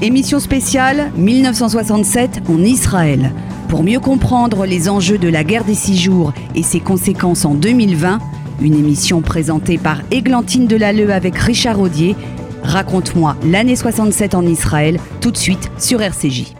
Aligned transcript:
Émission 0.00 0.38
spéciale 0.38 1.10
1967 1.16 2.42
en 2.48 2.62
Israël. 2.62 3.32
Pour 3.68 3.82
mieux 3.82 3.98
comprendre 3.98 4.64
les 4.64 4.88
enjeux 4.88 5.18
de 5.18 5.26
la 5.26 5.42
guerre 5.42 5.64
des 5.64 5.74
six 5.74 5.98
jours 5.98 6.32
et 6.54 6.62
ses 6.62 6.78
conséquences 6.78 7.44
en 7.44 7.54
2020, 7.54 8.20
une 8.60 8.74
émission 8.74 9.22
présentée 9.22 9.76
par 9.76 10.02
Églantine 10.12 10.68
Delalleux 10.68 11.12
avec 11.12 11.36
Richard 11.36 11.80
Audier. 11.80 12.14
Raconte-moi 12.62 13.36
l'année 13.44 13.74
67 13.74 14.36
en 14.36 14.46
Israël, 14.46 15.00
tout 15.20 15.32
de 15.32 15.36
suite 15.36 15.68
sur 15.78 16.00
RCJ. 16.00 16.54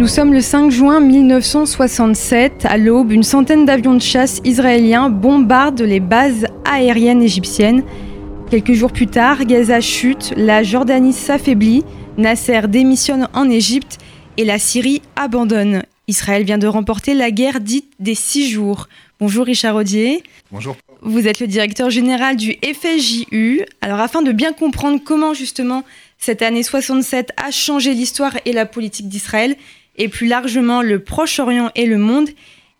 Nous 0.00 0.08
sommes 0.08 0.32
le 0.32 0.40
5 0.40 0.70
juin 0.70 0.98
1967. 0.98 2.64
À 2.64 2.78
l'aube, 2.78 3.12
une 3.12 3.22
centaine 3.22 3.66
d'avions 3.66 3.92
de 3.92 4.00
chasse 4.00 4.40
israéliens 4.44 5.10
bombardent 5.10 5.82
les 5.82 6.00
bases 6.00 6.46
aériennes 6.64 7.20
égyptiennes. 7.20 7.84
Quelques 8.50 8.72
jours 8.72 8.92
plus 8.92 9.08
tard, 9.08 9.44
Gaza 9.44 9.82
chute, 9.82 10.32
la 10.38 10.62
Jordanie 10.62 11.12
s'affaiblit, 11.12 11.84
Nasser 12.16 12.62
démissionne 12.66 13.28
en 13.34 13.50
Égypte 13.50 13.98
et 14.38 14.46
la 14.46 14.58
Syrie 14.58 15.02
abandonne. 15.16 15.82
Israël 16.08 16.44
vient 16.44 16.56
de 16.56 16.66
remporter 16.66 17.12
la 17.12 17.30
guerre 17.30 17.60
dite 17.60 17.92
des 17.98 18.14
six 18.14 18.48
jours. 18.48 18.88
Bonjour 19.20 19.44
Richard 19.44 19.76
Audier. 19.76 20.22
Bonjour. 20.50 20.76
Vous 21.02 21.28
êtes 21.28 21.40
le 21.40 21.46
directeur 21.46 21.90
général 21.90 22.36
du 22.36 22.56
FSJU. 22.64 23.66
Alors 23.82 24.00
afin 24.00 24.22
de 24.22 24.32
bien 24.32 24.54
comprendre 24.54 24.98
comment 25.04 25.34
justement 25.34 25.84
cette 26.18 26.42
année 26.42 26.62
67 26.62 27.32
a 27.36 27.50
changé 27.50 27.94
l'histoire 27.94 28.36
et 28.44 28.52
la 28.52 28.66
politique 28.66 29.08
d'Israël, 29.08 29.56
et 29.96 30.08
plus 30.08 30.26
largement 30.26 30.82
le 30.82 30.98
Proche-Orient 31.00 31.70
et 31.74 31.86
le 31.86 31.98
monde. 31.98 32.28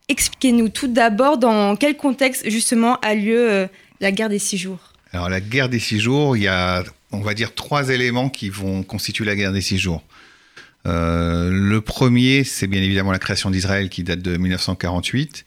Expliquez-nous 0.08 0.68
tout 0.68 0.88
d'abord 0.88 1.38
dans 1.38 1.76
quel 1.76 1.96
contexte 1.96 2.48
justement 2.48 2.96
a 3.00 3.14
lieu 3.14 3.50
euh, 3.50 3.66
la 4.00 4.12
guerre 4.12 4.28
des 4.28 4.38
six 4.38 4.58
jours. 4.58 4.78
Alors 5.12 5.28
la 5.28 5.40
guerre 5.40 5.68
des 5.68 5.78
six 5.78 6.00
jours, 6.00 6.36
il 6.36 6.44
y 6.44 6.48
a, 6.48 6.82
on 7.12 7.20
va 7.20 7.34
dire, 7.34 7.54
trois 7.54 7.90
éléments 7.90 8.28
qui 8.28 8.48
vont 8.48 8.82
constituer 8.82 9.24
la 9.24 9.36
guerre 9.36 9.52
des 9.52 9.60
six 9.60 9.78
jours. 9.78 10.02
Euh, 10.86 11.50
le 11.52 11.80
premier, 11.80 12.42
c'est 12.42 12.66
bien 12.66 12.80
évidemment 12.80 13.12
la 13.12 13.18
création 13.18 13.50
d'Israël 13.50 13.90
qui 13.90 14.02
date 14.02 14.22
de 14.22 14.36
1948 14.36 15.44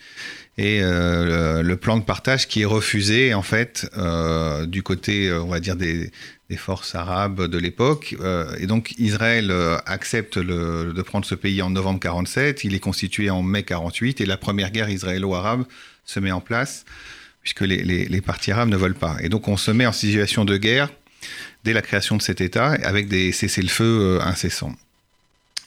et 0.59 0.81
euh, 0.83 1.63
le, 1.63 1.75
plan 1.77 1.97
de 1.97 2.03
partage 2.03 2.47
qui 2.47 2.61
est 2.61 2.65
refusé 2.65 3.33
en 3.33 3.41
fait 3.41 3.89
du 4.67 4.83
côté, 4.83 5.33
on 5.33 5.47
va 5.47 5.59
dire 5.59 5.75
des, 5.75 6.11
forces 6.57 6.95
arabes 6.95 7.47
de 7.47 7.57
l'époque. 7.57 8.15
Euh, 8.19 8.55
et 8.59 8.67
donc 8.67 8.93
Israël 8.97 9.51
euh, 9.51 9.77
accepte 9.85 10.37
de 10.39 11.01
prendre 11.01 11.25
ce 11.25 11.35
pays 11.35 11.61
en 11.61 11.69
novembre 11.69 11.99
47. 11.99 12.63
Il 12.63 12.75
est 12.75 12.79
constitué 12.79 13.29
en 13.29 13.41
mai 13.41 13.63
48 13.63 14.21
et 14.21 14.25
la 14.25 14.37
première 14.37 14.71
guerre 14.71 14.89
israélo-arabe 14.89 15.65
se 16.05 16.19
met 16.19 16.31
en 16.31 16.41
place 16.41 16.85
puisque 17.41 17.61
les, 17.61 18.21
partis 18.21 18.51
arabes 18.51 18.69
ne 18.69 18.77
veulent 18.77 18.93
pas. 18.95 19.17
Et 19.21 19.29
donc 19.29 19.47
on 19.47 19.57
se 19.57 19.71
met 19.71 19.85
en 19.85 19.91
situation 19.91 20.45
de 20.45 20.57
guerre 20.57 20.89
dès 21.63 21.73
la 21.73 21.81
création 21.81 22.17
de 22.17 22.21
cet 22.21 22.39
État 22.41 22.71
avec 22.83 23.07
des 23.07 23.31
cessez-le-feu 23.31 23.83
euh, 23.83 24.21
incessants. 24.21 24.75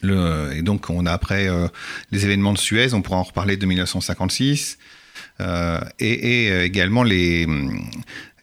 Et 0.03 0.63
donc 0.63 0.89
on 0.91 1.05
a 1.07 1.11
après 1.11 1.49
les 2.13 2.25
événements 2.25 2.53
de 2.53 2.59
Suez, 2.59 2.93
on 2.93 3.03
pourra 3.03 3.17
en 3.17 3.25
reparler 3.25 3.57
de 3.57 3.67
1956, 3.67 4.79
et, 5.41 5.45
et, 5.99 6.61
également 6.63 7.03
les, 7.03 7.47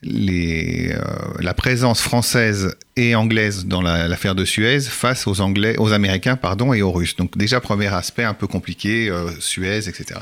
euh, 0.06 0.94
la 1.40 1.54
présence 1.54 2.02
française 2.02 2.76
et 2.96 3.16
anglaise 3.16 3.66
dans 3.66 3.82
l'affaire 3.82 4.36
de 4.36 4.46
Suez 4.46 4.82
face 4.82 5.28
aux 5.28 5.42
Anglais, 5.42 5.76
aux 5.78 5.94
Américains 5.94 6.36
pardon, 6.36 6.74
et 6.74 6.82
aux 6.82 6.92
Russes. 6.92 7.16
Donc 7.16 7.38
déjà 7.38 7.60
premier 7.60 7.94
aspect 7.94 8.24
un 8.24 8.34
peu 8.34 8.48
compliqué, 8.48 9.10
euh, 9.10 9.30
Suez, 9.40 9.88
etc. 9.90 10.20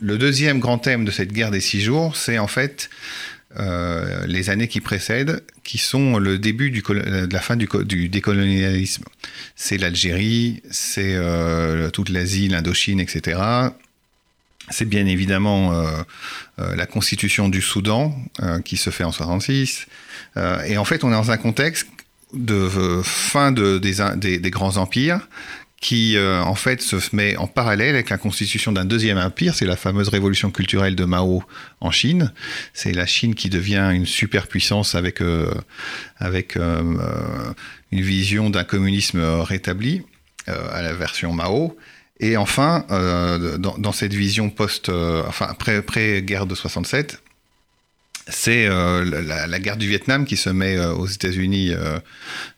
le 0.00 0.18
deuxième 0.18 0.58
grand 0.58 0.78
thème 0.78 1.04
de 1.04 1.10
cette 1.10 1.32
guerre 1.32 1.50
des 1.50 1.60
six 1.60 1.80
jours, 1.80 2.16
c'est 2.16 2.38
en 2.38 2.46
fait 2.46 2.90
euh, 3.58 4.26
les 4.26 4.50
années 4.50 4.68
qui 4.68 4.80
précèdent, 4.80 5.42
qui 5.62 5.78
sont 5.78 6.18
le 6.18 6.38
début 6.38 6.70
de 6.70 7.32
la 7.32 7.40
fin 7.40 7.56
du 7.56 8.08
décolonialisme. 8.08 9.04
C'est 9.54 9.78
l'Algérie, 9.78 10.62
c'est 10.70 11.16
toute 11.92 12.08
l'Asie, 12.08 12.48
l'Indochine, 12.48 13.00
etc 13.00 13.70
c'est 14.70 14.88
bien 14.88 15.06
évidemment 15.06 15.72
euh, 15.72 16.02
euh, 16.58 16.74
la 16.74 16.86
constitution 16.86 17.48
du 17.48 17.60
Soudan 17.60 18.16
euh, 18.42 18.60
qui 18.60 18.76
se 18.76 18.90
fait 18.90 19.04
en 19.04 19.12
66. 19.12 19.86
et 20.66 20.78
en 20.78 20.84
fait, 20.84 21.04
on 21.04 21.10
est 21.10 21.14
dans 21.14 21.30
un 21.30 21.36
contexte 21.36 21.88
de 22.32 23.00
fin 23.04 23.52
de, 23.52 23.78
des, 23.78 24.38
des, 24.38 24.50
grands 24.50 24.76
empires 24.76 25.28
qui 25.80 26.16
en 26.18 26.54
fait 26.56 26.80
se 26.80 26.96
met 27.14 27.36
en 27.36 27.46
parallèle 27.46 27.94
avec 27.94 28.10
la 28.10 28.18
constitution 28.18 28.72
d'un 28.72 28.84
deuxième 28.86 29.18
empire, 29.18 29.54
c'est 29.54 29.66
la 29.66 29.76
fameuse 29.76 30.08
révolution 30.08 30.50
culturelle 30.50 30.96
de 30.96 31.04
Mao 31.04 31.44
en 31.80 31.92
Chine. 31.92 32.32
C'est 32.72 32.92
la 32.92 33.06
Chine 33.06 33.36
qui 33.36 33.50
devient 33.50 33.90
une 33.92 34.06
superpuissance 34.06 34.96
avec, 34.96 35.20
avec 36.16 36.56
une 36.56 38.00
vision 38.00 38.50
d'un 38.50 38.64
communisme 38.64 39.20
rétabli 39.20 40.02
à 40.48 40.82
la 40.82 40.94
version 40.94 41.32
Mao. 41.32 41.76
Et 42.24 42.38
enfin, 42.38 42.86
euh, 42.90 43.58
dans, 43.58 43.92
cette 43.92 44.14
vision 44.14 44.48
post, 44.48 44.88
euh, 44.88 45.22
enfin 45.28 45.46
après, 45.46 45.76
après 45.76 46.22
guerre 46.22 46.46
de 46.46 46.54
67, 46.54 47.22
c'est 48.28 48.64
euh, 48.66 49.04
la, 49.46 49.58
guerre 49.58 49.76
du 49.76 49.86
Vietnam 49.86 50.24
qui 50.24 50.38
se 50.38 50.48
met 50.48 50.82
aux 50.82 51.06
États-Unis 51.06 51.72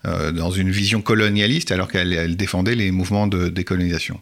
dans 0.04 0.53
une 0.53 0.71
vision 0.71 1.03
colonialiste 1.03 1.72
alors 1.72 1.88
qu'elle 1.88 2.37
défendait 2.37 2.77
les 2.77 2.93
mouvements 2.93 3.27
de 3.27 3.49
décolonisation. 3.49 4.21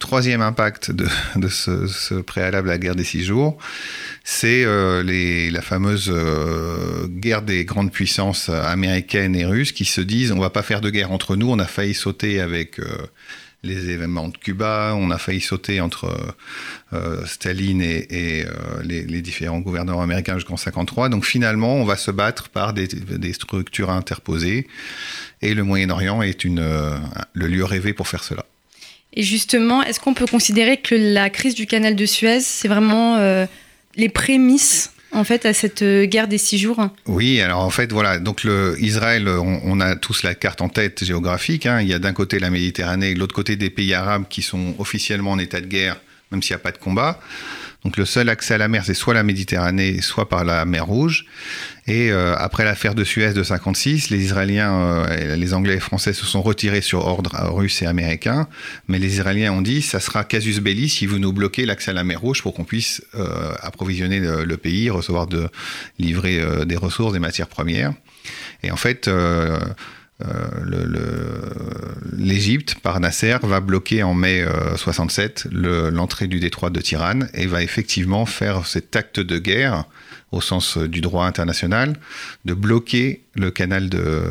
Troisième 0.00 0.42
impact 0.42 0.90
de, 0.90 1.48
ce, 1.48 2.20
préalable 2.22 2.68
à 2.70 2.72
la 2.72 2.78
guerre 2.78 2.96
des 2.96 3.04
six 3.04 3.22
jours, 3.22 3.58
c'est 4.24 4.64
la 4.64 5.62
fameuse 5.62 6.12
guerre 7.10 7.42
des 7.42 7.64
grandes 7.64 7.92
puissances 7.92 8.48
américaines 8.48 9.36
et 9.36 9.44
russes 9.44 9.70
qui 9.70 9.84
se 9.84 10.00
disent 10.00 10.32
on 10.32 10.40
va 10.40 10.50
pas 10.50 10.64
faire 10.64 10.80
de 10.80 10.90
guerre 10.90 11.12
entre 11.12 11.36
nous, 11.36 11.48
on 11.48 11.60
a 11.60 11.66
failli 11.66 11.94
sauter 11.94 12.40
avec 12.40 12.80
les 13.62 13.90
événements 13.90 14.28
de 14.28 14.36
Cuba, 14.36 14.94
on 14.96 15.10
a 15.10 15.18
failli 15.18 15.40
sauter 15.40 15.80
entre 15.80 16.04
euh, 16.04 16.94
euh, 16.94 17.26
Staline 17.26 17.82
et, 17.82 18.06
euh, 18.46 18.82
les, 18.82 19.20
différents 19.20 19.58
gouverneurs 19.58 20.00
américains 20.00 20.34
jusqu'en 20.36 20.56
53. 20.56 21.10
Donc 21.10 21.24
finalement, 21.24 21.76
on 21.76 21.84
va 21.84 21.96
se 21.96 22.10
battre 22.10 22.48
par 22.48 22.72
des, 22.72 22.88
structures 23.32 23.90
interposées 23.90 24.66
et 25.42 25.54
le 25.54 25.62
Moyen-Orient 25.62 26.22
est 26.22 26.44
une, 26.44 26.64
le 27.32 27.46
lieu 27.46 27.64
rêvé 27.64 27.92
pour 27.92 28.08
faire 28.08 28.24
cela. 28.24 28.46
Et 29.12 29.22
justement, 29.22 29.82
est-ce 29.82 30.00
qu'on 30.00 30.14
peut 30.14 30.26
considérer 30.26 30.78
que 30.78 30.94
la 30.94 31.30
crise 31.30 31.54
du 31.54 31.66
canal 31.66 31.96
de 31.96 32.06
Suez, 32.06 32.40
c'est 32.40 32.68
vraiment 32.68 33.18
les 33.96 34.08
prémices 34.08 34.92
en 35.12 35.24
fait 35.24 35.46
à 35.46 35.52
cette 35.52 35.82
euh, 35.82 36.06
guerre 36.06 36.28
des 36.28 36.38
six 36.38 36.58
jours 36.58 36.88
Oui, 37.06 37.40
alors 37.40 37.60
en 37.60 37.70
fait 37.70 37.92
voilà, 37.92 38.18
donc 38.18 38.46
Israël, 38.78 39.28
on, 39.28 39.80
a 39.80 39.96
tous 39.96 40.22
la 40.22 40.34
carte 40.34 40.60
en 40.60 40.68
tête 40.68 41.04
géographique. 41.04 41.66
Hein. 41.66 41.80
Il 41.80 41.88
y 41.88 41.94
a 41.94 41.98
d'un 41.98 42.12
côté 42.12 42.38
la 42.38 42.50
Méditerranée, 42.50 43.14
de 43.14 43.18
l'autre 43.18 43.34
côté 43.34 43.56
des 43.56 43.70
pays 43.70 43.94
arabes 43.94 44.24
qui 44.28 44.42
sont 44.42 44.74
officiellement 44.78 45.32
en 45.32 45.38
état 45.38 45.60
de 45.60 45.66
guerre, 45.66 46.00
même 46.30 46.42
s'il 46.42 46.54
n'y 46.54 46.60
a 46.60 46.62
pas 46.62 46.72
de 46.72 46.78
combat. 46.78 47.20
Donc 47.84 47.96
le 47.96 48.04
seul 48.04 48.28
accès 48.28 48.54
à 48.54 48.58
la 48.58 48.68
mer, 48.68 48.84
c'est 48.84 48.94
soit 48.94 49.14
la 49.14 49.22
Méditerranée, 49.22 50.00
soit 50.02 50.28
par 50.28 50.44
la 50.44 50.64
mer 50.64 50.86
Rouge. 50.86 51.24
Et 51.90 52.12
euh, 52.12 52.36
après 52.36 52.64
l'affaire 52.64 52.94
de 52.94 53.02
Suez 53.02 53.32
de 53.32 53.42
56, 53.42 54.10
les 54.10 54.22
Israéliens, 54.22 54.72
euh, 54.72 55.34
les 55.34 55.54
Anglais 55.54 55.74
et 55.74 55.80
Français 55.80 56.12
se 56.12 56.24
sont 56.24 56.40
retirés 56.40 56.82
sur 56.82 57.04
ordre 57.04 57.32
russe 57.52 57.82
et 57.82 57.86
américain. 57.86 58.46
Mais 58.86 59.00
les 59.00 59.14
Israéliens 59.14 59.52
ont 59.52 59.60
dit, 59.60 59.82
ça 59.82 59.98
sera 59.98 60.22
casus 60.22 60.60
belli 60.60 60.88
si 60.88 61.06
vous 61.06 61.18
nous 61.18 61.32
bloquez 61.32 61.66
l'accès 61.66 61.90
à 61.90 61.94
la 61.94 62.04
mer 62.04 62.20
Rouge 62.20 62.42
pour 62.42 62.54
qu'on 62.54 62.62
puisse 62.62 63.02
euh, 63.16 63.52
approvisionner 63.60 64.20
le, 64.20 64.56
pays, 64.56 64.88
recevoir 64.88 65.26
de 65.26 65.48
livrer 65.98 66.40
des 66.64 66.76
ressources, 66.76 67.12
des 67.12 67.18
matières 67.18 67.48
premières. 67.48 67.92
Et 68.62 68.70
en 68.70 68.76
fait, 68.76 69.10
l'Égypte, 72.16 72.76
par 72.84 73.00
Nasser, 73.00 73.36
va 73.42 73.58
bloquer 73.58 74.04
en 74.04 74.14
mai 74.14 74.44
67 74.76 75.48
l'entrée 75.50 76.28
du 76.28 76.38
détroit 76.38 76.70
de 76.70 76.80
Tirane 76.80 77.28
et 77.34 77.46
va 77.46 77.64
effectivement 77.64 78.26
faire 78.26 78.64
cet 78.64 78.94
acte 78.94 79.18
de 79.18 79.38
guerre 79.38 79.86
au 80.32 80.40
sens 80.40 80.78
du 80.78 81.00
droit 81.00 81.26
international, 81.26 81.96
de 82.44 82.54
bloquer 82.54 83.22
le 83.34 83.50
canal 83.50 83.88
de, 83.88 84.22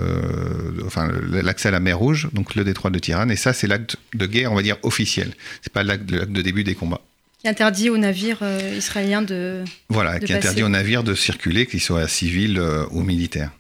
enfin, 0.86 1.12
l'accès 1.30 1.68
à 1.68 1.72
la 1.72 1.80
mer 1.80 1.98
Rouge, 1.98 2.30
donc 2.34 2.56
le 2.56 2.64
détroit 2.64 2.92
de 2.92 3.00
Tirane. 3.00 3.32
Et 3.32 3.36
ça, 3.36 3.54
c'est 3.54 3.68
l'acte 3.68 3.98
de 4.14 4.26
guerre, 4.26 4.52
on 4.52 4.56
va 4.56 4.62
dire 4.62 4.78
officiel. 4.84 5.34
C'est 5.62 5.74
pas 5.74 5.84
l'acte 5.84 6.06
de 6.06 6.42
début 6.42 6.64
des 6.64 6.76
combats. 6.76 7.02
Qui 7.40 7.48
interdit 7.48 7.90
aux 7.90 7.98
navires 7.98 8.40
euh, 8.42 8.76
israéliens 8.78 9.22
de. 9.22 9.64
Voilà, 9.88 10.20
qui 10.20 10.34
interdit 10.34 10.62
aux 10.62 10.70
navires 10.70 11.04
de 11.04 11.16
circuler, 11.16 11.68
qu'ils 11.68 11.80
soient 11.80 12.06
civils 12.10 12.60
euh, 12.60 12.84
ou 12.92 13.02
militaires. 13.02 13.52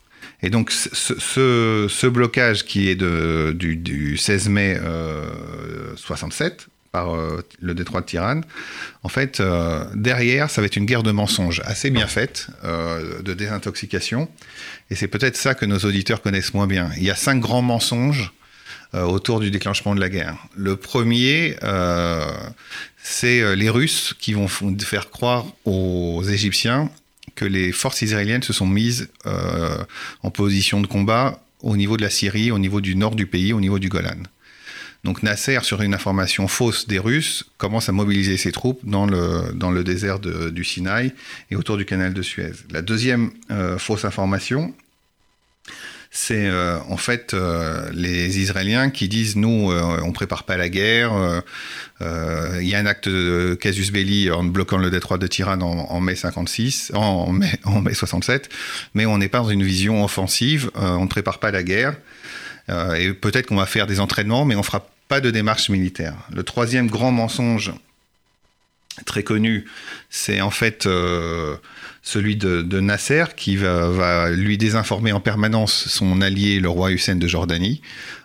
Et 0.41 0.49
donc 0.49 0.71
ce, 0.71 2.07
blocage 2.07 2.65
qui 2.65 2.89
est 2.89 2.95
de, 2.95 3.55
du, 3.57 4.17
16 4.17 4.49
mai 4.49 4.77
67 5.95 6.53
euh, 6.53 6.55
par 6.91 7.15
euh, 7.15 7.45
le 7.59 7.73
détroit 7.73 8.01
de 8.01 8.05
Tirane, 8.05 8.43
en 9.03 9.09
fait, 9.09 9.39
euh, 9.39 9.85
derrière, 9.95 10.49
ça 10.49 10.61
va 10.61 10.67
être 10.67 10.75
une 10.75 10.85
guerre 10.85 11.03
de 11.03 11.11
mensonges 11.11 11.61
assez 11.65 11.89
bien 11.89 12.07
faite, 12.07 12.47
de 12.63 13.33
désintoxication. 13.33 14.29
Et 14.89 14.95
c'est 14.95 15.07
peut-être 15.07 15.37
ça 15.37 15.53
que 15.53 15.65
nos 15.65 15.79
auditeurs 15.79 16.21
connaissent 16.21 16.53
moins 16.53 16.67
bien. 16.67 16.89
Il 16.97 17.03
y 17.03 17.11
a 17.11 17.15
cinq 17.15 17.39
grands 17.39 17.61
mensonges 17.61 18.33
autour 18.93 19.39
du 19.39 19.51
déclenchement 19.51 19.93
de 19.93 19.99
la 19.99 20.09
guerre. 20.09 20.35
Le 20.55 20.75
premier, 20.75 21.55
c'est 23.01 23.55
les 23.55 23.69
Russes 23.69 24.15
qui 24.19 24.33
vont 24.33 24.47
faire 24.47 25.09
croire 25.09 25.45
aux 25.65 26.23
Égyptiens 26.23 26.89
que 27.35 27.45
les 27.45 27.71
forces 27.71 28.01
israéliennes 28.01 28.43
se 28.43 28.53
sont 28.53 28.67
mises 28.67 29.09
en 30.23 30.31
position 30.31 30.81
de 30.81 30.87
combat 30.87 31.39
au 31.61 31.77
niveau 31.77 31.97
de 31.97 32.01
la 32.01 32.09
Syrie, 32.09 32.51
au 32.51 32.59
niveau 32.59 32.81
du 32.81 32.95
nord 32.95 33.15
du 33.15 33.25
pays, 33.25 33.53
au 33.53 33.61
niveau 33.61 33.79
du 33.79 33.89
Golan. 33.89 34.23
Donc 35.03 35.23
Nasser, 35.23 35.59
sur 35.63 35.81
une 35.81 35.93
information 35.93 36.47
fausse 36.47 36.87
des 36.87 36.99
Russes, 36.99 37.45
commence 37.57 37.87
à 37.87 37.93
mobiliser 37.93 38.35
ses 38.35 38.51
troupes 38.51 38.81
dans 38.83 39.05
le, 39.05 39.53
dans 39.53 39.71
le 39.71 39.83
désert 39.83 40.19
du 40.19 40.63
Sinaï 40.63 41.13
et 41.51 41.55
autour 41.55 41.77
du 41.77 41.85
canal 41.85 42.13
de 42.13 42.21
Suez. 42.21 42.51
La 42.69 42.81
deuxième 42.81 43.31
euh, 43.49 43.77
fausse 43.77 44.03
information, 44.03 44.73
c'est 46.11 46.47
euh, 46.47 46.79
en 46.89 46.97
fait 46.97 47.33
euh, 47.33 47.89
les 47.93 48.39
Israéliens 48.39 48.89
qui 48.89 49.07
disent 49.07 49.37
nous 49.37 49.71
on 49.71 50.11
prépare 50.11 50.43
pas 50.43 50.57
la 50.57 50.67
guerre, 50.67 51.13
il 52.01 52.67
y 52.67 52.75
a 52.75 52.79
un 52.79 52.85
acte 52.85 53.07
de 53.07 53.57
casus 53.59 53.91
belli 53.91 54.29
en 54.29 54.43
bloquant 54.43 54.77
le 54.77 54.89
détroit 54.89 55.17
de 55.17 55.27
Tirane 55.27 55.63
en, 55.63 56.01
mai 56.01 56.15
56, 56.15 56.91
en 56.93 57.31
mai, 57.31 57.51
en 57.63 57.79
mai 57.79 57.93
67, 57.93 58.49
mais 58.95 59.05
on 59.05 59.17
n'est 59.17 59.29
pas 59.29 59.39
dans 59.39 59.49
une 59.49 59.63
vision 59.63 60.03
offensive, 60.03 60.71
on 60.75 61.03
ne 61.03 61.07
prépare 61.09 61.39
pas 61.39 61.51
la 61.51 61.63
guerre. 61.63 61.95
Euh, 62.69 62.93
et 62.95 63.13
peut-être 63.13 63.47
qu'on 63.47 63.55
va 63.55 63.65
faire 63.65 63.87
des 63.87 63.99
entraînements, 63.99 64.45
mais 64.45 64.55
on 64.55 64.63
fera 64.63 64.87
pas 65.07 65.21
de 65.21 65.31
démarche 65.31 65.69
militaire. 65.69 66.15
Le 66.33 66.43
troisième 66.43 66.87
grand 66.87 67.11
mensonge 67.11 67.73
très 69.05 69.23
connu, 69.23 69.65
c'est 70.09 70.41
en 70.41 70.51
fait 70.51 70.85
euh, 70.85 71.55
celui 72.03 72.35
de, 72.35 72.79
Nasser 72.79 73.25
qui 73.35 73.55
va, 73.55 74.29
lui 74.31 74.57
désinformer 74.57 75.11
en 75.11 75.19
permanence 75.19 75.87
son 75.87 76.21
allié, 76.21 76.59
le 76.59 76.69
roi 76.69 76.91
Hussein 76.91 77.15
de 77.15 77.27
Jordanie, 77.27 77.81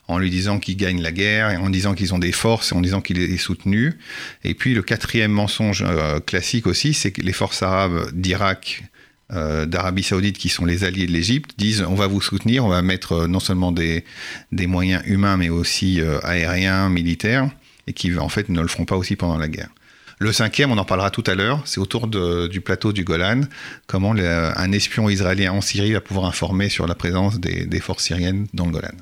en 0.08 0.19
lui 0.19 0.31
disant 0.31 0.58
qu'il 0.58 0.76
gagne 0.76 1.00
la 1.00 1.12
guerre, 1.12 1.61
en 1.62 1.70
disant 1.70 1.94
qu'ils 1.94 2.12
ont 2.12 2.19
des 2.19 2.32
forces, 2.32 2.73
en 2.73 2.81
disant 2.81 3.00
qu'il 3.00 3.19
est 3.19 3.37
soutenu. 3.38 3.94
Et 4.43 4.55
puis 4.55 4.75
le 4.75 4.82
quatrième 4.82 5.32
mensonge 5.32 5.85
euh, 5.87 6.20
classique 6.20 6.67
aussi, 6.67 6.93
c'est 6.93 7.12
que 7.12 7.23
les 7.23 7.32
forces 7.32 7.62
arabes 7.62 8.11
d'Irak 8.12 8.85
euh, 9.32 9.65
d'Arabie 9.65 10.03
Saoudite, 10.03 10.37
qui 10.37 10.50
sont 10.50 10.67
les 10.67 10.85
alliés 10.85 11.06
de 11.06 11.12
l'Égypte, 11.12 11.53
disent 11.56 11.82
on 11.88 11.94
va 11.94 12.06
vous 12.06 12.21
soutenir, 12.21 12.65
on 12.65 12.69
va 12.69 12.82
mettre 12.82 13.12
euh, 13.12 13.26
non 13.26 13.41
seulement 13.41 13.73
des, 13.73 14.05
des, 14.53 14.67
moyens 14.67 15.03
humains, 15.06 15.38
mais 15.38 15.49
aussi 15.49 16.00
euh, 16.00 16.19
aériens, 16.23 16.91
militaires, 16.91 17.49
et 17.87 17.94
qui 17.94 18.17
en 18.19 18.29
fait 18.29 18.50
ne 18.50 18.61
le 18.61 18.69
feront 18.69 18.85
pas 18.85 18.97
aussi 18.97 19.17
pendant 19.17 19.38
la 19.38 19.49
guerre. 19.49 19.71
Le 20.19 20.31
cinquième, 20.31 20.71
on 20.73 20.79
en 20.79 20.85
parlera 20.85 21.11
tout 21.11 21.25
à 21.26 21.35
l'heure, 21.35 21.62
c'est 21.65 21.81
autour 21.81 22.06
du 22.06 22.61
plateau 22.61 22.93
du 22.93 23.03
Golan, 23.03 23.41
comment 23.88 24.15
un 24.15 24.73
espion 24.73 25.09
israélien 25.09 25.53
en 25.53 25.61
Syrie 25.61 25.93
va 25.93 26.00
pouvoir 26.00 26.27
informer 26.27 26.69
sur 26.69 26.87
la 26.87 26.94
présence 26.94 27.41
des, 27.41 27.67
des 27.67 27.81
forces 27.81 28.05
syriennes 28.05 28.47
dans 28.55 28.67
le 28.67 28.73
Golan. 28.73 28.94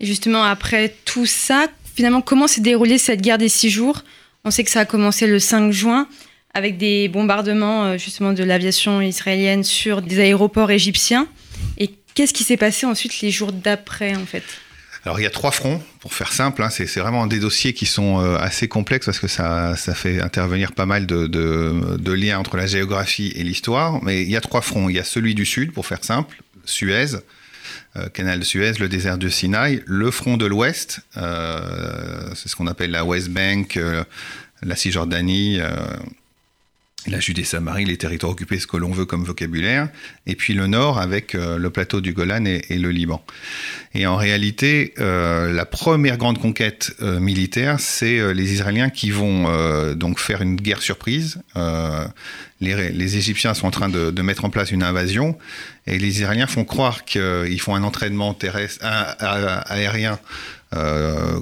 Et 0.00 0.06
justement, 0.06 0.44
après 0.44 0.94
tout 1.06 1.24
ça, 1.24 1.66
finalement, 1.94 2.20
comment 2.20 2.46
s'est 2.46 2.60
déroulée 2.60 2.98
cette 2.98 3.22
guerre 3.22 3.38
des 3.38 3.48
six 3.48 3.70
jours? 3.70 4.04
On 4.44 4.50
sait 4.50 4.62
que 4.62 4.70
ça 4.70 4.80
a 4.80 4.84
commencé 4.84 5.26
le 5.26 5.38
5 5.38 5.70
juin 5.70 6.08
avec 6.54 6.78
des 6.78 7.08
bombardements 7.08 7.84
euh, 7.84 7.98
justement 7.98 8.32
de 8.32 8.44
l'aviation 8.44 9.00
israélienne 9.00 9.64
sur 9.64 10.02
des 10.02 10.20
aéroports 10.20 10.70
égyptiens. 10.70 11.28
Et 11.78 11.90
qu'est-ce 12.14 12.34
qui 12.34 12.44
s'est 12.44 12.56
passé 12.56 12.86
ensuite 12.86 13.20
les 13.20 13.30
jours 13.30 13.52
d'après 13.52 14.14
en 14.16 14.26
fait? 14.26 14.44
Alors 15.04 15.18
il 15.18 15.22
y 15.22 15.26
a 15.26 15.30
trois 15.30 15.50
fronts, 15.50 15.82
pour 16.00 16.12
faire 16.12 16.30
simple, 16.30 16.62
hein, 16.62 16.68
c'est 16.68 16.84
vraiment 16.98 17.26
des 17.26 17.38
dossiers 17.38 17.72
qui 17.72 17.86
sont 17.86 18.20
euh, 18.20 18.36
assez 18.36 18.68
complexes 18.68 19.06
parce 19.06 19.18
que 19.18 19.28
ça, 19.28 19.74
ça 19.76 19.94
fait 19.94 20.20
intervenir 20.20 20.72
pas 20.72 20.84
mal 20.84 21.06
de, 21.06 22.12
liens 22.12 22.38
entre 22.38 22.58
la 22.58 22.66
géographie 22.66 23.32
et 23.34 23.42
l'histoire, 23.42 24.02
mais 24.02 24.20
il 24.22 24.30
y 24.30 24.36
a 24.36 24.42
trois 24.42 24.60
fronts. 24.60 24.90
Il 24.90 24.96
y 24.96 24.98
a 24.98 25.04
celui 25.04 25.34
du 25.34 25.46
sud, 25.46 25.72
pour 25.72 25.86
faire 25.86 26.04
simple, 26.04 26.42
Suez, 26.66 27.16
euh, 27.96 28.08
canal 28.10 28.40
de 28.40 28.44
Suez, 28.44 28.72
le 28.78 28.90
désert 28.90 29.16
de 29.16 29.30
Sinaï, 29.30 29.82
le 29.86 30.10
front 30.10 30.36
de 30.36 30.44
l'ouest, 30.44 31.00
c'est 31.14 32.48
ce 32.48 32.54
qu'on 32.54 32.66
appelle 32.66 32.90
la 32.90 33.04
West 33.06 33.30
Bank, 33.30 33.78
la 34.62 34.76
Cisjordanie, 34.76 35.60
la 37.06 37.20
Judée-Samarie, 37.20 37.84
les 37.84 37.96
territoires 37.96 38.32
occupés, 38.32 38.58
ce 38.58 38.66
que 38.66 38.76
l'on 38.76 38.90
veut 38.90 39.06
comme 39.06 39.24
vocabulaire, 39.24 39.88
et 40.26 40.34
puis 40.34 40.52
le 40.54 40.66
nord 40.66 40.98
avec 40.98 41.34
euh, 41.34 41.58
le 41.58 41.70
plateau 41.70 42.00
du 42.00 42.12
Golan 42.12 42.44
et, 42.44 42.78
le 42.78 42.90
Liban. 42.90 43.24
Et 43.94 44.06
en 44.06 44.16
réalité, 44.16 44.94
euh, 44.98 45.52
la 45.52 45.64
première 45.64 46.18
grande 46.18 46.38
conquête 46.38 46.92
euh, 47.00 47.18
militaire, 47.18 47.80
c'est 47.80 48.34
les 48.34 48.52
Israéliens 48.52 48.90
qui 48.90 49.10
vont 49.10 49.30
donc 49.94 50.18
faire 50.18 50.42
une 50.42 50.56
guerre 50.56 50.82
surprise. 50.82 51.40
Les, 52.60 53.16
Égyptiens 53.16 53.54
sont 53.54 53.66
en 53.66 53.70
train 53.70 53.88
de, 53.88 54.10
de, 54.10 54.22
mettre 54.22 54.44
en 54.44 54.50
place 54.50 54.70
une 54.70 54.82
invasion, 54.82 55.38
et 55.86 55.98
les 55.98 56.20
Israéliens 56.20 56.46
font 56.46 56.64
croire 56.64 57.04
qu'ils 57.04 57.60
font 57.60 57.74
un 57.74 57.82
entraînement 57.82 58.34
terrestre, 58.34 58.84
aérien 58.84 60.18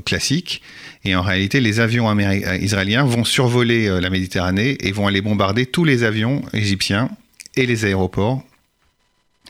classique. 0.05 0.63
Et 1.05 1.15
en 1.15 1.23
réalité, 1.23 1.61
les 1.61 1.81
avions 1.81 2.09
euh, 2.11 2.57
israéliens 2.61 3.05
vont 3.05 3.25
survoler 3.25 3.89
euh, 3.89 4.01
la 4.01 4.11
Méditerranée 4.11 4.77
et 4.81 4.93
vont 4.93 5.07
aller 5.07 5.21
bombarder 5.21 5.67
tous 5.67 5.85
les 5.85 6.03
avions 6.03 6.43
égyptiens 6.53 7.11
et 7.57 7.67
les 7.67 7.85
aéroports 7.85 8.43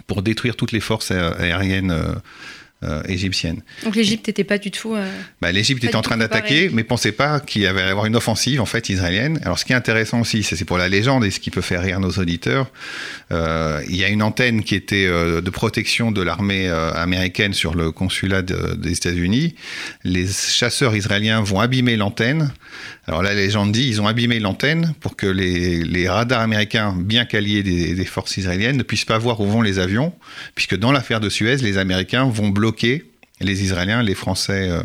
pour 0.06 0.22
détruire 0.22 0.56
toutes 0.56 0.72
les 0.72 0.80
forces 0.80 1.10
euh, 1.10 1.32
aériennes 1.38 1.94
euh, 2.84 3.02
égyptienne. 3.08 3.62
Donc 3.82 3.96
l'Égypte 3.96 4.28
n'était 4.28 4.44
pas 4.44 4.56
du 4.56 4.70
tout. 4.70 4.94
Euh, 4.94 5.04
bah, 5.42 5.50
L'Égypte 5.50 5.82
était 5.82 5.96
en 5.96 6.00
train 6.00 6.16
d'attaquer, 6.16 6.70
mais 6.72 6.84
pensait 6.84 7.10
pas 7.10 7.40
qu'il 7.40 7.62
y 7.62 7.66
avait 7.66 7.82
avoir 7.82 8.06
une 8.06 8.14
offensive 8.14 8.60
en 8.60 8.66
fait 8.66 8.88
israélienne. 8.88 9.40
Alors 9.42 9.58
ce 9.58 9.64
qui 9.64 9.72
est 9.72 9.74
intéressant 9.74 10.20
aussi, 10.20 10.44
c'est 10.44 10.64
pour 10.64 10.78
la 10.78 10.88
légende 10.88 11.24
et 11.24 11.32
ce 11.32 11.40
qui 11.40 11.50
peut 11.50 11.60
faire 11.60 11.82
rire 11.82 11.98
nos 11.98 12.12
auditeurs. 12.12 12.70
Euh, 13.32 13.82
il 13.88 13.96
y 13.96 14.04
a 14.04 14.08
une 14.08 14.22
antenne 14.22 14.62
qui 14.62 14.76
était 14.76 15.08
de 15.08 15.50
protection 15.50 16.12
de 16.12 16.22
l'armée 16.22 16.68
américaine 16.68 17.52
sur 17.52 17.74
le 17.74 17.90
consulat 17.90 18.42
des 18.42 18.92
États-Unis. 18.92 19.56
Les 20.04 20.28
chasseurs 20.28 20.94
israéliens 20.94 21.40
vont 21.40 21.58
abîmer 21.58 21.96
l'antenne. 21.96 22.52
Alors 23.08 23.24
la 23.24 23.34
légende 23.34 23.72
dit, 23.72 23.88
ils 23.88 24.00
ont 24.00 24.06
abîmé 24.06 24.38
l'antenne 24.38 24.94
pour 25.00 25.16
que 25.16 25.26
les, 25.26 26.08
radars 26.08 26.42
américains, 26.42 26.94
bien 26.96 27.24
qu'alliés 27.24 27.64
des, 27.64 27.94
des 27.94 28.04
forces 28.04 28.36
israéliennes, 28.36 28.76
ne 28.76 28.82
puissent 28.84 29.04
pas 29.04 29.18
voir 29.18 29.40
où 29.40 29.46
vont 29.46 29.62
les 29.62 29.80
avions, 29.80 30.12
puisque 30.54 30.76
dans 30.76 30.92
l'affaire 30.92 31.18
de 31.18 31.28
Suez, 31.28 31.56
les 31.56 31.78
Américains 31.78 32.28
vont 32.28 32.50
bloquer 32.50 32.67
les 33.40 33.62
Israéliens, 33.62 34.02
les 34.02 34.14
Français 34.14 34.68
euh, 34.70 34.82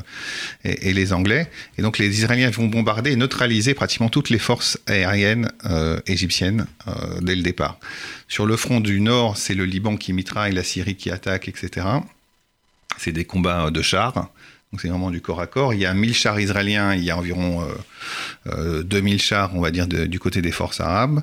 et, 0.64 0.94
les 0.94 1.14
Anglais. 1.14 1.50
Et 1.78 1.82
donc 1.82 1.98
les 1.98 2.20
Israéliens 2.20 2.50
vont 2.50 2.68
bombarder 2.68 3.12
et 3.12 3.16
neutraliser 3.16 3.74
pratiquement 3.74 4.10
toutes 4.10 4.30
les 4.30 4.40
forces 4.40 4.80
aériennes 4.86 5.52
euh, 5.66 6.00
égyptiennes 6.08 6.68
euh, 6.88 6.92
dès 7.22 7.36
le 7.36 7.42
départ. 7.42 7.80
Sur 8.28 8.46
le 8.46 8.58
front 8.58 8.80
du 8.80 9.00
nord, 9.02 9.38
c'est 9.38 9.56
le 9.56 9.66
Liban 9.66 9.98
qui 9.98 10.14
mitraille, 10.14 10.54
la 10.54 10.64
Syrie 10.64 10.96
qui 10.96 11.10
attaque, 11.10 11.48
etc. 11.48 11.88
C'est 12.98 13.12
des 13.12 13.26
combats 13.26 13.72
de 13.72 13.82
chars. 13.82 14.30
C'est 14.80 14.88
vraiment 14.88 15.12
du 15.12 15.22
corps 15.22 15.42
à 15.42 15.48
corps. 15.48 15.74
Il 15.74 15.80
y 15.80 15.86
a 15.86 15.94
1000 15.94 16.14
chars 16.14 16.40
israéliens, 16.40 16.96
il 16.96 17.04
y 17.04 17.12
a 17.12 17.18
environ 17.18 17.62
euh, 17.62 18.84
2000 18.84 19.16
euh, 19.16 19.18
chars, 19.18 19.52
on 19.56 19.62
va 19.62 19.72
dire, 19.72 19.88
du 19.88 20.20
côté 20.20 20.42
des 20.42 20.52
forces 20.52 20.80
arabes. 20.80 21.22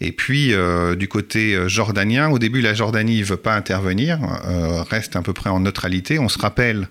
Et 0.00 0.12
puis 0.12 0.52
euh, 0.52 0.94
du 0.94 1.08
côté 1.08 1.54
euh, 1.54 1.68
jordanien, 1.68 2.30
au 2.30 2.38
début 2.38 2.60
la 2.60 2.74
Jordanie 2.74 3.20
ne 3.20 3.24
veut 3.24 3.36
pas 3.36 3.54
intervenir, 3.54 4.18
reste 4.90 5.16
à 5.16 5.22
peu 5.22 5.32
près 5.32 5.50
en 5.50 5.60
neutralité. 5.60 6.18
On 6.18 6.28
se 6.28 6.38
rappelle 6.38 6.88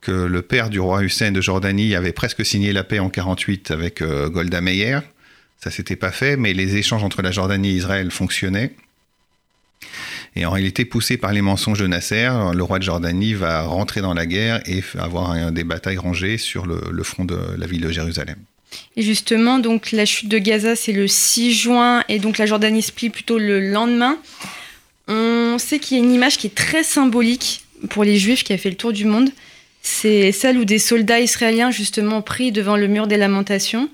que 0.00 0.12
le 0.12 0.42
père 0.42 0.70
du 0.70 0.80
roi 0.80 1.02
Hussein 1.02 1.32
de 1.32 1.40
Jordanie 1.40 1.94
avait 1.94 2.12
presque 2.12 2.44
signé 2.44 2.72
la 2.72 2.84
paix 2.84 2.98
en 3.00 3.10
48 3.10 3.70
avec 3.70 4.02
Golda 4.02 4.60
Meir. 4.60 5.02
Ça 5.58 5.72
s'était 5.72 5.96
pas 5.96 6.12
fait, 6.12 6.36
mais 6.36 6.52
les 6.54 6.76
échanges 6.76 7.02
entre 7.02 7.20
la 7.20 7.32
Jordanie 7.32 7.70
et 7.70 7.74
Israël 7.74 8.12
fonctionnaient. 8.12 8.72
Et 10.38 10.46
en 10.46 10.52
réalité, 10.52 10.84
poussé 10.84 11.16
par 11.16 11.32
les 11.32 11.42
mensonges 11.42 11.80
de 11.80 11.88
Nasser, 11.88 12.30
le 12.54 12.62
roi 12.62 12.78
de 12.78 12.84
Jordanie 12.84 13.34
va 13.34 13.62
rentrer 13.62 14.00
dans 14.00 14.14
la 14.14 14.24
guerre 14.24 14.60
et 14.66 14.84
avoir 14.96 15.50
des 15.50 15.64
batailles 15.64 15.98
rangées 15.98 16.38
sur 16.38 16.64
le, 16.64 17.02
front 17.02 17.24
de 17.24 17.36
la 17.58 17.66
ville 17.66 17.80
de 17.80 17.90
Jérusalem. 17.90 18.36
Et 18.96 19.02
justement, 19.02 19.58
donc 19.58 19.90
la 19.90 20.04
chute 20.04 20.28
de 20.28 20.38
Gaza, 20.38 20.76
c'est 20.76 20.92
le 20.92 21.08
6 21.08 21.52
juin, 21.52 22.04
et 22.08 22.20
donc 22.20 22.38
la 22.38 22.46
Jordanie 22.46 22.82
se 22.82 22.92
plie 22.92 23.10
plutôt 23.10 23.36
le 23.36 23.58
lendemain. 23.72 24.16
On 25.08 25.56
sait 25.58 25.80
qu'il 25.80 25.96
y 25.96 26.00
a 26.00 26.04
une 26.04 26.14
image 26.14 26.38
qui 26.38 26.46
est 26.46 26.54
très 26.54 26.84
symbolique 26.84 27.64
pour 27.90 28.04
les 28.04 28.16
Juifs 28.16 28.44
qui 28.44 28.52
a 28.52 28.58
fait 28.58 28.70
le 28.70 28.76
tour 28.76 28.92
du 28.92 29.06
monde. 29.06 29.30
C'est 29.82 30.30
celle 30.30 30.56
où 30.58 30.64
des 30.64 30.78
soldats 30.78 31.18
israéliens 31.18 31.72
justement 31.72 32.22
pris 32.22 32.52
devant 32.52 32.76
le 32.76 32.86
mur 32.86 33.08
des 33.08 33.16
lamentations. 33.16 33.88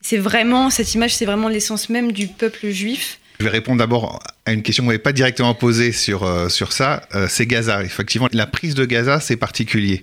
C'est 0.00 0.18
vraiment 0.18 0.70
cette 0.70 0.94
image, 0.94 1.16
c'est 1.16 1.24
vraiment 1.24 1.48
l'essence 1.48 1.88
même 1.88 2.12
du 2.12 2.28
peuple 2.28 2.68
juif. 2.68 3.18
Je 3.38 3.44
vais 3.44 3.50
répondre 3.50 3.78
d'abord 3.78 4.20
à 4.46 4.52
une 4.52 4.62
question 4.62 4.82
que 4.82 4.86
vous 4.86 4.92
n'avez 4.92 5.02
pas 5.02 5.12
directement 5.12 5.54
posée 5.54 5.92
sur, 5.92 6.24
euh, 6.24 6.48
sur 6.48 6.72
ça. 6.72 7.02
Euh, 7.14 7.28
c'est 7.30 7.46
Gaza. 7.46 7.84
Effectivement, 7.84 8.28
la 8.32 8.48
prise 8.48 8.74
de 8.74 8.84
Gaza, 8.84 9.20
c'est 9.20 9.36
particulier. 9.36 10.02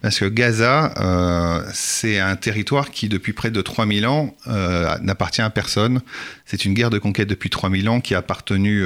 Parce 0.00 0.18
que 0.18 0.24
Gaza, 0.24 0.92
euh, 0.96 1.64
c'est 1.72 2.18
un 2.18 2.34
territoire 2.34 2.90
qui, 2.90 3.08
depuis 3.08 3.34
près 3.34 3.52
de 3.52 3.62
3000 3.62 4.06
ans, 4.06 4.34
n'appartient 5.00 5.42
à 5.42 5.50
personne. 5.50 6.02
C'est 6.44 6.64
une 6.64 6.74
guerre 6.74 6.90
de 6.90 6.98
conquête 6.98 7.28
depuis 7.28 7.50
3000 7.50 7.88
ans 7.88 8.00
qui 8.00 8.16
a 8.16 8.18
appartenu 8.18 8.84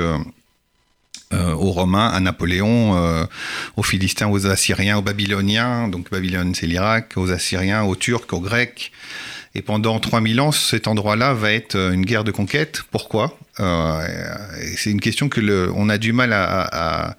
aux 1.33 1.71
Romains, 1.71 2.09
à 2.09 2.21
Napoléon, 2.21 3.27
aux 3.77 3.83
Philistins, 3.83 4.29
aux 4.29 4.47
Assyriens, 4.47 4.99
aux 4.99 5.03
Babyloniens. 5.03 5.89
Donc 5.89 6.11
Babylone, 6.11 6.55
c'est 6.55 6.67
l'Irak, 6.67 7.15
aux 7.17 7.31
Assyriens, 7.31 7.85
aux 7.85 7.97
Turcs, 7.97 8.33
aux 8.33 8.41
Grecs. 8.41 8.93
Et 9.57 9.63
pendant 9.63 9.99
3000 9.99 10.39
ans, 10.43 10.53
cet 10.53 10.87
endroit-là 10.87 11.33
va 11.33 11.51
être 11.51 11.77
une 11.77 12.05
guerre 12.05 12.25
de 12.25 12.31
conquête. 12.31 12.83
Pourquoi? 12.91 13.39
Euh, 13.59 14.07
c'est 14.77 14.91
une 14.91 15.01
question 15.01 15.31
que 15.31 15.89
a 15.89 15.99
du 15.99 16.13
mal 16.13 16.35
à, 16.35 17.17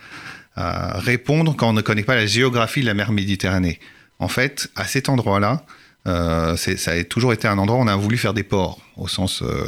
répondre 0.56 1.56
quand 1.56 1.70
on 1.70 1.74
ne 1.74 1.82
connaît 1.82 2.04
pas 2.04 2.14
la 2.14 2.28
géographie 2.28 2.82
de 2.82 2.86
la 2.86 2.94
mer 2.94 3.12
Méditerranée. 3.12 3.80
en 4.20 4.28
fait, 4.28 4.70
à 4.76 4.86
cet 4.86 5.10
endroit-là, 5.10 5.64
euh, 6.06 6.56
ça 6.56 6.92
a 6.92 7.04
toujours 7.06 7.34
été 7.34 7.48
un 7.48 7.58
endroit 7.58 7.80
où 7.80 7.82
on 7.82 7.88
a 7.88 7.96
voulu 7.96 8.18
faire 8.18 8.36
des 8.36 8.44
ports, 8.44 8.80
au 8.98 9.08
sens 9.08 9.42
euh, 9.42 9.68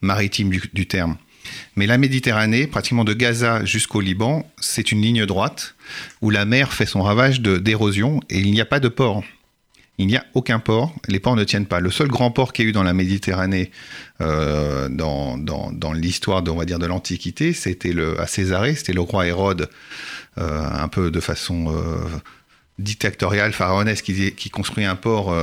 maritime 0.00 0.50
du, 0.50 0.86
terme. 0.88 1.18
Mais 1.76 1.86
la 1.86 1.98
Méditerranée, 1.98 2.66
pratiquement 2.66 3.04
de 3.04 3.14
Gaza 3.14 3.64
jusqu'au 3.64 4.00
Liban, 4.00 4.44
c'est 4.60 4.90
une 4.90 5.02
ligne 5.02 5.24
droite 5.24 5.76
où 6.20 6.30
la 6.30 6.44
mer 6.44 6.72
fait 6.72 6.86
son 6.86 7.02
ravage 7.02 7.40
d'érosion 7.40 8.18
et 8.28 8.40
il 8.40 8.50
n'y 8.50 8.60
a 8.60 8.66
pas 8.66 8.80
de 8.80 8.88
port. 8.88 9.22
Il 9.98 10.06
n'y 10.06 10.16
a 10.16 10.24
aucun 10.34 10.60
port, 10.60 10.94
les 11.08 11.18
ports 11.18 11.34
ne 11.34 11.44
tiennent 11.44 11.66
pas. 11.66 11.80
Le 11.80 11.90
seul 11.90 12.08
grand 12.08 12.30
port 12.30 12.52
qu'il 12.52 12.64
y 12.64 12.68
a 12.68 12.70
eu 12.70 12.72
dans 12.72 12.84
la 12.84 12.94
Méditerranée 12.94 13.72
euh, 14.20 14.88
dans, 14.88 15.92
l'histoire, 15.92 16.42
dire, 16.42 16.78
de 16.78 16.86
l'Antiquité, 16.86 17.52
c'était 17.52 17.92
à 18.18 18.26
Césarée, 18.26 18.76
c'était 18.76 18.92
le 18.92 19.00
roi 19.00 19.26
Hérode, 19.26 19.68
un 20.36 20.86
peu 20.86 21.10
de 21.10 21.18
façon 21.18 21.74
dictatoriale, 22.78 23.52
pharaonesque, 23.52 24.04
qui, 24.04 24.50
construit 24.50 24.84
un 24.84 24.94
port 24.94 25.34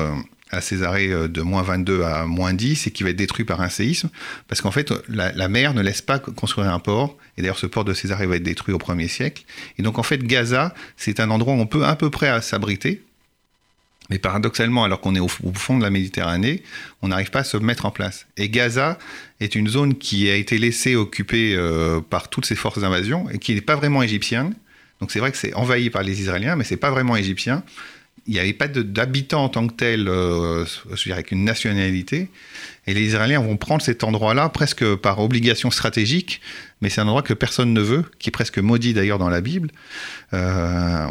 à 0.51 0.61
Césarée 0.61 1.09
euh, 1.11 1.27
de 1.27 1.41
moins 1.41 1.63
22 1.63 2.03
à 2.03 2.25
moins 2.25 2.53
10 2.53 2.87
et 2.87 2.91
qui 2.91 3.03
va 3.03 3.09
être 3.09 3.15
détruit 3.15 3.45
par 3.45 3.61
un 3.61 3.69
séisme, 3.69 4.09
parce 4.47 4.61
qu'en 4.61 4.71
fait, 4.71 4.93
la, 5.07 5.47
mer 5.47 5.73
ne 5.73 5.81
laisse 5.81 6.01
pas 6.01 6.19
construire 6.19 6.71
un 6.71 6.79
port, 6.79 7.17
et 7.37 7.41
d'ailleurs 7.41 7.57
ce 7.57 7.67
port 7.67 7.85
de 7.85 7.93
Césarée 7.93 8.25
va 8.25 8.35
être 8.35 8.43
détruit 8.43 8.73
au 8.73 8.77
1er 8.77 9.07
siècle. 9.07 9.43
Et 9.77 9.83
donc 9.83 9.99
en 9.99 10.03
fait, 10.03 10.23
Gaza, 10.23 10.73
c'est 10.97 11.19
un 11.19 11.29
endroit 11.29 11.53
où 11.53 11.57
on 11.57 11.67
peut 11.67 11.85
à 11.85 11.95
peu 11.95 12.09
près 12.09 12.41
s'abriter, 12.41 13.03
mais 14.09 14.19
paradoxalement, 14.19 14.83
alors 14.83 15.01
qu'on 15.01 15.15
est 15.15 15.19
au, 15.19 15.27
fond 15.27 15.77
de 15.77 15.83
la 15.83 15.89
Méditerranée, 15.89 16.63
on 17.01 17.07
n'arrive 17.07 17.31
pas 17.31 17.39
à 17.39 17.43
se 17.43 17.57
mettre 17.57 17.85
en 17.85 17.91
place. 17.91 18.27
Et 18.37 18.49
Gaza 18.49 18.99
est 19.39 19.55
une 19.55 19.67
zone 19.67 19.95
qui 19.95 20.29
a 20.29 20.35
été 20.35 20.57
laissée 20.57 20.95
occupée 20.95 21.55
euh, 21.55 22.01
par 22.01 22.29
toutes 22.29 22.45
ces 22.45 22.55
forces 22.55 22.79
d'invasion 22.79 23.29
et 23.31 23.39
qui 23.39 23.55
n'est 23.55 23.61
pas 23.61 23.75
vraiment 23.75 24.03
égyptienne. 24.03 24.53
Donc 25.01 25.11
c'est 25.11 25.19
vrai 25.19 25.31
que 25.31 25.37
c'est 25.37 25.53
envahi 25.55 25.89
par 25.89 26.03
les 26.03 26.21
Israéliens, 26.21 26.55
mais 26.55 26.63
c'est 26.63 26.77
pas 26.77 26.91
vraiment 26.91 27.15
égyptien 27.15 27.63
il 28.27 28.33
n'y 28.33 28.39
avait 28.39 28.53
pas 28.53 28.67
d'habitants 28.67 29.43
en 29.43 29.49
tant 29.49 29.67
que 29.67 29.73
tel, 29.73 30.07
euh, 30.07 30.65
je 30.65 31.03
dirais, 31.03 31.13
avec 31.13 31.31
une 31.31 31.43
nationalité. 31.43 32.29
Et 32.87 32.93
les 32.93 33.01
Israéliens 33.01 33.39
vont 33.39 33.57
prendre 33.57 33.83
cet 33.83 34.03
endroit-là 34.03 34.49
presque 34.49 34.95
par 34.95 35.19
obligation 35.19 35.69
stratégique, 35.69 36.41
mais 36.81 36.89
c'est 36.89 37.01
un 37.01 37.05
endroit 37.05 37.21
que 37.21 37.33
personne 37.33 37.73
ne 37.73 37.81
veut, 37.81 38.03
qui 38.17 38.29
est 38.29 38.31
presque 38.31 38.57
maudit 38.57 38.93
d'ailleurs 38.93 39.19
dans 39.19 39.29
la 39.29 39.41
Bible. 39.41 39.69
Euh, 40.33 41.07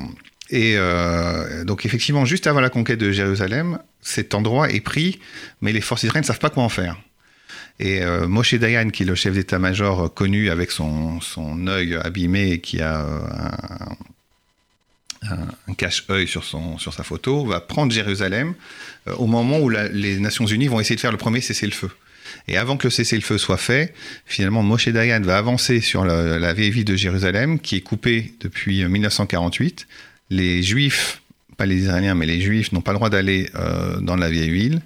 et 0.54 0.74
euh, 0.76 1.64
donc 1.64 1.84
effectivement, 1.84 2.24
juste 2.24 2.46
avant 2.46 2.60
la 2.60 2.70
conquête 2.70 2.98
de 2.98 3.10
Jérusalem, 3.10 3.78
cet 4.00 4.34
endroit 4.34 4.70
est 4.70 4.80
pris, 4.80 5.18
mais 5.60 5.72
les 5.72 5.80
forces 5.80 6.04
israéliennes 6.04 6.22
ne 6.22 6.28
savent 6.28 6.38
pas 6.38 6.50
quoi 6.50 6.62
en 6.62 6.68
faire. 6.68 6.96
Et 7.80 8.02
Moshe 8.28 8.54
Dayan, 8.54 8.90
qui 8.90 9.02
est 9.02 9.06
le 9.06 9.16
chef 9.16 9.34
d'état-major 9.34 10.14
connu 10.14 10.48
avec 10.48 10.70
son, 10.70 11.18
œil 11.66 11.96
abîmé, 11.96 12.60
qui 12.60 12.80
a 12.80 13.04
un, 15.30 15.74
cache-œil 15.74 16.26
sur, 16.26 16.44
sa 16.44 17.02
photo, 17.02 17.44
va 17.44 17.60
prendre 17.60 17.92
Jérusalem 17.92 18.54
euh, 19.08 19.14
au 19.16 19.26
moment 19.26 19.58
où 19.58 19.68
les 19.68 20.18
Nations 20.18 20.46
Unies 20.46 20.68
vont 20.68 20.80
essayer 20.80 20.96
de 20.96 21.00
faire 21.00 21.12
le 21.12 21.18
premier 21.18 21.40
cessez-le-feu. 21.40 21.90
Et 22.48 22.56
avant 22.56 22.76
que 22.76 22.86
le 22.86 22.90
cessez-le-feu 22.90 23.38
soit 23.38 23.56
fait, 23.56 23.94
finalement, 24.26 24.62
Moshe 24.62 24.88
Dayan 24.88 25.20
va 25.20 25.38
avancer 25.38 25.80
sur 25.80 26.04
la, 26.04 26.52
vieille 26.52 26.70
ville 26.70 26.84
de 26.84 26.96
Jérusalem, 26.96 27.58
qui 27.58 27.76
est 27.76 27.80
coupée 27.80 28.34
depuis 28.40 28.84
1948. 28.84 29.86
Les 30.30 30.62
Juifs, 30.62 31.22
pas 31.56 31.66
les 31.66 31.76
Israéliens, 31.76 32.14
mais 32.14 32.26
les 32.26 32.40
Juifs 32.40 32.72
n'ont 32.72 32.80
pas 32.80 32.92
le 32.92 32.98
droit 32.98 33.10
d'aller 33.10 33.50
euh, 33.54 34.00
dans 34.00 34.16
la 34.16 34.30
vieille 34.30 34.50
ville. 34.50 34.82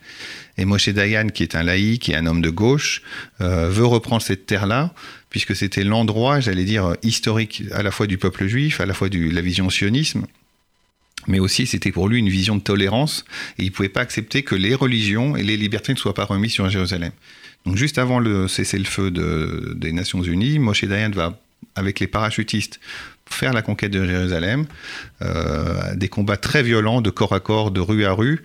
Et 0.57 0.64
Moshe 0.64 0.88
Dayan, 0.88 1.28
qui 1.28 1.45
est 1.45 1.54
un 1.54 1.62
laïc 1.62 2.09
et 2.09 2.16
un 2.16 2.26
homme 2.26 2.42
de 2.42 2.50
gauche, 2.50 3.02
euh, 3.40 3.68
veut 3.68 3.87
reprendre 3.87 4.23
cette 4.23 4.47
terre-là 4.47 4.92
puisque 5.30 5.54
c'était 5.54 5.85
l'endroit, 5.85 6.40
j'allais 6.40 6.64
dire, 6.64 6.97
historique 7.02 7.64
à 7.73 7.83
la 7.83 7.90
fois 7.90 8.07
du 8.07 8.18
peuple 8.18 8.47
juif, 8.47 8.80
à 8.80 8.87
la 8.87 8.95
fois 8.95 9.09
de 9.09 9.18
la 9.30 9.40
vision 9.40 9.68
sionisme, 9.71 10.26
mais 11.26 11.38
aussi 11.38 11.66
c'était 11.66 11.92
pour 11.92 12.09
lui 12.09 12.18
une 12.18 12.28
vision 12.28 12.57
de 12.57 12.62
tolérance, 12.62 13.25
et 13.59 13.62
il 13.62 13.66
ne 13.66 13.71
pouvait 13.71 13.88
pas 13.88 14.00
accepter 14.00 14.42
que 14.42 14.54
les 14.54 14.75
religions 14.75 15.37
et 15.37 15.42
les 15.42 15.57
libertés 15.57 15.92
ne 15.92 15.99
soient 15.99 16.14
pas 16.14 16.25
remises 16.25 16.52
sur 16.52 16.68
Jérusalem. 16.71 17.12
Donc 17.66 17.76
juste 17.76 17.99
avant 17.99 18.18
le 18.18 18.49
cessez-le-feu 18.49 19.11
des 19.76 19.92
Nations 19.92 20.23
Unies, 20.23 20.59
Moshe 20.59 20.85
Dayan 20.85 21.11
va, 21.11 21.38
avec 21.75 22.00
les 22.00 22.07
parachutistes, 22.07 22.80
faire 23.30 23.52
la 23.52 23.62
conquête 23.62 23.92
de 23.92 24.04
Jérusalem, 24.04 24.66
euh, 25.23 25.94
des 25.94 26.08
combats 26.08 26.37
très 26.37 26.62
violents 26.62 27.00
de 27.00 27.11
corps 27.11 27.32
à 27.32 27.40
corps, 27.40 27.70
de 27.70 27.80
rue 27.80 28.04
à 28.04 28.12
rue, 28.12 28.42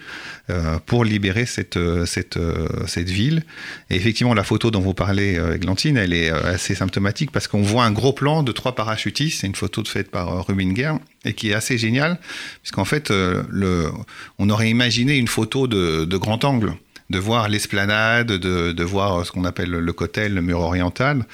euh, 0.49 0.77
pour 0.85 1.05
libérer 1.05 1.45
cette, 1.45 1.77
euh, 1.77 2.05
cette, 2.05 2.39
cette 2.87 3.09
ville. 3.09 3.43
Et 3.89 3.95
effectivement, 3.95 4.33
la 4.33 4.43
photo 4.43 4.71
dont 4.71 4.81
vous 4.81 4.93
parlez, 4.93 5.39
Glantine, 5.55 5.97
elle 5.97 6.13
est 6.13 6.29
assez 6.29 6.75
symptomatique 6.75 7.31
parce 7.31 7.47
qu'on 7.47 7.61
voit 7.61 7.85
un 7.85 7.91
gros 7.91 8.13
plan 8.13 8.43
de 8.43 8.51
trois 8.51 8.75
parachutistes. 8.75 9.41
C'est 9.41 9.47
une 9.47 9.55
photo 9.55 9.83
faite 9.85 10.11
par 10.11 10.45
Rubinger 10.47 10.93
et 11.25 11.33
qui 11.33 11.49
est 11.49 11.53
assez 11.53 11.77
géniale, 11.77 12.19
puisqu'en 12.61 12.85
fait, 12.85 13.09
le, 13.09 13.89
on 14.39 14.49
aurait 14.49 14.69
imaginé 14.69 15.17
une 15.17 15.27
photo 15.27 15.67
de, 15.67 16.05
de 16.05 16.17
grand 16.17 16.43
angle 16.43 16.73
de 17.13 17.19
voir 17.19 17.47
l'esplanade, 17.47 18.27
de, 18.27 18.83
voir 18.83 19.25
ce 19.25 19.31
qu'on 19.31 19.45
appelle 19.45 19.69
le 19.69 19.93
cotel, 19.93 20.33
le 20.33 20.41
mur 20.41 20.59
oriental. 20.59 21.25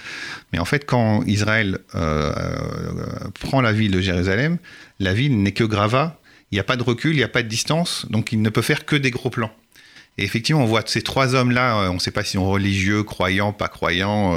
Mais 0.52 0.60
en 0.60 0.66
fait, 0.66 0.86
quand 0.86 1.24
Israël 1.26 1.80
euh, 1.96 2.34
euh, 2.36 3.30
prend 3.40 3.62
la 3.62 3.72
ville 3.72 3.92
de 3.92 4.02
Jérusalem, 4.02 4.58
la 5.00 5.14
ville 5.14 5.42
n'est 5.42 5.54
que 5.54 5.64
gravat, 5.64 6.20
il 6.52 6.56
n'y 6.56 6.60
a 6.60 6.66
pas 6.66 6.76
de 6.76 6.84
recul, 6.84 7.14
il 7.14 7.18
n'y 7.18 7.24
a 7.24 7.30
pas 7.30 7.44
de 7.44 7.48
distance, 7.48 8.06
donc 8.10 8.34
il 8.34 8.42
ne 8.42 8.50
peut 8.50 8.62
faire 8.62 8.86
que 8.86 8.98
des 8.98 9.10
gros 9.10 9.30
plans. 9.30 9.52
Et 10.18 10.24
effectivement, 10.26 10.62
on 10.62 10.66
voit 10.66 10.84
ces 10.86 11.02
trois 11.02 11.34
hommes-là, 11.34 11.80
euh, 11.80 11.90
on 11.90 11.94
ne 11.94 12.00
sait 12.00 12.12
pas 12.12 12.26
s'ils 12.26 12.42
sont 12.42 12.50
religieux, 12.50 13.04
croyants, 13.04 13.54
pas 13.54 13.70
croyants, 13.70 14.36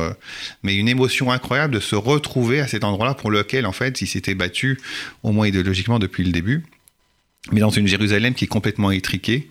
mais 0.62 0.76
une 0.76 0.88
émotion 0.88 1.32
incroyable 1.32 1.74
de 1.74 1.80
se 1.80 1.96
retrouver 1.96 2.60
à 2.60 2.68
cet 2.68 2.84
endroit-là 2.84 3.14
pour 3.14 3.32
lequel, 3.32 3.66
en 3.66 3.72
fait, 3.72 4.00
ils 4.00 4.06
s'étaient 4.06 4.36
battus, 4.36 4.78
au 5.24 5.32
moins 5.32 5.48
idéologiquement, 5.48 5.98
depuis 5.98 6.22
le 6.22 6.30
début 6.30 6.62
mais 7.50 7.60
dans 7.60 7.70
une 7.70 7.86
Jérusalem 7.86 8.34
qui 8.34 8.44
est 8.44 8.48
complètement 8.48 8.90
étriquée, 8.90 9.48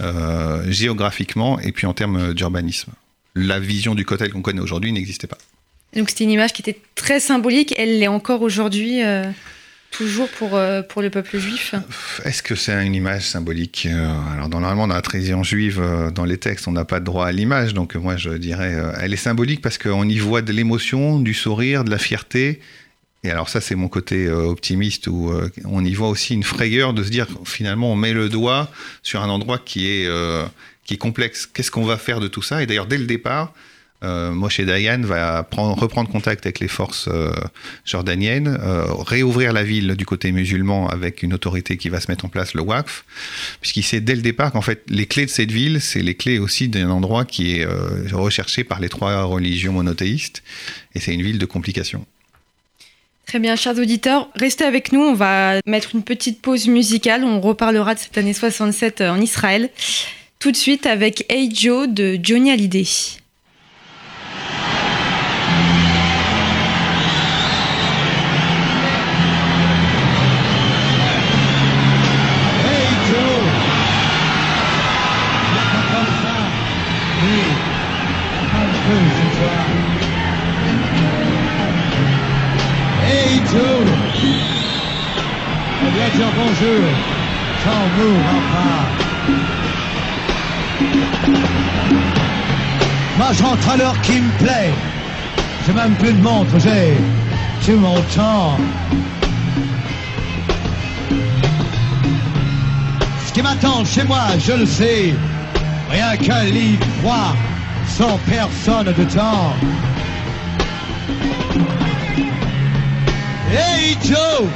euh, 0.00 0.64
géographiquement 0.70 1.60
et 1.60 1.72
puis 1.72 1.86
en 1.86 1.92
termes 1.92 2.32
d'urbanisme. 2.32 2.92
La 3.34 3.60
vision 3.60 3.94
du 3.94 4.04
Kotel 4.04 4.30
qu'on 4.30 4.42
connaît 4.42 4.60
aujourd'hui 4.60 4.92
n'existait 4.92 5.26
pas. 5.26 5.38
Donc 5.94 6.08
c'était 6.08 6.24
une 6.24 6.30
image 6.30 6.52
qui 6.52 6.62
était 6.62 6.80
très 6.94 7.20
symbolique, 7.20 7.74
elle 7.76 7.98
l'est 7.98 8.08
encore 8.08 8.42
aujourd'hui, 8.42 9.04
euh, 9.04 9.24
toujours 9.90 10.28
pour, 10.28 10.56
euh, 10.56 10.82
pour 10.82 11.02
le 11.02 11.10
peuple 11.10 11.38
juif? 11.38 11.74
Est-ce 12.24 12.42
que 12.42 12.56
c'est 12.56 12.84
une 12.84 12.94
image 12.94 13.22
symbolique 13.22 13.86
Alors 14.32 14.48
normalement 14.48 14.88
dans 14.88 14.94
la 14.94 15.02
tradition 15.02 15.44
juive, 15.44 15.82
dans 16.14 16.24
les 16.24 16.38
textes, 16.38 16.66
on 16.66 16.72
n'a 16.72 16.84
pas 16.84 16.98
de 16.98 17.04
droit 17.04 17.26
à 17.26 17.32
l'image, 17.32 17.74
donc 17.74 17.94
moi 17.94 18.16
je 18.16 18.30
dirais, 18.30 18.74
elle 19.00 19.12
est 19.12 19.16
symbolique 19.16 19.60
parce 19.60 19.78
qu'on 19.78 20.08
y 20.08 20.18
voit 20.18 20.42
de 20.42 20.52
l'émotion, 20.52 21.20
du 21.20 21.34
sourire, 21.34 21.84
de 21.84 21.90
la 21.90 21.98
fierté, 21.98 22.60
et 23.24 23.30
alors 23.30 23.48
ça, 23.48 23.62
c'est 23.62 23.74
mon 23.74 23.88
côté 23.88 24.26
euh, 24.26 24.50
optimiste 24.50 25.06
où 25.06 25.30
euh, 25.30 25.50
on 25.64 25.82
y 25.82 25.94
voit 25.94 26.10
aussi 26.10 26.34
une 26.34 26.42
frayeur 26.42 26.92
de 26.92 27.02
se 27.02 27.08
dire 27.08 27.26
finalement 27.44 27.90
on 27.90 27.96
met 27.96 28.12
le 28.12 28.28
doigt 28.28 28.70
sur 29.02 29.22
un 29.22 29.30
endroit 29.30 29.58
qui 29.58 29.88
est, 29.88 30.06
euh, 30.06 30.44
qui 30.84 30.94
est 30.94 30.98
complexe. 30.98 31.46
Qu'est-ce 31.46 31.70
qu'on 31.70 31.86
va 31.86 31.96
faire 31.96 32.20
de 32.20 32.28
tout 32.28 32.42
ça? 32.42 32.62
Et 32.62 32.66
d'ailleurs, 32.66 32.86
dès 32.86 32.98
le 32.98 33.06
départ, 33.06 33.52
Moshe 34.02 34.60
Dayan 34.60 35.00
va 35.00 35.42
prendre, 35.44 35.80
reprendre 35.80 36.10
contact 36.10 36.44
avec 36.44 36.60
les 36.60 36.68
forces 36.68 37.08
jordaniennes, 37.86 38.58
réouvrir 39.06 39.54
la 39.54 39.62
ville 39.62 39.94
du 39.94 40.04
côté 40.04 40.30
musulman 40.30 40.90
avec 40.90 41.22
une 41.22 41.32
autorité 41.32 41.78
qui 41.78 41.88
va 41.88 42.00
se 42.00 42.10
mettre 42.10 42.26
en 42.26 42.28
place, 42.28 42.52
le 42.52 42.60
Waqf, 42.60 43.06
puisqu'il 43.62 43.82
sait 43.82 44.02
dès 44.02 44.14
le 44.14 44.20
départ 44.20 44.52
qu'en 44.52 44.60
fait 44.60 44.82
les 44.90 45.06
clés 45.06 45.24
de 45.24 45.30
cette 45.30 45.50
ville, 45.50 45.80
c'est 45.80 46.02
les 46.02 46.16
clés 46.16 46.38
aussi 46.38 46.68
d'un 46.68 46.90
endroit 46.90 47.24
qui 47.24 47.56
est 47.56 47.66
recherché 48.12 48.62
par 48.62 48.78
les 48.78 48.90
trois 48.90 49.22
religions 49.24 49.72
monothéistes, 49.72 50.42
et 50.94 51.00
c'est 51.00 51.14
une 51.14 51.22
ville 51.22 51.38
de 51.38 51.46
complications. 51.46 52.04
Très 53.26 53.38
bien, 53.38 53.56
chers 53.56 53.78
auditeurs, 53.78 54.28
restez 54.34 54.64
avec 54.64 54.92
nous. 54.92 55.00
On 55.00 55.14
va 55.14 55.54
mettre 55.66 55.94
une 55.94 56.02
petite 56.02 56.42
pause 56.42 56.68
musicale. 56.68 57.24
On 57.24 57.40
reparlera 57.40 57.94
de 57.94 57.98
cette 57.98 58.18
année 58.18 58.34
67 58.34 59.00
en 59.00 59.20
Israël. 59.20 59.70
Tout 60.38 60.52
de 60.52 60.56
suite 60.56 60.86
avec 60.86 61.24
Hey 61.30 61.52
Joe 61.54 61.88
de 61.88 62.18
Johnny 62.22 62.50
Hallyday. 62.50 62.86
Dire 86.10 86.32
bonjour 86.36 86.84
sans. 87.64 88.16
Moi 93.16 93.26
j'entre 93.32 93.70
à 93.70 93.76
l'heure 93.76 94.00
qui 94.02 94.20
me 94.20 94.30
plaît. 94.38 94.72
J'ai 95.66 95.72
même 95.72 95.94
plus 95.94 96.12
de 96.12 96.22
montre, 96.22 96.58
j'ai 96.58 96.94
tout 97.64 97.78
mon 97.78 98.00
temps. 98.14 98.58
Ce 103.26 103.32
qui 103.32 103.42
m'attend 103.42 103.84
chez 103.84 104.04
moi, 104.04 104.22
je 104.38 104.52
le 104.52 104.66
sais. 104.66 105.14
Rien 105.90 106.16
qu'un 106.16 106.44
lit 106.44 106.78
froid, 107.00 107.34
sans 107.86 108.18
personne 108.26 108.92
de 108.92 109.04
temps. 109.04 109.54
Hey 113.56 113.96
Joe! 114.02 114.48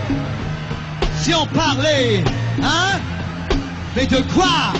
Si 1.20 1.32
on 1.32 1.46
parlait, 1.46 2.24
hein? 2.60 2.98
Mais 3.94 4.06
de 4.06 4.16
quoi? 4.34 4.72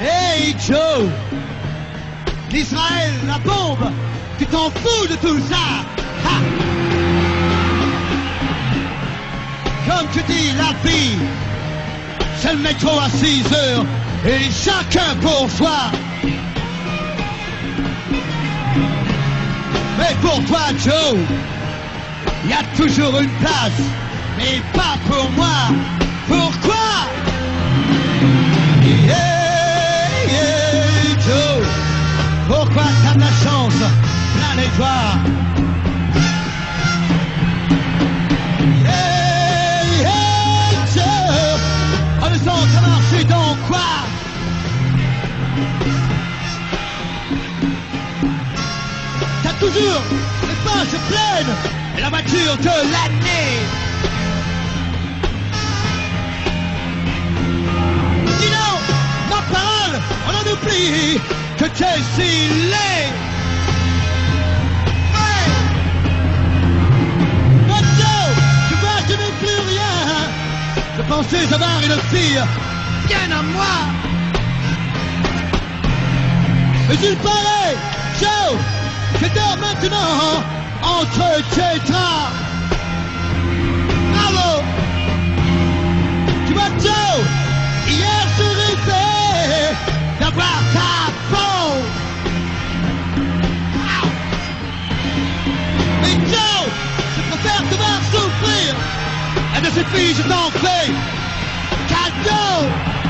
Hey 0.00 0.54
Joe! 0.64 1.08
L'Israël, 2.52 3.14
la 3.26 3.38
bombe! 3.38 3.90
Tu 4.38 4.46
t'en 4.46 4.70
fous 4.70 5.08
de 5.08 5.16
tout 5.16 5.40
ça! 5.50 5.82
Ha! 6.24 6.38
Comme 9.88 10.06
tu 10.12 10.22
dis, 10.32 10.52
la 10.56 10.72
vie, 10.88 11.18
c'est 12.38 12.52
le 12.52 12.60
métro 12.60 12.90
à 12.90 13.08
6 13.08 13.44
heures 13.52 13.84
et 14.24 14.52
chacun 14.52 15.16
pour 15.20 15.50
soi. 15.50 15.90
Mais 20.02 20.16
pour 20.20 20.44
toi, 20.46 20.62
Joe, 20.84 21.16
il 22.42 22.50
y 22.50 22.52
a 22.52 22.62
toujours 22.76 23.20
une 23.20 23.30
place, 23.38 23.80
mais 24.36 24.60
pas 24.72 24.96
pour 25.08 25.30
moi. 25.30 25.68
Pourquoi? 26.26 26.74
Yeah, 28.82 29.14
yeah, 30.26 31.14
Joe, 31.24 31.64
pourquoi 32.48 32.82
t'as 33.04 33.14
de 33.14 33.20
la 33.20 33.32
chance, 33.44 33.74
plein 34.34 34.56
d'étoiles 34.56 35.20
Yeah, 38.82 40.00
yeah, 40.00 40.86
Joe, 40.92 41.60
on 42.22 42.28
le 42.28 42.38
sent, 42.38 42.62
ça 42.74 42.80
marche 42.80 43.24
dans 43.28 43.54
quoi? 43.68 43.90
Toujours 49.72 50.02
les 50.42 50.54
poches 50.64 51.00
pleines 51.08 51.54
et 51.96 52.00
la 52.00 52.08
voiture 52.10 52.56
de 52.58 52.74
l'année. 52.92 53.60
Dis 58.38 58.50
non, 58.50 58.74
ma 59.30 59.40
parole, 59.52 60.00
on 60.28 60.32
en 60.34 60.52
oublie 60.52 61.20
que 61.58 61.66
tu 68.68 68.74
vois, 68.80 69.00
je 69.08 69.14
n'ai 69.14 69.32
plus 69.40 69.60
rien. 69.68 70.06
Je 70.96 71.02
pensais 71.02 71.54
avoir 71.54 71.80
une 71.82 71.98
fille 72.10 72.42
bien 73.06 73.36
à 73.38 73.42
moi. 73.42 73.76
Mais 76.88 76.98
il 77.02 77.16
paraît, 77.16 77.76
Joe, 78.20 78.58
dors 79.28 79.58
maintenant 79.58 80.42
entre 80.82 81.42
draps. 81.86 82.32
Bravo 84.12 84.62
Tu 86.46 86.52
vois, 86.52 86.70
Joe, 86.80 87.14
hier 87.86 88.26
je 88.36 88.44
rêvais 88.60 89.74
d'avoir 90.20 90.58
ta 90.74 91.12
peau. 91.30 91.82
Mais 96.02 96.14
Joe, 96.30 96.64
je 97.16 97.22
préfère 97.30 97.62
te 97.68 97.74
voir 97.74 98.00
souffrir. 98.10 98.74
Et 99.56 99.60
de 99.60 99.70
cette 99.70 99.86
je 100.16 100.22
t'en 100.22 100.50
cadeau. 101.88 103.01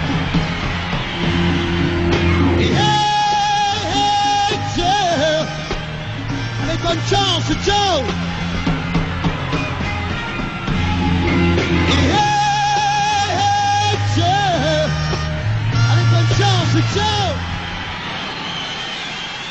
Bonne 6.83 6.99
chance, 7.09 7.45
Joe. 7.65 8.23
Joe. 16.95 17.03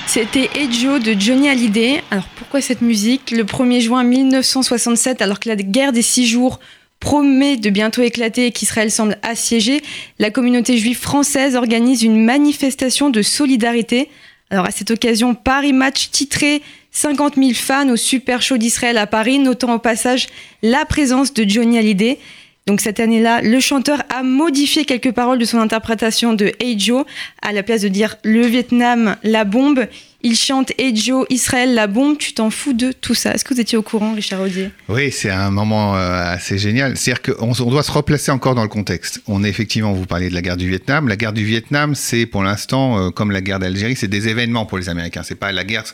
C'était 0.08 0.50
Hey 0.56 0.70
Joe 0.72 1.02
de 1.02 1.16
Johnny 1.18 1.48
Hallyday. 1.48 2.04
Alors 2.12 2.26
pourquoi 2.36 2.60
cette 2.60 2.82
musique? 2.82 3.32
Le 3.32 3.46
1er 3.46 3.80
juin 3.80 4.04
1967, 4.04 5.22
alors 5.22 5.40
que 5.40 5.48
la 5.48 5.56
guerre 5.56 5.94
des 5.94 6.02
six 6.02 6.28
jours 6.28 6.60
promet 7.00 7.56
de 7.56 7.70
bientôt 7.70 8.02
éclater 8.02 8.48
et 8.48 8.52
qu'Israël 8.52 8.92
semble 8.92 9.18
assiégé, 9.24 9.82
la 10.20 10.30
communauté 10.30 10.78
juive 10.78 11.00
française 11.00 11.56
organise 11.56 12.04
une 12.04 12.24
manifestation 12.24 13.10
de 13.10 13.22
solidarité. 13.22 14.10
Alors 14.50 14.66
à 14.66 14.72
cette 14.72 14.92
occasion, 14.92 15.34
Paris 15.34 15.74
Match 15.74 16.10
titré 16.12 16.62
50 16.92 17.36
000 17.36 17.52
fans 17.54 17.90
au 17.90 17.96
Super 17.96 18.42
Show 18.42 18.58
d'Israël 18.58 18.98
à 18.98 19.08
Paris, 19.08 19.40
notant 19.40 19.76
au 19.76 19.80
passage 19.80 20.28
la 20.62 20.86
présence 20.86 21.34
de 21.34 21.48
Johnny 21.48 21.78
Hallyday. 21.78 22.20
Donc 22.68 22.80
cette 22.80 23.00
année-là, 23.00 23.42
le 23.42 23.60
chanteur 23.60 24.04
a 24.16 24.22
modifié 24.22 24.86
quelques 24.86 25.12
paroles 25.12 25.40
de 25.40 25.46
son 25.46 25.58
interprétation 25.58 26.34
de 26.34 26.52
Hey 26.60 26.80
Joe. 26.80 27.06
À 27.42 27.54
la 27.54 27.64
place 27.64 27.82
de 27.82 27.88
dire 27.88 28.18
le 28.24 28.46
Vietnam, 28.46 29.16
la 29.24 29.46
bombe, 29.46 29.88
il 30.22 30.36
chante 30.36 30.72
Hey 30.78 30.96
Joe, 30.96 31.26
Israël, 31.32 31.74
la 31.74 31.88
bombe. 31.88 32.20
Tu 32.20 32.34
t'en 32.34 32.52
fous 32.52 32.74
de 32.74 32.92
tout 32.92 33.16
ça 33.16 33.34
Est-ce 33.34 33.44
que 33.46 33.56
vous 33.56 33.60
étiez 33.60 33.80
au 33.80 33.82
courant, 33.82 34.14
Richard 34.14 34.42
Audier? 34.42 34.70
Oui, 34.90 35.12
c'est 35.12 35.32
un 35.32 35.50
moment 35.50 35.96
euh, 35.96 36.34
assez 36.34 36.60
génial. 36.60 36.98
C'est-à-dire 36.98 37.36
qu'on 37.36 37.52
on 37.60 37.70
doit 37.72 37.84
se 37.84 37.92
replacer 37.92 38.32
encore 38.32 38.54
dans 38.54 38.64
le 38.64 38.70
contexte. 38.70 39.22
On 39.28 39.44
est 39.44 39.50
effectivement, 39.50 39.94
vous 39.94 40.06
parlez 40.06 40.30
de 40.30 40.36
la 40.36 40.44
guerre 40.44 40.58
du 40.58 40.70
Vietnam. 40.70 41.08
La 41.08 41.16
guerre 41.16 41.34
du 41.34 41.44
Vietnam, 41.44 41.96
c'est 41.96 42.28
pour 42.28 42.44
l'instant, 42.44 43.00
euh, 43.00 43.10
comme 43.10 43.32
la 43.32 43.42
guerre 43.42 43.58
d'Algérie, 43.58 43.96
c'est 43.96 44.08
des 44.08 44.28
événements 44.28 44.68
pour 44.68 44.78
les 44.78 44.88
Américains. 44.88 45.24
C'est 45.24 45.34
pas 45.34 45.52
la 45.52 45.64
guerre 45.64 45.86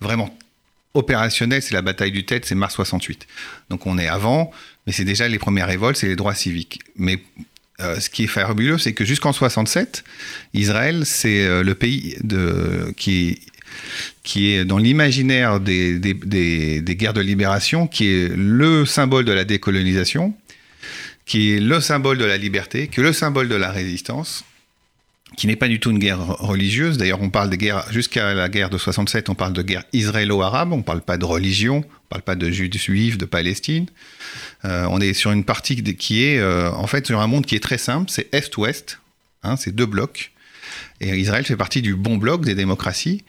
vraiment 0.00 0.28
opérationnelle, 0.96 1.62
c'est 1.62 1.74
la 1.74 1.82
bataille 1.82 2.12
du 2.12 2.24
Tet, 2.24 2.40
c'est 2.44 2.54
mars 2.54 2.74
68. 2.74 3.26
Donc 3.70 3.86
on 3.86 3.98
est 3.98 4.08
avant, 4.08 4.50
mais 4.86 4.92
c'est 4.92 5.04
déjà 5.04 5.28
les 5.28 5.38
premières 5.38 5.66
révoltes, 5.66 5.96
c'est 5.96 6.08
les 6.08 6.16
droits 6.16 6.34
civiques. 6.34 6.80
Mais 6.96 7.22
euh, 7.80 8.00
ce 8.00 8.08
qui 8.08 8.24
est 8.24 8.28
fabuleux, 8.28 8.78
c'est 8.78 8.94
que 8.94 9.04
jusqu'en 9.04 9.32
67, 9.32 10.04
Israël, 10.54 11.04
c'est 11.04 11.44
euh, 11.44 11.62
le 11.62 11.74
pays 11.74 12.16
qui, 12.96 13.38
est 14.36 14.64
dans 14.64 14.78
l'imaginaire 14.78 15.60
des, 15.60 15.98
des 15.98 16.96
guerres 16.96 17.12
de 17.12 17.20
libération, 17.20 17.86
qui 17.86 18.08
est 18.08 18.28
le 18.34 18.86
symbole 18.86 19.24
de 19.24 19.32
la 19.32 19.44
décolonisation, 19.44 20.34
qui 21.26 21.52
est 21.52 21.60
le 21.60 21.80
symbole 21.80 22.18
de 22.18 22.24
la 22.24 22.38
liberté, 22.38 22.88
qui 22.88 23.00
est 23.00 23.02
le 23.02 23.12
symbole 23.12 23.48
de 23.48 23.56
la 23.56 23.70
résistance, 23.70 24.44
qui 25.34 25.46
n'est 25.46 25.56
pas 25.56 25.68
du 25.68 25.80
tout 25.80 25.90
une 25.90 25.98
guerre 25.98 26.24
religieuse. 26.24 26.98
D'ailleurs, 26.98 27.20
on 27.20 27.30
parle 27.30 27.50
de 27.50 27.56
guerre, 27.56 27.84
jusqu'à 27.90 28.32
la 28.32 28.48
guerre 28.48 28.70
de 28.70 28.78
67, 28.78 29.28
on 29.28 29.34
parle 29.34 29.52
de 29.52 29.62
guerre 29.62 29.84
israélo-arabe, 29.92 30.72
on 30.72 30.78
ne 30.78 30.82
parle 30.82 31.02
pas 31.02 31.18
de 31.18 31.24
religion, 31.24 31.76
on 31.76 31.80
ne 31.80 32.08
parle 32.08 32.22
pas 32.22 32.36
de 32.36 32.50
juifs, 32.50 33.18
de 33.18 33.24
Palestine. 33.24 33.86
Euh, 34.64 34.86
on 34.90 35.00
est 35.00 35.14
sur 35.14 35.32
une 35.32 35.44
partie 35.44 35.82
qui 35.82 36.24
est, 36.24 36.38
euh, 36.38 36.70
en 36.70 36.86
fait, 36.86 37.06
sur 37.06 37.20
un 37.20 37.26
monde 37.26 37.44
qui 37.44 37.56
est 37.56 37.62
très 37.62 37.78
simple, 37.78 38.10
c'est 38.10 38.32
Est-Ouest, 38.32 39.00
hein, 39.42 39.56
c'est 39.56 39.74
deux 39.74 39.86
blocs. 39.86 40.32
Et 41.00 41.14
Israël 41.18 41.44
fait 41.44 41.56
partie 41.56 41.82
du 41.82 41.94
bon 41.94 42.16
bloc 42.16 42.44
des 42.44 42.54
démocraties. 42.54 43.22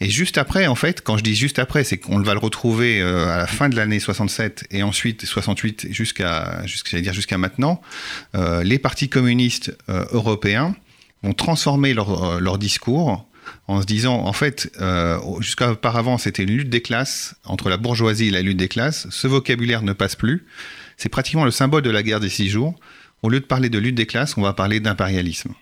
Et 0.00 0.08
juste 0.08 0.38
après, 0.38 0.68
en 0.68 0.76
fait, 0.76 1.02
quand 1.02 1.16
je 1.16 1.24
dis 1.24 1.34
juste 1.34 1.58
après, 1.58 1.82
c'est 1.82 1.98
qu'on 1.98 2.20
va 2.20 2.32
le 2.32 2.38
retrouver 2.38 3.00
euh, 3.00 3.28
à 3.28 3.38
la 3.38 3.46
fin 3.48 3.68
de 3.68 3.74
l'année 3.74 3.98
67 3.98 4.66
et 4.70 4.84
ensuite 4.84 5.26
68 5.26 5.88
jusqu'à, 5.90 6.64
jusqu'à 6.64 7.00
dire 7.00 7.12
jusqu'à 7.12 7.36
maintenant, 7.36 7.80
les 8.62 8.78
partis 8.78 9.08
communistes 9.08 9.76
européens 9.88 10.76
vont 11.22 11.32
transformer 11.32 11.94
leur, 11.94 12.24
euh, 12.24 12.40
leur, 12.40 12.58
discours 12.58 13.26
en 13.66 13.80
se 13.80 13.86
disant, 13.86 14.14
en 14.14 14.32
fait, 14.32 14.70
euh, 14.80 15.18
jusqu'à 15.40 15.72
auparavant, 15.72 16.18
c'était 16.18 16.42
une 16.42 16.50
lutte 16.50 16.70
des 16.70 16.82
classes, 16.82 17.34
entre 17.44 17.68
la 17.70 17.76
bourgeoisie 17.76 18.28
et 18.28 18.30
la 18.30 18.42
lutte 18.42 18.58
des 18.58 18.68
classes. 18.68 19.06
Ce 19.10 19.26
vocabulaire 19.26 19.82
ne 19.82 19.92
passe 19.92 20.16
plus. 20.16 20.46
C'est 20.96 21.08
pratiquement 21.08 21.44
le 21.44 21.50
symbole 21.50 21.82
de 21.82 21.90
la 21.90 22.02
guerre 22.02 22.20
des 22.20 22.28
six 22.28 22.48
jours. 22.48 22.74
Au 23.22 23.30
lieu 23.30 23.40
de 23.40 23.44
parler 23.44 23.68
de 23.68 23.78
lutte 23.78 23.94
des 23.94 24.06
classes, 24.06 24.36
on 24.36 24.42
va 24.42 24.52
parler 24.52 24.80
d'impérialisme. 24.80 25.52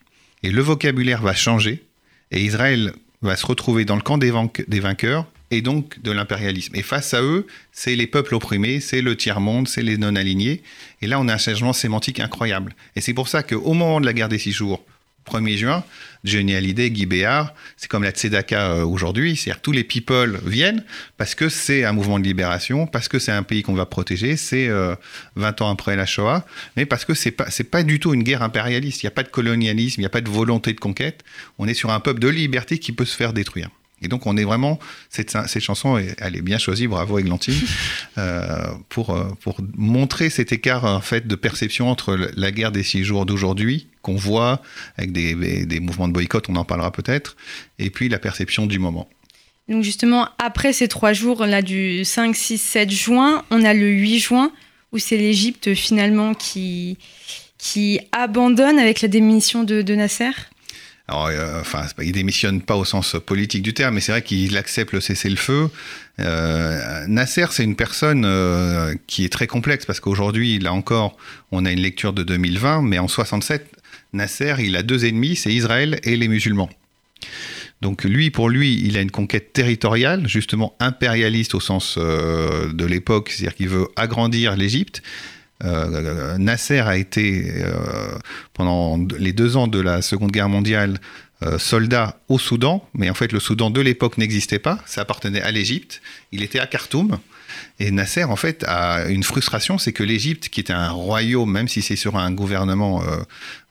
Et 0.42 0.50
le 0.50 0.62
vocabulaire 0.62 1.22
va 1.22 1.34
changer, 1.34 1.84
et 2.30 2.42
Israël 2.42 2.92
va 3.22 3.36
se 3.36 3.46
retrouver 3.46 3.84
dans 3.84 3.96
le 3.96 4.02
camp 4.02 4.18
des, 4.18 4.32
des 4.68 4.80
vainqueurs, 4.80 5.26
et 5.50 5.62
donc 5.62 6.00
de 6.02 6.10
l'impérialisme. 6.10 6.74
Et 6.74 6.82
face 6.82 7.14
à 7.14 7.22
eux, 7.22 7.46
c'est 7.72 7.94
les 7.94 8.06
peuples 8.06 8.34
opprimés, 8.34 8.80
c'est 8.80 9.00
le 9.00 9.16
tiers-monde, 9.16 9.68
c'est 9.68 9.82
les 9.82 9.96
non-alignés. 9.96 10.62
Et 11.02 11.06
là, 11.06 11.20
on 11.20 11.28
a 11.28 11.34
un 11.34 11.38
changement 11.38 11.72
sémantique 11.72 12.20
incroyable. 12.20 12.74
Et 12.96 13.00
c'est 13.00 13.14
pour 13.14 13.28
ça 13.28 13.42
qu'au 13.42 13.72
moment 13.72 14.00
de 14.00 14.06
la 14.06 14.12
guerre 14.12 14.28
des 14.28 14.38
six 14.38 14.52
jours, 14.52 14.84
1er 15.26 15.56
juin, 15.56 15.84
Johnny 16.24 16.54
Hallyday, 16.54 16.90
Guy 16.90 17.06
Béard, 17.06 17.54
c'est 17.76 17.88
comme 17.88 18.02
la 18.02 18.10
Tzedaka 18.10 18.72
euh, 18.72 18.84
aujourd'hui, 18.84 19.36
c'est-à-dire 19.36 19.60
tous 19.60 19.72
les 19.72 19.84
people 19.84 20.40
viennent 20.44 20.84
parce 21.16 21.34
que 21.34 21.48
c'est 21.48 21.84
un 21.84 21.92
mouvement 21.92 22.18
de 22.18 22.24
libération, 22.24 22.86
parce 22.86 23.08
que 23.08 23.18
c'est 23.18 23.32
un 23.32 23.42
pays 23.42 23.62
qu'on 23.62 23.74
va 23.74 23.86
protéger, 23.86 24.36
c'est 24.36 24.68
euh, 24.68 24.94
20 25.36 25.62
ans 25.62 25.70
après 25.70 25.96
la 25.96 26.06
Shoah, 26.06 26.44
mais 26.76 26.86
parce 26.86 27.04
que 27.04 27.14
c'est 27.14 27.30
pas 27.30 27.50
c'est 27.50 27.70
pas 27.70 27.82
du 27.82 28.00
tout 28.00 28.14
une 28.14 28.22
guerre 28.22 28.42
impérialiste, 28.42 29.02
il 29.02 29.06
n'y 29.06 29.08
a 29.08 29.12
pas 29.12 29.22
de 29.22 29.28
colonialisme, 29.28 30.00
il 30.00 30.02
n'y 30.02 30.06
a 30.06 30.10
pas 30.10 30.20
de 30.20 30.30
volonté 30.30 30.72
de 30.72 30.80
conquête, 30.80 31.24
on 31.58 31.68
est 31.68 31.74
sur 31.74 31.90
un 31.90 32.00
peuple 32.00 32.20
de 32.20 32.28
liberté 32.28 32.78
qui 32.78 32.92
peut 32.92 33.04
se 33.04 33.16
faire 33.16 33.32
détruire. 33.32 33.70
Et 34.02 34.08
donc 34.08 34.26
on 34.26 34.36
est 34.36 34.44
vraiment 34.44 34.78
cette, 35.08 35.36
cette 35.46 35.62
chanson, 35.62 35.96
elle 36.18 36.36
est 36.36 36.42
bien 36.42 36.58
choisie, 36.58 36.86
bravo 36.86 37.18
Églantine, 37.18 37.54
euh, 38.18 38.66
pour 38.88 39.16
pour 39.40 39.60
montrer 39.74 40.28
cet 40.28 40.52
écart 40.52 40.84
en 40.84 41.00
fait 41.00 41.26
de 41.26 41.34
perception 41.34 41.88
entre 41.90 42.16
la 42.36 42.50
guerre 42.50 42.72
des 42.72 42.82
six 42.82 43.04
jours 43.04 43.24
d'aujourd'hui 43.24 43.88
qu'on 44.02 44.16
voit 44.16 44.60
avec 44.96 45.12
des, 45.12 45.66
des, 45.66 45.80
mouvements 45.80 46.06
de 46.06 46.12
boycott, 46.12 46.48
on 46.48 46.56
en 46.56 46.64
parlera 46.64 46.92
peut-être, 46.92 47.36
et 47.78 47.90
puis 47.90 48.08
la 48.08 48.20
perception 48.20 48.66
du 48.66 48.78
moment. 48.78 49.08
Donc 49.68 49.82
justement 49.82 50.28
après 50.38 50.72
ces 50.72 50.86
trois 50.88 51.12
jours 51.12 51.44
là 51.44 51.62
du 51.62 52.04
5, 52.04 52.36
6, 52.36 52.58
7 52.58 52.90
juin, 52.90 53.44
on 53.50 53.64
a 53.64 53.74
le 53.74 53.88
8 53.88 54.18
juin 54.20 54.52
ou 54.92 54.98
c'est 54.98 55.16
l'Égypte 55.16 55.74
finalement 55.74 56.34
qui, 56.34 56.98
qui 57.58 58.00
abandonne 58.12 58.78
avec 58.78 59.00
la 59.00 59.08
démission 59.08 59.64
de, 59.64 59.82
Nasser 59.94 60.30
alors, 61.08 61.26
euh, 61.26 61.60
enfin, 61.60 61.86
il 62.02 62.12
démissionne 62.12 62.60
pas 62.60 62.74
au 62.74 62.84
sens 62.84 63.16
politique 63.24 63.62
du 63.62 63.74
terme, 63.74 63.94
mais 63.94 64.00
c'est 64.00 64.10
vrai 64.10 64.22
qu'il 64.22 64.56
accepte 64.56 64.92
le 64.92 65.00
cessez-le-feu. 65.00 65.70
Euh, 66.18 67.06
Nasser, 67.06 67.46
c'est 67.50 67.62
une 67.62 67.76
personne 67.76 68.24
euh, 68.24 68.94
qui 69.06 69.24
est 69.24 69.28
très 69.28 69.46
complexe 69.46 69.86
parce 69.86 70.00
qu'aujourd'hui, 70.00 70.58
là 70.58 70.72
encore, 70.72 71.16
on 71.52 71.64
a 71.64 71.70
une 71.70 71.80
lecture 71.80 72.12
de 72.12 72.24
2020, 72.24 72.82
mais 72.82 72.98
en 72.98 73.06
67, 73.06 73.70
Nasser, 74.14 74.56
il 74.58 74.74
a 74.74 74.82
deux 74.82 75.04
ennemis, 75.04 75.36
c'est 75.36 75.52
Israël 75.52 76.00
et 76.02 76.16
les 76.16 76.26
musulmans. 76.26 76.70
Donc 77.82 78.02
lui, 78.02 78.30
pour 78.30 78.48
lui, 78.48 78.80
il 78.84 78.96
a 78.96 79.00
une 79.00 79.10
conquête 79.12 79.52
territoriale, 79.52 80.26
justement 80.26 80.74
impérialiste 80.80 81.54
au 81.54 81.60
sens 81.60 81.98
de 81.98 82.84
l'époque, 82.84 83.30
c'est-à-dire 83.30 83.54
qu'il 83.54 83.68
veut 83.68 83.88
agrandir 83.96 84.56
l'Égypte. 84.56 85.02
Euh, 85.64 86.36
Nasser 86.38 86.80
a 86.80 86.96
été, 86.96 87.52
euh, 87.62 88.18
pendant 88.52 88.98
les 89.18 89.32
deux 89.32 89.56
ans 89.56 89.66
de 89.66 89.80
la 89.80 90.02
Seconde 90.02 90.32
Guerre 90.32 90.48
mondiale, 90.48 90.98
soldat 91.58 92.18
au 92.28 92.38
Soudan, 92.38 92.88
mais 92.94 93.10
en 93.10 93.14
fait 93.14 93.30
le 93.30 93.40
Soudan 93.40 93.68
de 93.68 93.82
l'époque 93.82 94.16
n'existait 94.16 94.58
pas, 94.58 94.78
ça 94.86 95.02
appartenait 95.02 95.42
à 95.42 95.50
l'Égypte, 95.50 96.00
il 96.32 96.42
était 96.42 96.58
à 96.58 96.66
Khartoum, 96.66 97.18
et 97.78 97.90
Nasser, 97.90 98.24
en 98.24 98.36
fait, 98.36 98.64
a 98.66 99.06
une 99.08 99.22
frustration, 99.22 99.78
c'est 99.78 99.92
que 99.92 100.02
l'Égypte, 100.02 100.48
qui 100.48 100.60
était 100.60 100.72
un 100.72 100.90
royaume, 100.90 101.50
même 101.50 101.68
si 101.68 101.82
c'est 101.82 101.96
sur 101.96 102.16
un 102.16 102.30
gouvernement 102.30 103.02
euh, 103.02 103.18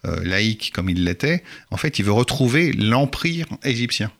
euh, 0.05 0.23
laïque 0.23 0.71
comme 0.73 0.89
il 0.89 1.03
l'était, 1.03 1.43
en 1.71 1.77
fait, 1.77 1.99
il 1.99 2.05
veut 2.05 2.11
retrouver 2.11 2.71
l'empire 2.73 3.47
égyptien. 3.63 4.11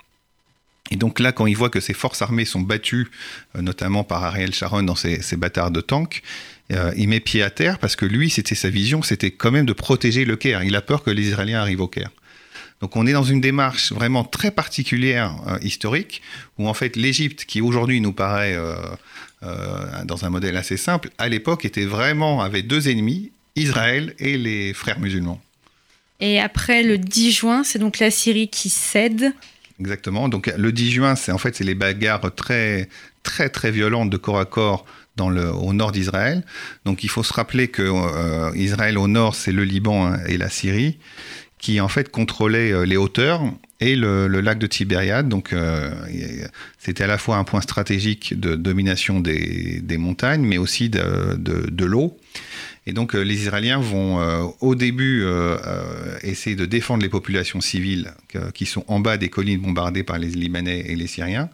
Et 0.91 0.97
donc 0.97 1.19
là, 1.19 1.32
quand 1.32 1.47
il 1.47 1.58
voit 1.58 1.69
que 1.69 1.80
ses 1.80 1.93
forces 1.93 2.21
armées 2.21 2.45
sont 2.45 2.62
battues, 2.62 3.10
euh, 3.56 3.62
notamment 3.62 4.04
par 4.04 4.23
Ariel 4.23 4.54
Sharon 4.54 4.84
dans 4.84 4.95
ses, 4.95 5.19
bâtards 5.36 5.71
de 5.71 5.82
tanks, 5.82 6.21
il 6.69 7.08
met 7.08 7.19
pied 7.19 7.43
à 7.43 7.49
terre 7.49 7.78
parce 7.80 7.95
que 7.95 8.06
lui, 8.06 8.30
c'était 8.30 8.56
sa 8.56 8.69
vision, 8.69 9.04
c'était 9.04 9.32
quand 9.32 9.51
même 9.51 9.65
de 9.65 9.73
protéger 9.73 10.25
le 10.25 10.36
Caire. 10.36 10.63
Il 10.63 10.75
a 10.75 10.82
peur 10.82 11.04
que 11.04 11.12
les 11.12 11.28
Israéliens 11.28 11.62
arrivent 11.62 11.82
au 11.82 11.88
Caire. 11.88 12.12
Donc 12.82 12.95
on 12.95 13.08
est 13.08 13.13
dans 13.13 13.23
une 13.23 13.39
démarche 13.39 13.93
vraiment 13.93 14.23
très 14.23 14.51
particulière 14.51 15.36
historique 15.62 16.21
où 16.58 16.67
en 16.67 16.73
fait 16.73 16.95
l'Égypte, 16.95 17.45
qui 17.45 17.62
aujourd'hui 17.62 18.01
nous 18.01 18.12
paraît 18.12 18.58
euh, 19.45 20.04
dans 20.06 20.25
un 20.25 20.30
modèle 20.30 20.58
assez 20.58 20.78
simple, 20.78 21.10
à 21.17 21.30
l'époque 21.30 21.65
était 21.65 21.86
vraiment 21.86 22.41
avait 22.41 22.63
deux 22.63 22.89
ennemis, 22.89 23.32
Israël 23.56 24.15
et 24.17 24.38
les 24.38 24.73
frères 24.73 24.99
musulmans. 24.99 25.41
Et 26.19 26.39
après 26.39 26.84
le 26.84 26.97
10 26.97 27.32
juin, 27.32 27.63
c'est 27.63 27.80
donc 27.80 27.99
la 27.99 28.10
Syrie 28.10 28.47
qui 28.47 28.69
cède. 28.69 29.34
Exactement. 29.80 30.30
Donc 30.30 30.51
le 30.58 30.71
10 30.71 30.91
juin, 30.91 31.15
c'est 31.15 31.32
en 31.32 31.38
fait 31.38 31.56
c'est 31.56 31.63
les 31.63 31.75
bagarres 31.75 32.34
très 32.34 32.89
très 33.23 33.49
très 33.49 33.71
violentes 33.71 34.10
de 34.10 34.17
corps 34.17 34.39
à 34.39 34.45
corps 34.45 34.86
au 35.19 35.73
nord 35.73 35.91
d'Israël. 35.91 36.43
Donc 36.86 37.04
il 37.04 37.10
faut 37.10 37.23
se 37.23 37.34
rappeler 37.34 37.67
que 37.67 37.82
euh, 37.84 38.51
Israël 38.56 38.97
au 38.97 39.08
nord, 39.08 39.36
c'est 39.36 39.51
le 39.51 39.63
Liban 39.63 40.08
hein, 40.08 40.19
et 40.28 40.38
la 40.38 40.49
Syrie, 40.49 40.97
qui 41.58 41.80
en 41.80 41.88
fait 41.88 42.10
contrôlaient 42.10 42.71
euh, 42.71 42.86
les 42.86 42.97
hauteurs 42.97 43.41
et 43.80 43.95
le, 43.95 44.28
lac 44.28 44.58
de 44.58 44.67
Tibériade. 44.67 45.28
Donc, 45.30 45.54
euh, 45.54 45.91
c'était 46.78 47.04
à 47.04 47.08
la 47.08 47.17
fois 47.17 47.38
un 47.38 47.43
point 47.43 47.62
stratégique 47.62 48.39
de 48.39 48.56
domination 48.56 49.19
des, 49.19 49.82
montagnes, 49.97 50.45
mais 50.45 50.58
aussi 50.58 50.89
de, 50.89 51.86
l'eau. 51.86 52.17
Et 52.88 52.93
donc, 52.93 53.15
euh, 53.15 53.21
les 53.21 53.36
Israéliens 53.36 53.80
vont 53.80 54.19
euh, 54.19 54.45
au 54.62 54.76
début 54.76 55.26
essayer 56.21 56.56
de 56.56 56.65
défendre 56.65 57.04
les 57.04 57.10
populations 57.10 57.62
civiles 57.62 58.13
qui 58.54 58.65
sont 58.65 58.84
en 58.88 59.00
bas 59.00 59.17
des 59.17 59.30
collines 59.30 59.62
bombardées 59.62 60.04
par 60.04 60.17
les 60.17 60.28
Libanais 60.28 60.82
et 60.88 60.95
les 60.95 61.08
Syriens. 61.08 61.50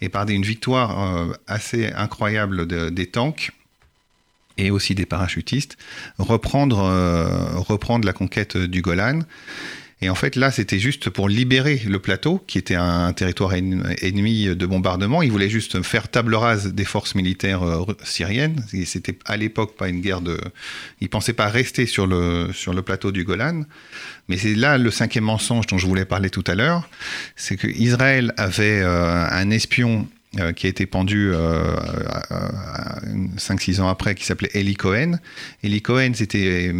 Et 0.00 0.08
par 0.08 0.28
une 0.28 0.42
victoire 0.42 1.30
assez 1.46 1.92
incroyable 1.92 2.66
des 2.92 3.06
tanks, 3.06 3.52
et 4.58 4.70
aussi 4.70 4.94
des 4.94 5.06
parachutistes, 5.06 5.76
reprendre, 6.18 6.78
reprendre 7.56 8.06
la 8.06 8.12
conquête 8.12 8.56
du 8.56 8.80
Golan. 8.80 9.20
Et 10.02 10.10
en 10.10 10.14
fait, 10.14 10.36
là, 10.36 10.50
c'était 10.50 10.78
juste 10.78 11.08
pour 11.08 11.26
libérer 11.26 11.80
le 11.86 11.98
plateau, 11.98 12.42
qui 12.46 12.58
était 12.58 12.74
un 12.74 13.14
territoire 13.14 13.54
ennemi 13.54 14.44
de 14.54 14.66
bombardement. 14.66 15.22
Ils 15.22 15.32
voulaient 15.32 15.48
juste 15.48 15.82
faire 15.82 16.08
table 16.08 16.34
rase 16.34 16.74
des 16.74 16.84
forces 16.84 17.14
militaires 17.14 17.62
euh, 17.62 17.86
syriennes. 18.04 18.62
C'était 18.84 19.18
à 19.24 19.38
l'époque 19.38 19.74
pas 19.74 19.88
une 19.88 20.02
guerre 20.02 20.20
de. 20.20 20.38
Ils 21.00 21.08
pensaient 21.08 21.32
pas 21.32 21.48
rester 21.48 21.86
sur 21.86 22.06
le, 22.06 22.50
sur 22.52 22.74
le 22.74 22.82
plateau 22.82 23.10
du 23.10 23.24
Golan. 23.24 23.62
Mais 24.28 24.36
c'est 24.36 24.54
là 24.54 24.76
le 24.76 24.90
cinquième 24.90 25.24
mensonge 25.24 25.66
dont 25.66 25.78
je 25.78 25.86
voulais 25.86 26.04
parler 26.04 26.28
tout 26.28 26.44
à 26.46 26.54
l'heure. 26.54 26.86
C'est 27.34 27.56
que 27.56 27.66
Israël 27.66 28.34
avait 28.36 28.80
euh, 28.82 29.26
un 29.30 29.50
espion 29.50 30.06
euh, 30.38 30.52
qui 30.52 30.66
a 30.66 30.68
été 30.68 30.86
pendu 30.86 31.30
euh, 31.32 31.76
5-6 33.36 33.80
ans 33.80 33.88
après, 33.88 34.14
qui 34.14 34.24
s'appelait 34.24 34.50
Eli 34.54 34.74
Cohen. 34.74 35.18
Eli 35.62 35.80
Cohen 35.82 36.12
s'était 36.14 36.72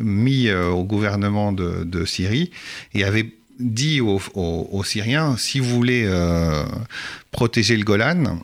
mis 0.00 0.48
euh, 0.48 0.68
au 0.68 0.84
gouvernement 0.84 1.52
de, 1.52 2.04
Syrie 2.04 2.50
et 2.94 3.04
avait 3.04 3.32
dit 3.58 4.00
aux, 4.00 4.84
Syriens, 4.84 5.36
si 5.36 5.60
vous 5.60 5.68
voulez 5.68 6.04
euh, 6.06 6.64
protéger 7.30 7.76
le 7.76 7.84
Golan, 7.84 8.38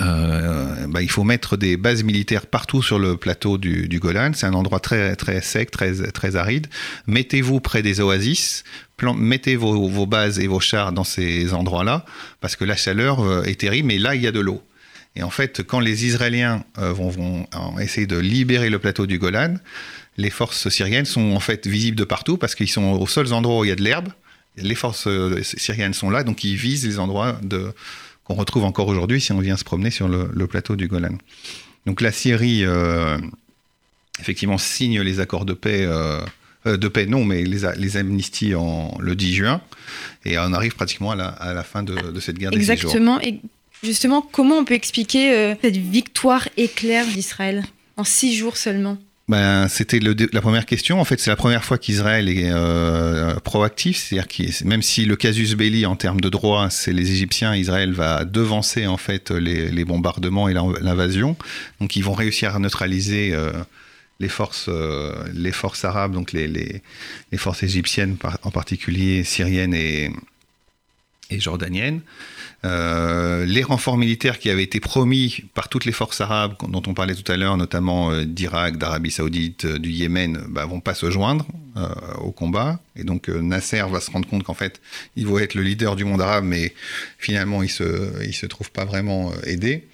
euh, 0.00 0.59
bah, 0.88 1.02
il 1.02 1.10
faut 1.10 1.24
mettre 1.24 1.56
des 1.56 1.76
bases 1.76 2.02
militaires 2.02 2.46
partout 2.46 2.82
sur 2.82 2.98
le 2.98 3.16
plateau 3.16 3.58
du, 3.58 3.98
Golan. 4.00 4.32
C'est 4.34 4.46
un 4.46 4.54
endroit 4.54 4.80
très, 4.80 5.16
très 5.16 5.40
sec, 5.40 5.70
très, 5.70 5.92
très 6.12 6.36
aride. 6.36 6.66
Mettez-vous 7.06 7.60
près 7.60 7.82
des 7.82 8.00
oasis, 8.00 8.64
mettez 9.02 9.56
vos, 9.56 10.06
bases 10.06 10.38
et 10.38 10.46
vos 10.46 10.60
chars 10.60 10.92
dans 10.92 11.04
ces 11.04 11.52
endroits-là, 11.52 12.04
parce 12.40 12.56
que 12.56 12.64
la 12.64 12.76
chaleur 12.76 13.46
est 13.46 13.60
terrible, 13.60 13.88
mais 13.88 13.98
là, 13.98 14.14
il 14.14 14.22
y 14.22 14.26
a 14.26 14.32
de 14.32 14.40
l'eau. 14.40 14.62
Et 15.16 15.22
en 15.22 15.30
fait, 15.30 15.62
quand 15.62 15.80
les 15.80 16.06
Israéliens 16.06 16.64
vont, 16.76 17.10
vont, 17.10 17.46
essayer 17.80 18.06
de 18.06 18.18
libérer 18.18 18.70
le 18.70 18.78
plateau 18.78 19.06
du 19.06 19.18
Golan, 19.18 19.56
les 20.20 20.30
forces 20.30 20.68
syriennes 20.68 21.06
sont 21.06 21.32
en 21.32 21.40
fait 21.40 21.66
visibles 21.66 21.96
de 21.96 22.04
partout 22.04 22.36
parce 22.36 22.54
qu'ils 22.54 22.68
sont 22.68 22.92
aux 22.92 23.06
seuls 23.06 23.32
endroits 23.32 23.60
où 23.60 23.64
il 23.64 23.68
y 23.68 23.72
a 23.72 23.76
de 23.76 23.82
l'herbe. 23.82 24.08
Les 24.56 24.74
forces 24.74 25.06
euh, 25.06 25.42
syriennes 25.42 25.94
sont 25.94 26.10
là, 26.10 26.24
donc 26.24 26.44
ils 26.44 26.56
visent 26.56 26.86
les 26.86 26.98
endroits 26.98 27.38
de, 27.42 27.72
qu'on 28.30 28.36
retrouve 28.36 28.64
encore 28.64 28.86
aujourd'hui 28.86 29.20
si 29.20 29.32
on 29.32 29.40
vient 29.40 29.56
se 29.56 29.64
promener 29.64 29.90
sur 29.90 30.08
le, 30.08 30.46
plateau 30.46 30.76
du 30.76 30.86
Golan. 30.86 31.18
Donc 31.86 32.00
la 32.00 32.12
Syrie, 32.12 32.64
euh, 32.64 33.18
effectivement, 34.20 34.56
signe 34.56 35.00
les 35.00 35.18
accords 35.18 35.44
de 35.44 35.52
paix. 35.52 35.84
Euh, 35.84 36.20
de 36.64 36.88
paix, 36.88 37.06
non, 37.06 37.24
mais 37.24 37.42
les, 37.42 37.60
les 37.76 37.96
amnisties 37.96 38.54
en, 38.54 38.94
le 39.00 39.16
10 39.16 39.32
juin, 39.32 39.62
et 40.26 40.38
on 40.38 40.52
arrive 40.52 40.74
pratiquement 40.74 41.12
à 41.12 41.16
la, 41.54 41.64
fin 41.64 41.82
de, 41.82 42.20
cette 42.20 42.36
guerre 42.36 42.52
Exactement, 42.52 43.18
et 43.22 43.40
justement, 43.82 44.20
comment 44.20 44.58
on 44.58 44.66
peut 44.66 44.74
expliquer 44.74 45.54
cette 45.62 45.78
victoire 45.78 46.46
éclair 46.58 47.06
d'Israël 47.06 47.64
en 47.96 48.04
six 48.04 48.36
jours 48.36 48.58
seulement? 48.58 48.98
Ben, 49.30 49.68
c'était 49.68 50.00
la 50.00 50.40
première 50.40 50.66
question. 50.66 51.00
En 51.00 51.04
fait, 51.04 51.20
c'est 51.20 51.30
la 51.30 51.36
première 51.36 51.64
fois 51.64 51.78
qu'Israël 51.78 52.28
est 52.28 52.50
euh, 52.50 53.36
proactif. 53.36 53.96
C'est-à-dire 53.96 54.26
que 54.26 54.64
même 54.64 54.82
si 54.82 55.04
le 55.04 55.14
casus 55.14 55.54
belli 55.54 55.86
en 55.86 55.94
termes 55.94 56.20
de 56.20 56.28
droit, 56.28 56.68
c'est 56.68 56.92
les 56.92 57.12
Égyptiens, 57.12 57.54
Israël 57.54 57.92
va 57.92 58.24
devancer 58.24 58.88
en 58.88 58.96
fait 58.96 59.30
les, 59.30 59.84
bombardements 59.84 60.48
et 60.48 60.52
l'invasion. 60.52 61.36
Donc, 61.80 61.94
ils 61.94 62.02
vont 62.02 62.12
réussir 62.12 62.56
à 62.56 62.58
neutraliser 62.58 63.30
euh, 63.32 63.52
les 64.18 64.28
forces, 64.28 64.66
euh, 64.68 65.14
les 65.32 65.52
forces 65.52 65.84
arabes, 65.84 66.12
donc 66.12 66.32
les, 66.32 66.82
forces 67.36 67.62
égyptiennes 67.62 68.16
en 68.42 68.50
particulier, 68.50 69.22
syriennes 69.22 69.74
et 69.74 70.10
jordaniennes. 71.30 72.00
Euh, 72.64 73.46
les 73.46 73.62
renforts 73.62 73.96
militaires 73.96 74.38
qui 74.38 74.50
avaient 74.50 74.62
été 74.62 74.80
promis 74.80 75.44
par 75.54 75.70
toutes 75.70 75.86
les 75.86 75.92
forces 75.92 76.20
arabes 76.20 76.54
dont 76.68 76.82
on 76.86 76.92
parlait 76.92 77.14
tout 77.14 77.30
à 77.32 77.36
l'heure, 77.36 77.56
notamment 77.56 78.10
euh, 78.10 78.24
d'Irak, 78.24 78.76
d'Arabie 78.76 79.10
Saoudite, 79.10 79.64
euh, 79.64 79.78
du 79.78 79.90
Yémen, 79.90 80.44
bah, 80.48 80.66
vont 80.66 80.80
pas 80.80 80.94
se 80.94 81.10
joindre 81.10 81.46
au 82.18 82.32
combat. 82.32 82.80
Et 82.96 83.04
donc 83.04 83.28
Nasser 83.28 83.84
va 83.90 84.00
se 84.00 84.10
rendre 84.10 84.28
compte 84.28 84.42
qu'en 84.42 84.54
fait, 84.54 84.80
il 85.16 85.26
va 85.26 85.40
être 85.40 85.54
le 85.54 85.62
leader 85.62 85.96
du 85.96 86.04
monde 86.04 86.20
arabe, 86.20 86.44
mais 86.44 86.74
finalement, 87.16 87.62
il 87.62 87.70
se, 87.70 88.22
il 88.24 88.34
se 88.34 88.44
trouve 88.44 88.70
pas 88.72 88.84
vraiment 88.84 89.32
aidé. 89.44 89.86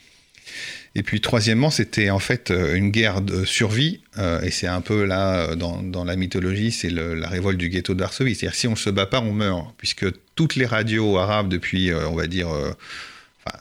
Et 0.98 1.02
puis 1.02 1.20
troisièmement, 1.20 1.68
c'était 1.68 2.08
en 2.08 2.18
fait 2.18 2.50
euh, 2.50 2.74
une 2.74 2.90
guerre 2.90 3.20
de 3.20 3.44
survie, 3.44 4.00
euh, 4.16 4.40
et 4.40 4.50
c'est 4.50 4.66
un 4.66 4.80
peu 4.80 5.04
là, 5.04 5.50
euh, 5.50 5.54
dans, 5.54 6.04
la 6.04 6.16
mythologie, 6.16 6.72
c'est 6.72 6.88
la 6.88 7.28
révolte 7.28 7.58
du 7.58 7.68
ghetto 7.68 7.92
de 7.92 8.00
Varsovie. 8.00 8.34
C'est-à-dire 8.34 8.56
si 8.56 8.66
on 8.66 8.70
ne 8.70 8.76
se 8.76 8.88
bat 8.88 9.04
pas, 9.04 9.20
on 9.20 9.34
meurt, 9.34 9.74
puisque 9.76 10.06
toutes 10.36 10.56
les 10.56 10.64
radios 10.64 11.18
arabes 11.18 11.50
depuis, 11.50 11.92
on 11.92 12.14
va 12.14 12.26
dire, 12.26 12.48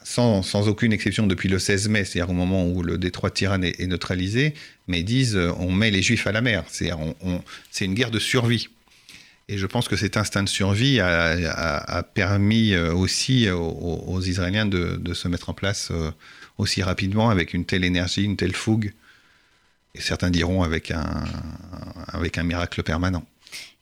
sans, 0.06 0.44
aucune 0.70 0.94
exception 0.94 1.28
depuis 1.28 1.50
le 1.50 1.60
16 1.60 1.90
mai, 1.90 2.06
c'est-à-dire 2.06 2.30
au 2.30 2.34
moment 2.34 2.66
où 2.66 2.82
le 2.82 2.98
détroit 2.98 3.30
de 3.30 3.36
Tirane 3.36 3.66
est, 3.66 3.86
neutralisé, 3.86 4.54
mais 4.88 5.04
disent 5.04 5.38
on 5.60 5.72
met 5.72 5.92
les 5.92 6.02
juifs 6.02 6.28
à 6.28 6.32
la 6.32 6.40
mer. 6.40 6.64
C'est 6.70 6.94
on, 6.94 7.44
une 7.82 7.94
guerre 7.96 8.12
de 8.12 8.20
survie. 8.20 8.70
Et 9.50 9.58
je 9.58 9.66
pense 9.66 9.90
que 9.90 9.98
cet 9.98 10.16
instinct 10.16 10.44
de 10.44 10.50
survie 10.50 11.02
a, 11.02 12.04
permis 12.14 12.78
aussi 12.78 13.50
aux, 13.50 14.22
Israéliens 14.22 14.66
de, 14.66 15.14
se 15.14 15.28
mettre 15.28 15.50
en 15.50 15.54
place 15.54 15.92
aussi 16.58 16.84
rapidement 16.84 17.30
avec 17.30 17.54
une 17.54 17.66
telle 17.66 17.84
énergie, 17.84 18.24
une 18.24 18.38
telle 18.38 18.56
fougue. 18.56 18.94
Et 19.94 20.02
certains 20.02 20.30
diront 20.30 20.64
avec 20.64 20.92
un, 20.92 21.24
avec 22.08 22.38
un 22.38 22.44
miracle 22.44 22.84
permanent. 22.84 23.26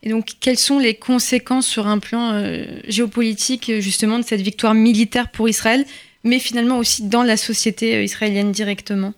Et 0.03 0.09
donc, 0.09 0.33
quelles 0.39 0.59
sont 0.59 0.79
les 0.79 0.95
conséquences 0.95 1.65
sur 1.65 1.87
un 1.87 1.97
plan 1.99 2.33
euh, 2.33 2.65
géopolitique, 2.87 3.71
justement, 3.79 4.19
de 4.19 4.25
cette 4.25 4.41
victoire 4.41 4.73
militaire 4.73 5.31
pour 5.31 5.47
Israël, 5.47 5.85
mais 6.23 6.39
finalement 6.39 6.77
aussi 6.77 7.03
dans 7.03 7.23
la 7.23 7.37
société 7.37 7.95
euh, 7.95 8.03
israélienne 8.03 8.51
directement? 8.51 9.13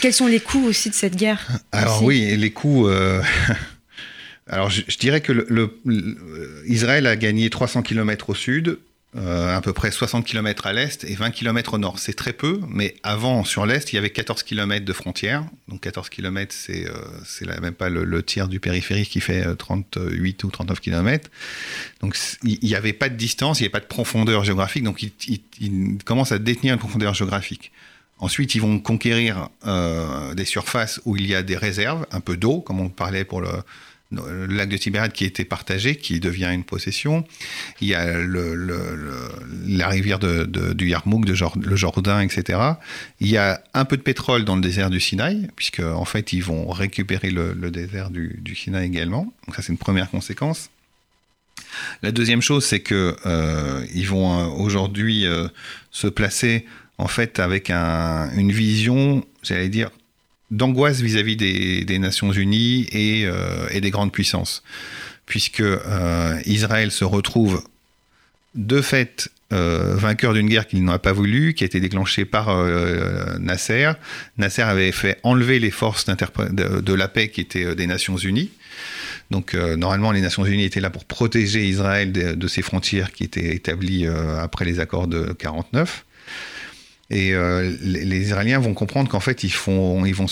Quels 0.00 0.12
sont 0.12 0.26
les 0.26 0.40
coûts 0.40 0.64
aussi 0.66 0.90
de 0.90 0.94
cette 0.94 1.16
guerre 1.16 1.48
Alors 1.72 2.02
oui, 2.02 2.36
les 2.36 2.50
coûts. 2.50 2.88
Alors 4.46 4.68
je, 4.68 4.98
dirais 4.98 5.22
que 5.22 5.32
le, 5.32 5.80
Israël 6.66 7.06
a 7.06 7.16
gagné 7.16 7.48
300 7.48 7.82
km 7.82 8.30
au 8.30 8.34
sud, 8.34 8.78
euh, 9.16 9.56
à 9.56 9.60
peu 9.60 9.72
près 9.72 9.92
60 9.92 10.24
km 10.26 10.66
à 10.66 10.72
l'est 10.72 11.04
et 11.04 11.14
20 11.14 11.30
km 11.30 11.74
au 11.74 11.78
nord. 11.78 12.00
C'est 12.00 12.14
très 12.14 12.32
peu, 12.32 12.60
mais 12.68 12.96
avant, 13.04 13.44
sur 13.44 13.64
l'est, 13.64 13.92
il 13.92 13.96
y 13.96 13.98
avait 13.98 14.10
14 14.10 14.42
km 14.42 14.84
de 14.84 14.92
frontières. 14.92 15.44
Donc 15.68 15.82
14 15.82 16.08
km, 16.08 16.52
c'est 16.52 16.86
euh, 16.88 17.60
même 17.60 17.74
pas 17.74 17.88
le, 17.90 18.22
tiers 18.24 18.48
du 18.48 18.58
périphérique 18.58 19.10
qui 19.10 19.20
fait 19.20 19.54
38 19.56 20.44
euh, 20.44 20.46
ou 20.46 20.50
39 20.50 20.80
km. 20.80 21.30
Donc 22.00 22.18
il 22.42 22.58
n'y 22.60 22.74
avait 22.74 22.92
pas 22.92 23.08
de 23.08 23.14
distance, 23.14 23.60
il 23.60 23.62
n'y 23.62 23.66
avait 23.66 23.72
pas 23.72 23.80
de 23.80 23.86
profondeur 23.86 24.42
géographique, 24.42 24.82
donc 24.82 25.02
ils, 25.02 25.98
commencent 26.04 26.32
à 26.32 26.38
détenir 26.38 26.74
une 26.74 26.80
profondeur 26.80 27.14
géographique. 27.14 27.70
Ensuite, 28.18 28.54
ils 28.54 28.60
vont 28.60 28.78
conquérir 28.78 29.48
euh, 29.66 30.34
des 30.34 30.44
surfaces 30.44 31.00
où 31.04 31.16
il 31.16 31.26
y 31.26 31.34
a 31.34 31.42
des 31.42 31.56
réserves, 31.56 32.06
un 32.10 32.20
peu 32.20 32.36
d'eau, 32.36 32.60
comme 32.60 32.80
on 32.80 32.88
parlait 32.88 33.24
pour 33.24 33.40
le, 33.40 33.50
le 34.14 34.46
lac 34.46 34.68
de 34.68 34.76
Tibériade 34.76 35.12
qui 35.12 35.24
était 35.24 35.44
partagé, 35.44 35.96
qui 35.96 36.20
devient 36.20 36.50
une 36.52 36.64
possession. 36.64 37.24
Il 37.80 37.88
y 37.88 37.94
a 37.94 38.18
la 39.66 39.88
rivière 39.88 40.18
du 40.18 40.88
Yarmouk, 40.88 41.24
de, 41.24 41.34
le 41.66 41.76
Jourdain, 41.76 42.20
etc. 42.20 42.58
Il 43.20 43.28
y 43.28 43.36
a 43.36 43.62
un 43.74 43.84
peu 43.84 43.96
de 43.96 44.02
pétrole 44.02 44.44
dans 44.44 44.56
le 44.56 44.62
désert 44.62 44.90
du 44.90 45.00
Sinaï, 45.00 45.48
puisque 45.56 45.80
en 45.80 46.04
fait 46.04 46.32
ils 46.32 46.42
vont 46.42 46.70
récupérer 46.70 47.30
le, 47.30 47.70
désert 47.70 48.10
du, 48.10 48.54
Sinaï 48.54 48.86
également. 48.86 49.32
Donc 49.46 49.56
ça 49.56 49.62
c'est 49.62 49.72
une 49.72 49.78
première 49.78 50.10
conséquence. 50.10 50.70
La 52.02 52.12
deuxième 52.12 52.42
chose, 52.42 52.64
c'est 52.64 52.80
que 52.80 53.16
euh, 53.26 53.84
ils 53.94 54.08
vont 54.08 54.38
euh, 54.38 54.46
aujourd'hui 54.46 55.26
euh, 55.26 55.48
se 55.90 56.06
placer 56.06 56.66
en 56.98 57.08
fait 57.08 57.40
avec 57.40 57.70
une 57.70 58.52
vision, 58.52 59.24
j'allais 59.42 59.68
dire, 59.68 59.90
d'angoisse 60.54 61.00
vis-à-vis 61.00 61.36
des, 61.36 61.98
Nations 61.98 62.32
Unies 62.32 62.88
euh, 62.94 63.66
et, 63.70 63.80
des 63.80 63.90
grandes 63.90 64.12
puissances, 64.12 64.62
puisque 65.26 65.60
euh, 65.60 66.40
Israël 66.46 66.90
se 66.90 67.04
retrouve 67.04 67.62
de 68.54 68.80
fait 68.80 69.30
euh, 69.52 69.94
vainqueur 69.96 70.32
d'une 70.32 70.48
guerre 70.48 70.66
qu'il 70.66 70.84
n'a 70.84 70.98
pas 70.98 71.12
voulu, 71.12 71.54
qui 71.54 71.64
a 71.64 71.66
été 71.66 71.80
déclenchée 71.80 72.24
par 72.24 72.56
Nasser. 73.40 73.92
Nasser 74.38 74.62
avait 74.62 74.92
fait 74.92 75.18
enlever 75.22 75.58
les 75.58 75.70
forces 75.70 76.06
de, 76.06 76.94
la 76.94 77.08
paix 77.08 77.28
qui 77.28 77.40
étaient 77.40 77.74
des 77.74 77.86
Nations 77.86 78.16
Unies. 78.16 78.50
Donc 79.30 79.54
normalement, 79.54 80.12
les 80.12 80.20
Nations 80.20 80.44
Unies 80.44 80.64
étaient 80.64 80.80
là 80.80 80.90
pour 80.90 81.04
protéger 81.04 81.66
Israël 81.66 82.12
de, 82.12 82.34
de 82.34 82.48
ses 82.48 82.62
frontières 82.62 83.12
qui 83.12 83.24
étaient 83.24 83.54
établies 83.54 84.06
après 84.06 84.64
les 84.64 84.78
accords 84.78 85.08
de 85.08 85.32
49. 85.32 86.04
Et 87.10 87.34
euh, 87.34 87.76
les, 87.82 88.18
Israéliens 88.18 88.58
vont 88.58 88.72
comprendre 88.72 89.10
qu'en 89.10 89.20
fait, 89.20 89.44
ils, 89.44 89.52
font, 89.52 90.04
ils, 90.06 90.14
vont 90.14 90.26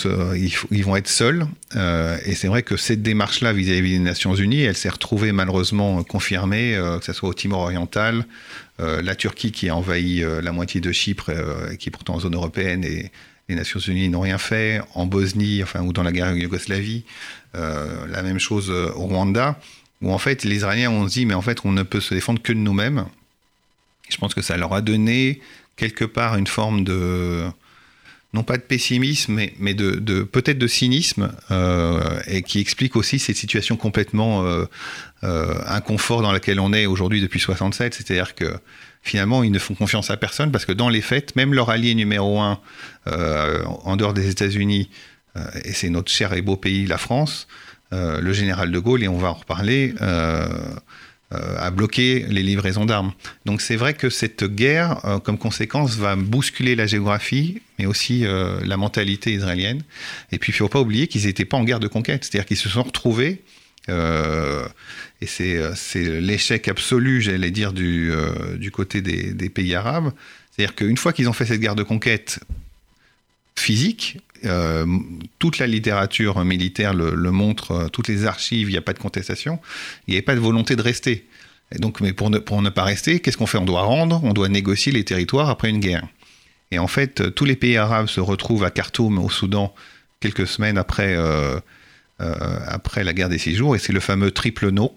ils, 0.70 0.85
vont 0.85 0.96
être 0.96 1.08
seuls. 1.08 1.46
Euh, 1.76 2.16
et 2.24 2.35
c'est 2.35 2.48
vrai 2.48 2.62
que 2.62 2.78
cette 2.78 3.02
démarche-là 3.02 3.52
vis-à-vis 3.52 3.92
des 3.92 3.98
Nations 3.98 4.35
Unies, 4.35 4.62
elle 4.62 4.76
s'est 4.76 4.88
retrouvée 4.88 5.32
malheureusement 5.32 6.02
confirmée, 6.02 6.74
euh, 6.74 6.98
que 6.98 7.04
ce 7.04 7.12
soit 7.12 7.28
au 7.28 7.35
Timor 7.35 7.61
oriental, 7.61 8.24
la 8.78 9.14
Turquie 9.14 9.52
qui 9.52 9.68
a 9.68 9.76
envahi 9.76 10.24
la 10.42 10.50
moitié 10.50 10.80
de 10.80 10.90
Chypre, 10.90 11.30
qui 11.78 11.88
est 11.88 11.92
pourtant 11.92 12.14
en 12.14 12.18
zone 12.18 12.35
européenne, 12.35 12.82
et 12.85 13.12
les 13.48 13.54
Nations 13.54 13.78
Unies 13.78 14.08
n'ont 14.08 14.22
rien 14.22 14.38
fait, 14.38 14.80
en 14.94 15.06
Bosnie, 15.06 15.62
enfin, 15.62 15.82
ou 15.82 15.92
dans 15.92 16.02
la 16.02 16.11
guerre 16.11 16.35
Yougoslavie, 16.35 17.04
la 17.54 18.22
même 18.24 18.40
chose 18.40 18.70
au 18.70 19.02
Rwanda, 19.02 19.56
où 20.00 20.12
en 20.12 20.18
fait, 20.18 20.42
les 20.42 20.56
Israéliens 20.56 20.90
ont 20.90 21.04
dit, 21.04 21.26
mais 21.26 21.35
en 21.35 21.42
fait, 21.42 21.58
on 21.64 21.70
ne 21.70 21.85
peut 21.85 22.00
se 22.00 22.12
défendre 22.12 22.42
que 22.42 22.52
de 22.52 22.58
nous-mêmes. 22.58 23.06
Je 24.08 24.16
pense 24.16 24.35
que 24.35 24.42
ça 24.42 24.56
leur 24.56 24.74
a 24.74 24.80
donné 24.80 25.40
quelque 25.76 26.04
part 26.04 26.37
une 26.37 26.46
forme 26.46 26.85
de 26.85 27.50
non 28.35 28.44
pas 28.44 28.56
de 28.56 28.62
pessimisme, 28.62 29.38
mais, 29.58 29.74
de, 29.74 30.22
peut-être 30.22 30.58
de 30.58 30.66
cynisme, 30.66 31.32
euh, 31.50 32.20
et 32.26 32.42
qui 32.42 32.61
explique 32.61 32.96
aussi 32.96 33.18
cette 33.18 33.37
situation 33.37 33.76
complètement 33.76 34.44
euh, 34.44 34.64
euh, 35.22 35.54
inconfort 35.66 36.22
dans 36.22 36.32
laquelle 36.32 36.58
on 36.58 36.72
est 36.72 36.87
aujourd'hui 36.87 37.20
depuis 37.20 37.40
67. 37.40 37.94
C'est-à-dire 37.94 38.35
que 38.35 38.56
finalement, 39.02 39.42
ils 39.42 39.52
ne 39.52 39.58
font 39.58 39.74
confiance 39.74 40.11
à 40.11 40.16
personne 40.16 40.50
parce 40.50 40.64
que 40.64 40.72
dans 40.72 40.88
les 40.88 41.02
faits, 41.02 41.37
même 41.37 41.52
leur 41.52 41.68
allié 41.68 41.94
numéro 41.94 42.40
un, 42.40 42.58
en 43.06 43.96
dehors 43.96 44.14
des 44.14 44.30
États-Unis, 44.30 44.88
et 45.64 45.72
c'est 45.72 45.90
notre 45.90 46.11
cher 46.11 46.32
et 46.32 46.42
beau 46.42 46.56
pays, 46.56 46.87
la 46.87 46.98
France, 46.98 47.48
le 47.90 48.32
général 48.32 48.70
de 48.70 48.78
Gaulle, 48.78 49.02
et 49.02 49.08
on 49.08 49.18
va 49.18 49.30
en 49.30 49.35
reparler, 49.35 49.92
à 51.33 51.71
bloquer 51.71 52.27
les 52.29 52.42
livraisons 52.42 52.85
d'armes. 52.85 53.12
Donc 53.45 53.61
c'est 53.61 53.77
vrai 53.77 53.95
que 53.95 54.11
cette 54.11 54.45
guerre, 54.45 55.05
euh, 55.05 55.18
comme 55.18 55.38
conséquence, 55.38 55.97
va 55.97 56.16
bousculer 56.16 56.75
la 56.75 56.87
géographie, 56.87 57.61
mais 57.79 57.87
aussi 57.87 58.25
euh, 58.25 58.61
la 58.64 58.77
mentalité 58.77 59.33
israélienne. 59.33 59.83
Et 60.31 60.38
puis 60.38 60.53
il 60.53 60.55
ne 60.55 60.59
faut 60.59 60.68
pas 60.68 60.81
oublier 60.81 61.07
qu'ils 61.07 61.27
n'étaient 61.27 61.45
pas 61.45 61.57
en 61.57 61.64
guerre 61.64 61.81
de 61.81 61.88
conquête, 61.88 62.25
c'est-à-dire 62.25 62.47
qu'ils 62.47 62.57
se 62.57 62.68
sont 62.68 62.83
retrouvés, 62.83 63.42
et 63.88 65.27
c'est 65.27 66.21
l'échec 66.21 66.68
absolu, 66.68 67.21
j'allais 67.21 67.51
dire, 67.51 67.73
du, 67.73 68.12
côté 68.73 69.03
des 69.03 69.49
pays 69.49 69.75
arabes. 69.75 70.12
C'est-à-dire 70.53 70.77
qu'une 70.77 70.97
fois 70.97 71.12
qu'ils 71.12 71.29
ont 71.29 71.33
fait 71.33 71.47
cette 71.47 71.61
guerre 71.61 71.75
de 71.75 71.83
conquête 71.83 72.38
physique, 73.57 74.18
euh, 74.44 74.87
toute 75.38 75.59
la 75.59 75.66
littérature 75.66 76.44
militaire 76.44 76.94
le, 76.94 77.31
montre, 77.31 77.70
euh, 77.72 77.88
toutes 77.88 78.09
les 78.09 78.26
archives, 78.26 78.68
il 78.68 78.72
n'y 78.72 78.78
a 78.78 78.83
pas 78.83 78.92
de 78.92 78.98
contestation, 78.98 79.61
il 80.07 80.12
n'y 80.12 80.16
avait 80.16 80.22
pas 80.22 80.35
de 80.35 80.40
volonté 80.40 80.76
de 80.76 80.83
rester. 80.83 81.26
Donc, 81.78 82.00
mais 82.00 82.12
pour 82.12 82.31
ne, 82.31 82.38
pas 82.38 82.85
rester, 82.85 83.20
qu'est-ce 83.20 83.37
qu'on 83.37 83.46
fait? 83.46 83.59
On 83.59 83.64
doit 83.64 83.83
rendre, 83.83 84.20
on 84.24 84.33
doit 84.33 84.48
négocier 84.48 84.92
les 84.92 85.05
territoires 85.05 85.48
après 85.48 85.70
une 85.70 85.81
guerre. 85.81 86.07
Et 86.70 86.78
en 86.78 86.87
fait, 86.87 87.20
euh, 87.20 87.31
tous 87.31 87.44
les 87.44 87.57
pays 87.57 87.76
arabes 87.76 88.09
se 88.09 88.20
retrouvent 88.20 88.64
à 88.64 88.70
Khartoum, 88.70 89.18
au 89.18 89.31
Soudan, 89.31 89.74
quelques 90.20 90.46
semaines 90.46 90.78
après, 90.78 91.16
après 92.20 93.02
la 93.02 93.12
guerre 93.12 93.28
des 93.28 93.38
six 93.38 93.57
jours, 93.57 93.74
et 93.74 93.81
c'est 93.81 93.92
le 93.92 93.98
fameux 93.98 94.31
triple 94.31 94.70
non, 94.70 94.92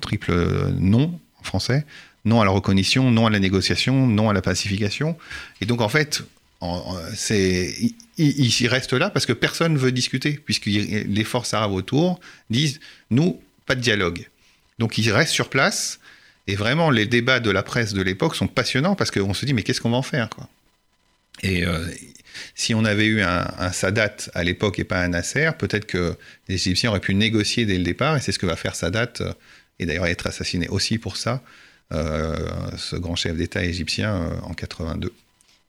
triple 0.00 0.32
non 0.78 1.18
en 1.40 1.42
français, 1.42 1.84
non 2.24 2.40
à 2.40 2.44
la 2.44 2.52
reconnaissance, 2.52 3.10
non 3.10 3.26
à 3.26 3.30
la 3.30 3.40
négociation, 3.40 4.06
non 4.06 4.30
à 4.30 4.32
la 4.32 4.42
pacification. 4.42 5.16
Et 5.60 5.66
donc, 5.66 5.80
en 5.80 5.88
fait, 5.88 6.22
c'est, 7.14 7.74
il, 8.18 8.68
reste 8.68 8.92
là 8.92 9.10
parce 9.10 9.26
que 9.26 9.32
personne 9.32 9.74
ne 9.74 9.78
veut 9.78 9.92
discuter, 9.92 10.40
puisque 10.44 10.66
les 10.66 11.24
forces 11.24 11.54
arabes 11.54 11.72
autour 11.72 12.20
disent 12.50 12.80
nous, 13.10 13.40
pas 13.66 13.74
de 13.74 13.80
dialogue. 13.80 14.28
Donc 14.78 14.98
ils 14.98 15.10
restent 15.10 15.32
sur 15.32 15.48
place, 15.48 16.00
et 16.46 16.54
vraiment 16.54 16.90
les 16.90 17.06
débats 17.06 17.40
de 17.40 17.50
la 17.50 17.62
presse 17.62 17.92
de 17.92 18.02
l'époque 18.02 18.36
sont 18.36 18.46
passionnants 18.46 18.94
parce 18.94 19.10
qu'on 19.10 19.34
se 19.34 19.44
dit 19.46 19.54
mais 19.54 19.62
qu'est-ce 19.62 19.80
qu'on 19.80 19.90
va 19.90 19.96
en 19.96 20.02
faire 20.02 20.28
Et 21.42 21.64
euh, 21.66 21.86
si 22.54 22.74
on 22.74 22.84
avait 22.84 23.06
eu 23.06 23.22
un, 23.22 23.72
Sadat 23.72 24.16
à 24.34 24.44
l'époque 24.44 24.78
et 24.78 24.84
pas 24.84 25.00
un 25.00 25.08
Nasser, 25.08 25.50
peut-être 25.58 25.86
que 25.86 26.16
les 26.48 26.54
Égyptiens 26.54 26.90
auraient 26.90 27.00
pu 27.00 27.14
négocier 27.14 27.66
dès 27.66 27.78
le 27.78 27.84
départ, 27.84 28.16
et 28.16 28.20
c'est 28.20 28.32
ce 28.32 28.38
que 28.38 28.46
va 28.46 28.56
faire 28.56 28.74
Sadat, 28.74 29.12
euh, 29.20 29.32
et 29.78 29.86
d'ailleurs 29.86 30.06
être 30.06 30.26
assassiné 30.26 30.68
aussi 30.68 30.98
pour 30.98 31.16
ça, 31.16 31.42
euh, 31.92 32.34
ce 32.76 32.96
grand 32.96 33.16
chef 33.16 33.36
d'État 33.36 33.62
égyptien 33.64 34.40
en 34.42 34.54
82. 34.54 35.12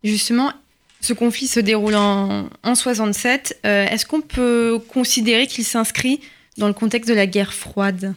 Justement, 0.04 0.54
ce 1.02 1.14
conflit 1.14 1.48
se 1.48 1.60
déroule 1.60 1.96
en, 1.96 2.50
67. 2.74 3.60
Euh, 3.66 3.86
est-ce 3.86 4.06
qu'on 4.06 4.22
peut 4.22 4.80
considérer 4.90 5.48
qu'il 5.48 5.64
s'inscrit 5.64 6.22
dans 6.58 6.68
le 6.68 6.74
contexte 6.74 7.10
de 7.10 7.16
la 7.16 7.28
guerre 7.28 7.54
froide? 7.54 8.16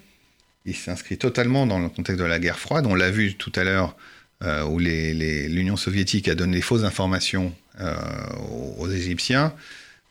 Il 0.66 0.76
s'inscrit 0.76 1.18
totalement 1.18 1.66
dans 1.66 1.78
le 1.78 1.88
contexte 1.88 2.20
de 2.20 2.26
la 2.26 2.38
guerre 2.38 2.58
froide. 2.58 2.86
On 2.86 2.94
l'a 2.94 3.10
vu 3.10 3.34
tout 3.34 3.52
à 3.56 3.64
l'heure 3.64 3.96
euh, 4.42 4.64
où 4.64 4.78
l'Union 4.78 5.76
soviétique 5.76 6.28
a 6.28 6.34
donné 6.34 6.60
fausses 6.60 6.84
informations 6.84 7.54
euh, 7.80 7.94
aux, 8.78 8.90
Égyptiens. 8.90 9.52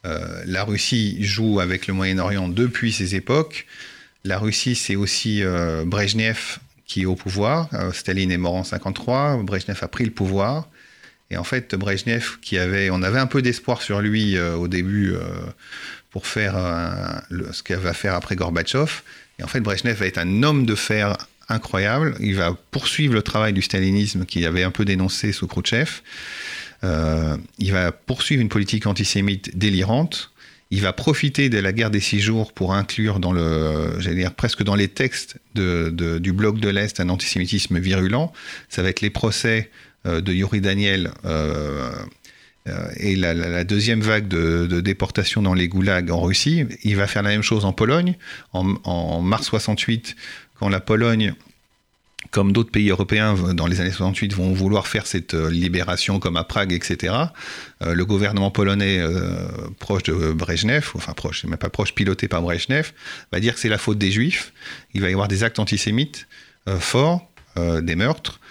la 0.04 0.64
Russie 0.64 1.24
joue 1.24 1.60
avec 1.60 1.88
le 1.88 1.94
Moyen-Orient 1.94 2.50
depuis 2.50 2.92
ces 2.92 3.16
époques. 3.16 3.66
La 4.24 4.38
Russie, 4.38 4.76
c'est 4.76 4.96
aussi 4.96 5.42
Brezhnev 5.86 6.60
qui 6.86 7.04
est 7.04 7.06
au 7.06 7.16
pouvoir. 7.16 7.70
Staline 7.94 8.32
est 8.32 8.38
mort 8.38 8.56
en 8.56 8.64
53. 8.64 9.44
Brezhnev 9.44 9.78
a 9.82 9.88
pris 9.88 10.06
le 10.06 10.12
pouvoir. 10.12 10.68
Et 11.32 11.38
en 11.38 11.44
fait, 11.44 11.76
Brezhnev, 11.76 12.40
qui 12.42 12.58
avait, 12.58 12.90
on 12.90 13.04
avait 13.04 13.20
un 13.20 13.28
peu 13.28 13.42
d'espoir 13.42 13.82
sur 13.82 14.02
lui 14.02 14.36
euh, 14.36 14.56
au 14.56 14.68
début 14.68 15.14
euh, 15.14 15.20
pour 16.10 16.26
faire 16.26 16.56
ce 17.52 17.62
qu'il 17.62 17.76
va 17.76 17.94
faire 17.94 18.16
après 18.16 18.36
Gorbatchev. 18.36 19.04
Et 19.38 19.44
en 19.44 19.48
fait, 19.48 19.60
Brezhnev 19.60 19.96
va 19.98 20.08
être 20.08 20.18
un 20.18 20.42
homme 20.42 20.66
de 20.66 20.74
fer 20.74 21.16
incroyable. 21.50 22.16
Il 22.20 22.36
va 22.36 22.56
poursuivre 22.72 23.14
le 23.14 23.22
travail 23.22 23.54
du 23.54 23.62
stalinisme 23.62 24.26
qu'il 24.26 24.46
avait 24.46 24.64
un 24.64 24.72
peu 24.72 24.86
dénoncé 24.86 25.32
sous 25.32 25.48
Khrouchtchev. 25.48 26.02
Euh, 26.84 27.38
il 27.58 27.72
va 27.74 27.92
poursuivre 27.92 28.42
une 28.42 28.50
politique 28.50 28.88
antisémite 28.88 29.58
délirante. 29.58 30.32
Il 30.72 30.82
va 30.82 30.94
profiter 30.94 31.50
de 31.50 31.58
la 31.58 31.74
guerre 31.74 31.90
des 31.90 32.00
six 32.00 32.20
jours 32.20 32.54
pour 32.54 32.76
inclure 32.76 33.20
j'allais 34.00 34.16
dire 34.16 34.34
presque 34.36 34.62
dans 34.62 34.76
les 34.76 34.88
textes 34.88 35.38
du 35.56 36.32
bloc 36.32 36.60
de 36.60 36.70
l'Est 36.70 37.00
un 37.00 37.10
antisémitisme 37.10 37.80
virulent. 37.80 38.32
Ça 38.70 38.84
va 38.84 38.90
être 38.90 39.02
les 39.02 39.10
procès 39.10 39.72
euh, 39.72 39.89
de 40.06 40.34
Yuri 40.34 40.62
Daniel 40.62 41.12
euh, 41.26 41.92
euh, 42.68 42.90
et 42.98 43.16
la, 43.16 43.64
deuxième 43.64 44.02
vague 44.02 44.28
de, 44.28 44.82
déportation 44.82 45.42
dans 45.42 45.54
les 45.54 45.68
goulags 45.68 46.12
en 46.12 46.22
Russie. 46.22 46.66
Il 46.84 46.96
va 46.96 47.08
faire 47.08 47.24
la 47.24 47.30
même 47.30 47.42
chose 47.42 47.66
en 47.66 47.74
Pologne. 47.74 48.16
En, 48.54 49.22
mars 49.22 49.46
68, 49.48 50.16
quand 50.60 50.70
la 50.70 50.80
Pologne 50.80 51.34
comme 52.32 52.52
d'autres 52.52 52.70
pays 52.70 52.90
européens 52.90 53.34
dans 53.54 53.66
les 53.66 53.80
années 53.80 53.92
68 53.92 54.34
vont 54.34 54.52
vouloir 54.52 54.88
faire 54.88 55.08
cette 55.08 55.34
libération 55.34 56.20
comme 56.20 56.36
à 56.36 56.44
Prague, 56.44 56.74
etc., 56.74 57.16
le 57.80 58.04
gouvernement 58.04 58.52
polonais 58.52 59.02
proche 59.80 60.04
de 60.04 60.34
Brezhnev, 60.34 60.92
enfin 60.96 61.14
proche, 61.14 61.46
mais 61.46 61.56
pas 61.56 61.70
proche, 61.70 61.96
piloté 61.96 62.28
par 62.28 62.42
Brezhnev, 62.42 62.92
va 63.32 63.40
dire 63.40 63.54
que 63.54 63.60
c'est 63.62 63.70
la 63.70 63.78
faute 63.78 63.98
des 63.98 64.12
juifs. 64.12 64.52
Il 64.94 65.02
va 65.02 65.10
y 65.10 65.14
avoir 65.14 65.30
des 65.30 65.44
actes 65.46 65.60
antisémites 65.60 66.28
forts, 66.80 67.26
des 67.56 67.96
meurtres. 67.96 68.42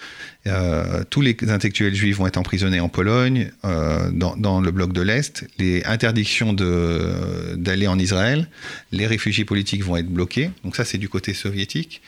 Euh, 0.47 1.03
tous 1.09 1.21
les 1.21 1.35
intellectuels 1.49 1.93
juifs 1.93 2.17
vont 2.17 2.27
être 2.27 2.37
emprisonnés 2.37 2.79
en 2.79 2.87
Pologne, 2.87 3.51
euh, 3.65 4.09
dans, 4.11 4.61
le 4.61 4.71
bloc 4.71 4.93
de 4.93 5.01
l'Est. 5.01 5.45
Les 5.57 5.83
interdictions 5.85 6.53
d'aller 6.53 7.87
en 7.87 7.99
Israël, 7.99 8.47
les 8.91 9.05
réfugiés 9.05 9.45
politiques 9.45 9.83
vont 9.83 9.97
être 9.97 10.09
bloqués. 10.09 10.51
Donc 10.63 10.75
ça, 10.75 10.85
c'est 10.85 10.97
du 10.97 11.09
côté 11.09 11.33
soviétique. 11.33 12.01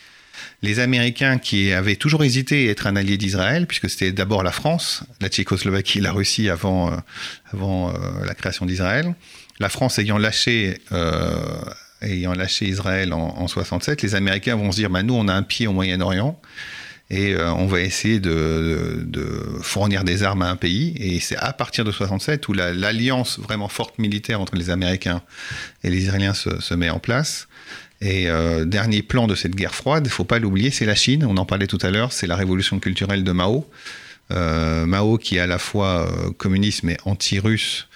Les 0.62 0.80
Américains 0.80 1.38
qui 1.38 1.72
avaient 1.72 1.96
toujours 1.96 2.24
hésité 2.24 2.68
à 2.68 2.70
être 2.70 2.86
un 2.86 2.96
allié 2.96 3.18
d'Israël, 3.18 3.66
puisque 3.66 3.90
c'était 3.90 4.12
d'abord 4.12 4.42
la 4.42 4.50
France, 4.50 5.04
la 5.20 5.28
Tchécoslovaquie, 5.28 6.00
la 6.00 6.12
Russie 6.12 6.48
avant, 6.48 6.90
euh, 6.90 6.96
avant 7.52 7.92
la 8.24 8.34
création 8.34 8.64
d'Israël. 8.64 9.14
La 9.60 9.68
France 9.68 9.98
ayant 9.98 10.18
lâché 10.18 10.78
ayant 12.00 12.32
lâché 12.32 12.66
Israël 12.66 13.12
en, 13.12 13.46
67, 13.46 14.02
les 14.02 14.16
Américains 14.16 14.56
vont 14.56 14.72
se 14.72 14.78
dire 14.78 14.90
bah, 14.90 15.04
nous, 15.04 15.14
on 15.14 15.28
a 15.28 15.34
un 15.34 15.44
pied 15.44 15.68
au 15.68 15.72
Moyen-Orient 15.72 16.40
et 17.12 17.34
euh, 17.34 17.52
on 17.52 17.66
va 17.66 17.82
essayer 17.82 18.20
de, 18.20 19.06
fournir 19.60 20.02
des 20.02 20.22
armes 20.22 20.40
à 20.40 20.48
un 20.48 20.56
pays. 20.56 20.94
Et 20.96 21.20
c'est 21.20 21.36
à 21.36 21.52
partir 21.52 21.84
de 21.84 21.92
67 21.92 22.48
où 22.48 22.54
l'alliance 22.54 23.38
vraiment 23.38 23.68
forte 23.68 23.98
militaire 23.98 24.40
entre 24.40 24.56
les 24.56 24.70
Américains 24.70 25.20
et 25.84 25.90
les 25.90 26.04
Israéliens 26.04 26.32
se, 26.32 26.74
met 26.74 26.88
en 26.88 26.98
place. 26.98 27.48
Et 28.00 28.30
euh, 28.30 28.64
dernier 28.64 29.02
plan 29.02 29.26
de 29.26 29.34
cette 29.34 29.54
guerre 29.54 29.74
froide, 29.74 30.06
il 30.06 30.10
faut 30.10 30.24
pas 30.24 30.38
l'oublier, 30.38 30.70
c'est 30.70 30.86
la 30.86 30.94
Chine. 30.94 31.26
On 31.26 31.36
en 31.36 31.44
parlait 31.44 31.66
tout 31.66 31.78
à 31.82 31.90
l'heure, 31.90 32.12
c'est 32.12 32.26
la 32.26 32.34
révolution 32.34 32.80
culturelle 32.80 33.24
de 33.24 33.32
Mao. 33.32 33.68
Euh, 34.30 34.86
Mao 34.86 35.18
qui 35.18 35.36
est 35.36 35.40
à 35.40 35.46
la 35.46 35.58
fois 35.58 36.10
communiste 36.38 36.82
mais 36.82 36.96
anti-russe. 37.04 37.88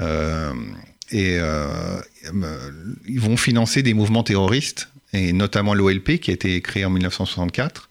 et 0.00 1.38
ils 3.06 3.20
vont 3.20 3.36
financer 3.36 3.82
des 3.82 3.92
mouvements 3.92 4.22
terroristes, 4.22 4.88
et 5.12 5.34
notamment 5.34 5.74
l'OLP 5.74 6.18
qui 6.18 6.30
a 6.30 6.34
été 6.34 6.58
créé 6.62 6.86
en 6.86 6.90
1964 6.90 7.90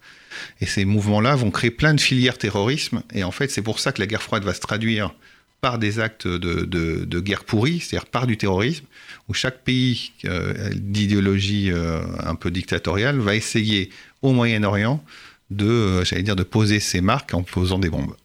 et 0.60 0.66
ces 0.66 0.84
mouvements-là 0.84 1.34
vont 1.36 1.50
créer 1.50 1.70
plein 1.70 1.94
de 1.94 2.00
filières 2.00 2.38
terrorisme. 2.38 3.02
Et 3.14 3.24
en 3.24 3.30
fait, 3.30 3.50
c'est 3.50 3.62
pour 3.62 3.80
ça 3.80 3.92
que 3.92 4.00
la 4.00 4.06
guerre 4.06 4.22
froide 4.22 4.44
va 4.44 4.54
se 4.54 4.60
traduire 4.60 5.14
par 5.62 5.78
des 5.78 6.00
actes 6.00 6.26
de, 6.26 7.20
guerre 7.20 7.44
pourrie, 7.44 7.78
c'est-à-dire 7.78 8.06
par 8.06 8.26
du 8.26 8.36
terrorisme, 8.36 8.84
où 9.28 9.34
chaque 9.34 9.62
pays 9.62 10.10
euh, 10.24 10.70
d'idéologie 10.74 11.70
euh, 11.70 12.00
un 12.18 12.34
peu 12.34 12.50
dictatoriale 12.50 13.20
va 13.20 13.36
essayer 13.36 13.90
au 14.22 14.32
Moyen-Orient 14.32 15.02
de, 15.50 15.66
euh, 15.66 16.04
j'allais 16.04 16.24
dire, 16.24 16.34
de 16.34 16.42
poser 16.42 16.80
ses 16.80 17.00
marques 17.00 17.32
en 17.32 17.44
posant 17.44 17.78
des 17.78 17.90
bombes. 17.90 18.16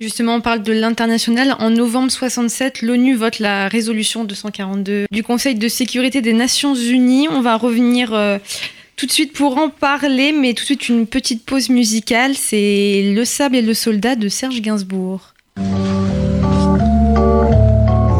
Justement, 0.00 0.36
on 0.36 0.40
parle 0.40 0.62
de 0.62 0.72
l'international. 0.72 1.54
En 1.58 1.68
novembre 1.68 2.10
67, 2.10 2.80
l'ONU 2.80 3.14
vote 3.14 3.40
la 3.40 3.68
résolution 3.68 4.24
242 4.24 5.06
du 5.10 5.22
Conseil 5.22 5.56
de 5.56 5.68
sécurité 5.68 6.22
des 6.22 6.32
Nations 6.32 6.74
Unies. 6.74 7.28
On 7.28 7.42
va 7.42 7.56
revenir 7.56 8.12
tout 8.96 9.06
de 9.06 9.12
suite 9.12 9.32
pour 9.32 9.58
en 9.58 9.68
parler, 9.68 10.32
mais 10.32 10.54
tout 10.54 10.62
de 10.62 10.66
suite 10.66 10.88
une 10.88 11.06
petite 11.06 11.44
pause 11.44 11.68
musicale, 11.68 12.34
c'est 12.36 13.12
Le 13.14 13.24
sable 13.24 13.56
et 13.56 13.62
le 13.62 13.74
soldat 13.74 14.16
de 14.16 14.28
Serge 14.28 14.60
Gainsbourg. 14.60 15.34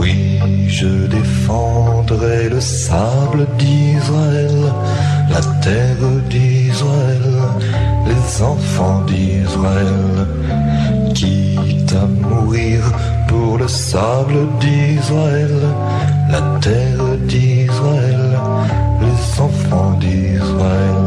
Oui, 0.01 0.39
je 0.69 1.07
défendrai 1.07 2.49
le 2.49 2.61
sable 2.61 3.47
d'Israël, 3.59 4.73
la 5.31 5.41
terre 5.63 6.21
d'Israël, 6.29 7.23
les 8.07 8.43
enfants 8.43 9.05
d'Israël, 9.07 10.27
quitte 11.15 11.93
à 11.93 12.07
mourir 12.07 12.81
pour 13.29 13.59
le 13.59 13.69
sable 13.69 14.49
d'Israël, 14.61 15.55
la 16.31 16.41
terre 16.61 17.17
d'Israël 17.27 18.14
enfants 19.41 19.99
d'Israël. 20.01 21.05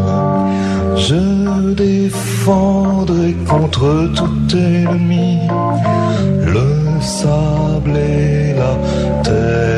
Je 0.96 1.74
défendrai 1.74 3.36
contre 3.48 4.12
tout 4.16 4.56
ennemi 4.56 5.40
le 6.46 7.02
sable 7.02 7.96
et 7.96 8.54
la 8.54 8.74
terre 9.24 9.77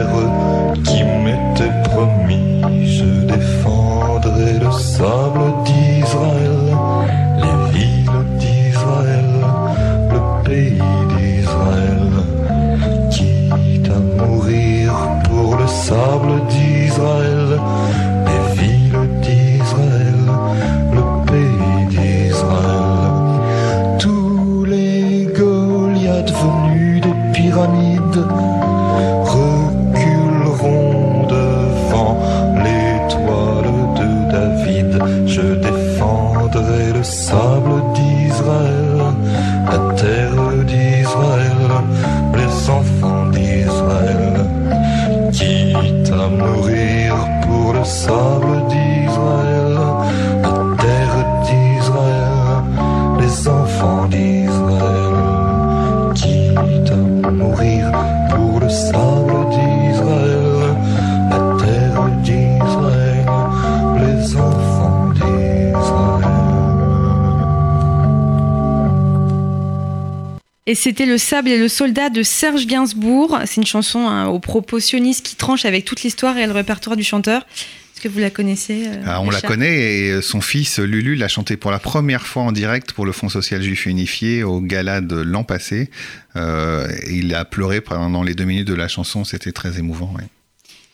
c'était 70.79 71.05
Le 71.05 71.17
sable 71.17 71.49
et 71.49 71.57
le 71.57 71.67
soldat 71.67 72.09
de 72.09 72.23
Serge 72.23 72.65
Gainsbourg. 72.65 73.39
C'est 73.45 73.57
une 73.57 73.67
chanson 73.67 74.07
hein, 74.07 74.27
au 74.27 74.39
propos 74.39 74.79
sioniste 74.79 75.25
qui 75.25 75.35
tranche 75.35 75.65
avec 75.65 75.85
toute 75.85 76.03
l'histoire 76.03 76.37
et 76.37 76.45
le 76.45 76.53
répertoire 76.53 76.95
du 76.95 77.03
chanteur. 77.03 77.45
Est-ce 77.93 78.01
que 78.01 78.07
vous 78.07 78.19
la 78.19 78.29
connaissez 78.29 78.87
euh, 78.87 79.03
ah, 79.05 79.21
On 79.21 79.29
la 79.29 79.41
connaît 79.41 79.77
et 79.77 80.21
son 80.21 80.39
fils 80.39 80.79
Lulu 80.79 81.15
l'a 81.15 81.27
chanté 81.27 81.57
pour 81.57 81.69
la 81.69 81.79
première 81.79 82.25
fois 82.25 82.43
en 82.43 82.53
direct 82.53 82.93
pour 82.93 83.05
le 83.05 83.11
Fonds 83.11 83.27
social 83.27 83.61
juif 83.61 83.87
unifié 83.87 84.43
au 84.43 84.61
gala 84.61 85.01
de 85.01 85.17
l'an 85.17 85.43
passé. 85.43 85.89
Euh, 86.37 86.87
il 87.11 87.35
a 87.35 87.43
pleuré 87.43 87.81
pendant 87.81 88.23
les 88.23 88.33
deux 88.33 88.45
minutes 88.45 88.67
de 88.67 88.73
la 88.73 88.87
chanson, 88.87 89.25
c'était 89.25 89.51
très 89.51 89.79
émouvant. 89.79 90.13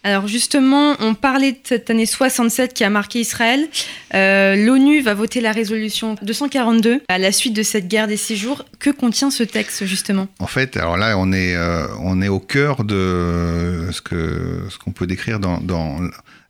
Alors 0.06 0.28
justement, 0.28 0.96
on 1.00 1.15
parlait 1.15 1.54
de 1.54 1.58
cette 1.63 1.89
année 1.89 2.06
67 2.06 2.76
qui 2.76 2.84
a 2.84 2.91
marqué 2.91 3.22
Israël. 3.22 3.68
Euh, 4.13 4.56
L'ONU 4.56 5.02
va 5.02 5.15
voter 5.15 5.41
la 5.41 5.52
résolution 5.52 6.13
242 6.22 7.02
à 7.08 7.18
la 7.18 7.32
suite 7.32 7.56
de 7.56 7.63
cette 7.63 7.88
guerre 7.88 8.08
des 8.08 8.15
six 8.15 8.38
jours. 8.38 8.65
Que 8.78 8.91
contient 8.91 9.32
ce 9.32 9.41
texte 9.41 9.84
justement? 9.88 10.28
En 10.38 10.46
fait, 10.46 10.78
alors 10.78 10.96
là, 10.98 11.18
on 11.18 11.34
est, 11.34 11.56
euh, 11.56 11.88
au 12.30 12.39
cœur 12.39 12.84
de 12.84 13.89
ce 13.91 14.78
qu'on 14.78 14.91
peut 14.91 15.08
décrire 15.08 15.39
dans, 15.39 15.60
dans 15.60 16.00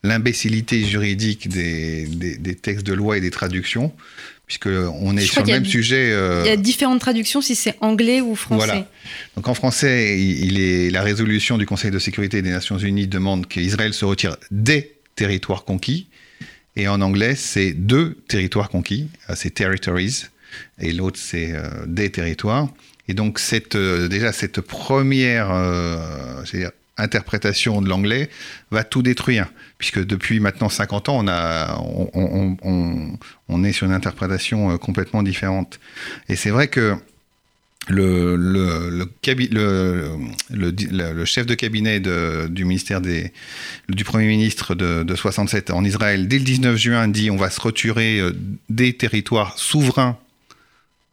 l'imbécilité 0.05 0.83
juridique 0.83 1.49
des, 1.49 2.55
textes 2.61 2.85
de 2.85 2.93
loi 2.93 3.17
et 3.17 3.21
des 3.21 3.31
traductions 3.31 3.93
puisqu'on 4.45 5.17
est 5.17 5.25
sur 5.25 5.41
le 5.41 5.51
même 5.51 5.65
sujet. 5.65 6.11
Euh, 6.11 6.43
il 6.45 6.49
y 6.49 6.51
a 6.51 6.57
différentes 6.57 6.99
traductions 6.99 7.41
si 7.41 7.55
c'est 7.55 7.75
anglais 7.81 8.21
ou 8.21 8.35
français. 8.35 8.65
Voilà. 8.65 8.87
Donc 9.35 9.47
en 9.47 9.53
français, 9.53 10.19
il 10.19 10.59
est, 10.59 10.89
la 10.89 11.01
résolution 11.01 11.57
du 11.57 11.65
Conseil 11.65 11.91
de 11.91 11.99
sécurité 11.99 12.41
des 12.41 12.51
Nations 12.51 12.77
Unies 12.77 13.07
demande 13.07 13.47
qu'Israël 13.47 13.93
se 13.93 14.05
retire 14.05 14.37
des 14.51 14.93
territoires 15.15 15.65
conquis. 15.65 16.07
Et 16.75 16.87
en 16.87 17.01
anglais, 17.01 17.35
c'est 17.35 17.71
deux 17.71 18.17
territoires 18.27 18.69
conquis, 18.69 19.07
euh, 19.29 19.33
c'est 19.35 19.49
territories, 19.49 20.25
et 20.79 20.91
l'autre 20.91 21.17
c'est 21.21 21.53
euh, 21.53 21.69
des 21.87 22.09
territoires. 22.11 22.67
Et 23.07 23.13
donc 23.13 23.39
cette, 23.39 23.77
déjà 23.77 24.31
cette 24.31 24.61
première 24.61 25.51
interprétation 26.97 27.81
de 27.81 27.89
l'anglais 27.89 28.29
va 28.71 28.83
tout 28.83 29.01
détruire, 29.01 29.47
puisque 29.77 30.03
depuis 30.03 30.39
maintenant 30.39 30.69
50 30.69 31.09
ans, 31.09 31.25
on, 33.47 33.63
est 33.63 33.71
sur 33.71 33.85
une 33.85 33.93
interprétation 33.93 34.71
euh, 34.71 34.77
complètement 34.77 35.23
différente. 35.23 35.79
Et 36.29 36.35
c'est 36.35 36.51
vrai 36.51 36.67
que 36.67 36.95
le, 37.87 39.05
chef 41.25 41.45
de 41.45 41.53
cabinet 41.53 41.99
du 41.99 42.65
ministère 42.65 43.01
du 43.01 44.03
Premier 44.03 44.27
ministre 44.27 44.75
de, 44.75 45.03
de 45.03 45.15
67 45.15 45.71
en 45.71 45.83
Israël, 45.83 46.27
dès 46.27 46.39
le 46.39 46.45
19 46.45 46.77
juin, 46.77 47.07
dit 47.07 47.29
on 47.29 47.37
va 47.37 47.49
se 47.49 47.61
retirer 47.61 48.19
euh, 48.19 48.33
des 48.69 48.93
territoires 48.93 49.57
souverains 49.57 50.17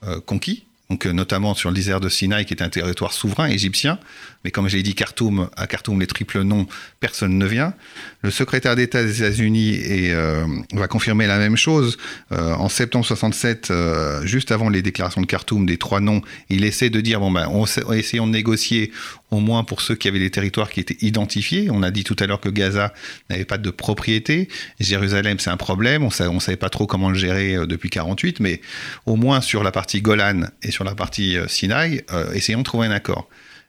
euh, 0.05 0.21
conquis, 0.25 0.65
euh, 1.07 1.13
notamment 1.13 1.55
sur 1.55 1.71
le 1.71 1.75
désert 1.75 2.01
de 2.01 2.09
Sinaï, 2.09 2.45
qui 2.45 2.55
est 2.55 2.63
un 2.63 2.69
territoire 2.69 3.13
souverain 3.13 3.49
égyptien. 3.49 3.99
Mais 4.45 4.51
comme 4.51 4.69
j'ai 4.69 4.83
dit, 4.83 4.95
Khartoum, 4.95 5.49
à 5.57 5.67
Khartoum, 5.67 6.01
les 6.01 6.07
triples 6.07 6.43
noms, 6.43 6.67
personne 7.01 7.39
ne 7.39 7.47
vient. 7.47 7.75
Le 8.23 8.31
secrétaire 8.31 8.77
d'État 8.77 9.03
des 9.03 9.23
États-Unis 9.23 9.81
euh, 9.85 10.47
va 10.75 10.87
confirmer 10.87 11.27
la 11.27 11.39
même 11.39 11.57
chose. 11.57 11.99
Euh, 12.31 12.55
en 12.55 12.69
septembre 12.69 13.05
67, 13.05 13.71
euh, 13.71 14.25
juste 14.25 14.53
avant 14.53 14.69
les 14.69 14.81
déclarations 14.81 15.21
de 15.21 15.27
Khartoum 15.27 15.67
des 15.67 15.77
trois 15.77 16.01
noms, 16.01 16.23
il 16.49 16.65
essaie 16.65 16.89
de 16.89 17.01
dire 17.01 17.19
bon 17.19 17.33
ben, 17.33 17.51
essayons 17.93 18.29
de 18.29 18.33
négocier 18.33 18.93
au 19.33 19.41
moins 19.41 19.65
pour 19.65 19.81
ceux 19.81 19.97
qui 19.97 20.07
avaient 20.07 20.21
des 20.21 20.31
territoires 20.31 20.71
qui 20.71 20.79
étaient 20.79 20.99
identifiés. 21.01 21.69
On 21.73 21.83
a 21.83 21.91
dit 21.91 22.05
tout 22.05 22.17
à 22.21 22.27
l'heure 22.29 22.41
que 22.41 22.49
Gaza 22.49 22.95
n'avait 23.29 23.45
pas 23.45 23.59
de 23.59 23.71
propriété. 23.71 24.49
Jérusalem, 24.79 25.41
c'est 25.41 25.51
un 25.51 25.57
problème. 25.57 26.05
On 26.05 26.35
ne 26.35 26.41
savait 26.41 26.57
pas 26.57 26.71
trop 26.71 26.87
comment 26.87 27.11
le 27.11 27.17
gérer 27.17 27.67
depuis 27.67 27.91
48, 27.91 28.39
mais 28.39 28.61
au 29.05 29.17
moins 29.17 29.41
sur 29.41 29.65
la 29.65 29.73
partie 29.73 30.01
Golan 30.01 30.43
et 30.63 30.71
sur 30.71 30.85
la 30.85 30.95
partie 30.95 31.37
Sinaï, 31.49 32.05
essayons 32.35 32.61
de 32.61 32.65
trouver 32.65 32.87
un 32.87 32.93
accord. 32.93 33.29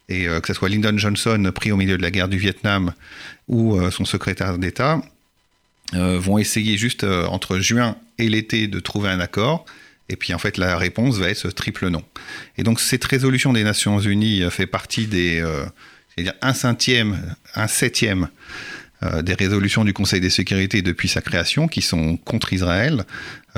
Et 0.09 0.27
euh, 0.27 0.39
que 0.39 0.47
ce 0.47 0.53
soit 0.53 0.69
Lyndon 0.69 0.97
Johnson, 0.97 1.51
pris 1.53 1.71
au 1.71 1.77
milieu 1.77 1.97
de 1.97 2.01
la 2.01 2.11
guerre 2.11 2.27
du 2.27 2.37
Vietnam, 2.37 2.93
ou 3.47 3.75
euh, 3.75 3.91
son 3.91 4.05
secrétaire 4.05 4.57
d'État, 4.57 5.01
euh, 5.93 6.19
vont 6.19 6.37
essayer 6.37 6.77
juste 6.77 7.03
entre 7.03 7.59
juin 7.59 7.95
et 8.17 8.29
l'été 8.29 8.67
de 8.67 8.79
trouver 8.79 9.09
un 9.09 9.19
accord. 9.19 9.65
Et 10.09 10.15
puis 10.15 10.33
en 10.33 10.37
fait, 10.37 10.57
la 10.57 10.77
réponse 10.77 11.17
va 11.17 11.29
être 11.29 11.49
triple 11.49 11.89
non. 11.89 12.03
Et 12.57 12.63
donc 12.63 12.79
cette 12.79 13.03
résolution 13.05 13.53
des 13.53 13.63
Nations 13.63 13.99
Unies 13.99 14.43
fait 14.51 14.67
partie 14.67 15.07
des, 15.07 15.43
un 16.41 16.53
cinquième, 16.53 17.35
un 17.55 17.67
septième 17.67 18.27
des 19.21 19.33
résolutions 19.33 19.83
du 19.83 19.93
Conseil 19.93 20.21
des 20.21 20.29
sécurités 20.29 20.81
depuis 20.81 21.07
sa 21.07 21.21
création, 21.21 21.67
qui 21.67 21.81
sont 21.81 22.17
contre 22.17 22.53
Israël, 22.53 23.03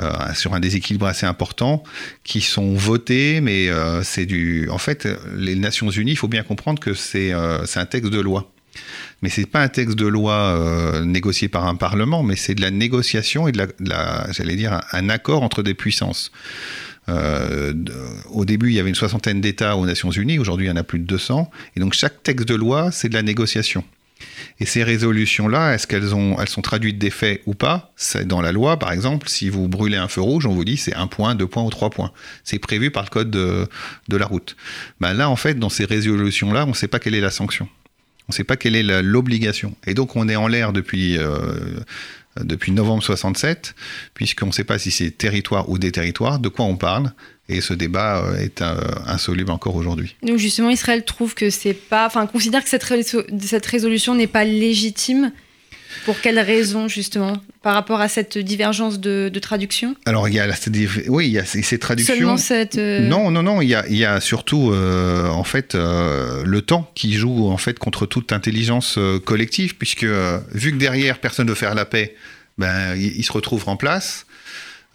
euh, 0.00 0.12
sur 0.34 0.54
un 0.54 0.60
déséquilibre 0.60 1.06
assez 1.06 1.26
important, 1.26 1.82
qui 2.24 2.40
sont 2.40 2.74
votées, 2.74 3.40
mais 3.40 3.68
euh, 3.68 4.02
c'est 4.02 4.26
du. 4.26 4.68
En 4.70 4.78
fait, 4.78 5.08
les 5.36 5.54
Nations 5.54 5.90
Unies, 5.90 6.12
il 6.12 6.18
faut 6.18 6.28
bien 6.28 6.42
comprendre 6.42 6.80
que 6.80 6.94
c'est 6.94 7.32
euh, 7.32 7.64
un 7.76 7.86
texte 7.86 8.10
de 8.10 8.20
loi. 8.20 8.50
Mais 9.22 9.28
c'est 9.28 9.46
pas 9.46 9.62
un 9.62 9.68
texte 9.68 9.96
de 9.96 10.06
loi 10.06 10.34
euh, 10.34 11.04
négocié 11.04 11.48
par 11.48 11.66
un 11.66 11.74
parlement, 11.74 12.22
mais 12.22 12.36
c'est 12.36 12.54
de 12.54 12.60
la 12.60 12.70
négociation 12.70 13.48
et 13.48 13.52
de 13.52 13.66
la, 13.80 14.30
j'allais 14.32 14.56
dire, 14.56 14.80
un, 14.92 15.08
accord 15.08 15.42
entre 15.42 15.62
des 15.62 15.74
puissances. 15.74 16.32
Euh, 17.08 17.72
au 18.30 18.44
début, 18.44 18.68
il 18.68 18.74
y 18.74 18.80
avait 18.80 18.88
une 18.88 18.96
soixantaine 18.96 19.40
d'États 19.40 19.76
aux 19.76 19.86
Nations 19.86 20.10
Unies. 20.10 20.38
Aujourd'hui, 20.38 20.66
il 20.66 20.68
y 20.68 20.72
en 20.72 20.76
a 20.76 20.82
plus 20.82 20.98
de 20.98 21.04
200. 21.04 21.50
Et 21.76 21.80
donc, 21.80 21.94
chaque 21.94 22.22
texte 22.22 22.46
de 22.48 22.54
loi, 22.54 22.90
c'est 22.90 23.08
de 23.08 23.14
la 23.14 23.22
négociation. 23.22 23.84
Et 24.58 24.66
ces 24.66 24.82
résolutions-là, 24.82 25.74
est-ce 25.74 25.86
qu'elles 25.86 26.10
elles 26.38 26.48
sont 26.48 26.62
traduites 26.62 26.98
des 26.98 27.10
faits 27.10 27.42
ou 27.46 27.54
pas? 27.54 27.92
C'est 27.96 28.26
dans 28.26 28.40
la 28.40 28.52
loi, 28.52 28.78
par 28.78 28.92
exemple, 28.92 29.28
si 29.28 29.50
vous 29.50 29.68
brûlez 29.68 29.96
un 29.96 30.08
feu 30.08 30.22
rouge, 30.22 30.46
on 30.46 30.54
vous 30.54 30.64
dit 30.64 30.76
c'est 30.76 30.94
un 30.94 31.06
point, 31.06 31.34
deux 31.34 31.46
points 31.46 31.62
ou 31.62 31.70
trois 31.70 31.90
points. 31.90 32.12
C'est 32.42 32.58
prévu 32.58 32.90
par 32.90 33.04
le 33.04 33.10
code 33.10 33.30
de, 33.30 33.68
la 34.08 34.26
route. 34.26 34.56
Ben 35.00 35.12
là, 35.12 35.28
en 35.28 35.36
fait, 35.36 35.58
dans 35.58 35.68
ces 35.68 35.84
résolutions-là, 35.84 36.64
on 36.64 36.70
ne 36.70 36.74
sait 36.74 36.88
pas 36.88 36.98
quelle 36.98 37.14
est 37.14 37.20
la 37.20 37.30
sanction. 37.30 37.68
On 38.28 38.32
ne 38.32 38.34
sait 38.34 38.44
pas 38.44 38.56
quelle 38.56 38.74
est 38.74 39.02
l'obligation. 39.02 39.76
Et 39.86 39.94
donc, 39.94 40.16
on 40.16 40.28
est 40.28 40.36
en 40.36 40.48
l'air 40.48 40.72
depuis, 40.72 41.16
euh, 41.16 41.78
depuis 42.40 42.72
novembre 42.72 43.02
67, 43.02 43.74
puisqu'on 44.14 44.46
ne 44.46 44.52
sait 44.52 44.64
pas 44.64 44.78
si 44.78 44.90
c'est 44.90 45.10
territoire 45.12 45.68
ou 45.68 45.78
des 45.78 45.92
territoires, 45.92 46.40
de 46.40 46.48
quoi 46.48 46.64
on 46.64 46.76
parle. 46.76 47.12
Et 47.48 47.60
ce 47.60 47.74
débat 47.74 48.24
euh, 48.24 48.36
est 48.38 48.60
euh, 48.60 48.74
insoluble 49.06 49.50
encore 49.52 49.76
aujourd'hui. 49.76 50.16
Donc 50.22 50.38
justement, 50.38 50.68
Israël 50.70 51.04
trouve 51.04 51.34
que 51.34 51.48
c'est 51.50 51.74
pas, 51.74 52.06
enfin 52.06 52.26
considère 52.26 52.62
que 52.64 52.68
cette, 52.68 52.84
réso- 52.84 53.24
cette 53.40 53.66
résolution 53.66 54.14
n'est 54.14 54.26
pas 54.26 54.44
légitime. 54.44 55.32
Pour 56.04 56.20
quelles 56.20 56.38
raisons 56.40 56.88
justement 56.88 57.34
Par 57.62 57.72
rapport 57.74 58.00
à 58.00 58.08
cette 58.08 58.36
divergence 58.36 59.00
de, 59.00 59.30
de 59.32 59.38
traduction? 59.38 59.96
Alors, 60.04 60.28
il 60.28 60.34
y 60.34 60.40
a, 60.40 60.46
la- 60.46 60.54
oui, 61.08 61.26
il 61.28 61.32
y 61.32 61.38
a 61.38 61.44
ces, 61.44 61.62
ces 61.62 61.78
traductions. 61.78 62.14
Seulement 62.14 62.36
cette. 62.36 62.76
euh, 62.76 63.00
Non, 63.08 63.30
non, 63.30 63.42
non. 63.42 63.62
Il 63.62 63.68
y 63.68 63.74
a, 63.74 63.86
il 63.88 63.96
y 63.96 64.04
a 64.04 64.20
surtout, 64.20 64.72
euh, 64.72 65.28
en 65.28 65.42
fait, 65.44 65.74
euh, 65.74 66.42
le 66.44 66.60
temps 66.62 66.90
qui 66.94 67.14
joue 67.14 67.48
en 67.48 67.56
fait 67.56 67.78
contre 67.78 68.04
toute 68.06 68.32
intelligence 68.32 68.98
collective, 69.24 69.76
puisque 69.76 70.04
vu 70.04 70.72
que 70.72 70.76
derrière 70.76 71.18
personne 71.18 71.46
ne 71.46 71.52
veut 71.52 71.56
faire 71.56 71.74
la 71.74 71.86
paix, 71.86 72.14
ben 72.58 72.94
il, 72.96 73.16
il 73.16 73.24
se 73.24 73.32
retrouve 73.32 73.66
en 73.68 73.76
place. 73.76 74.26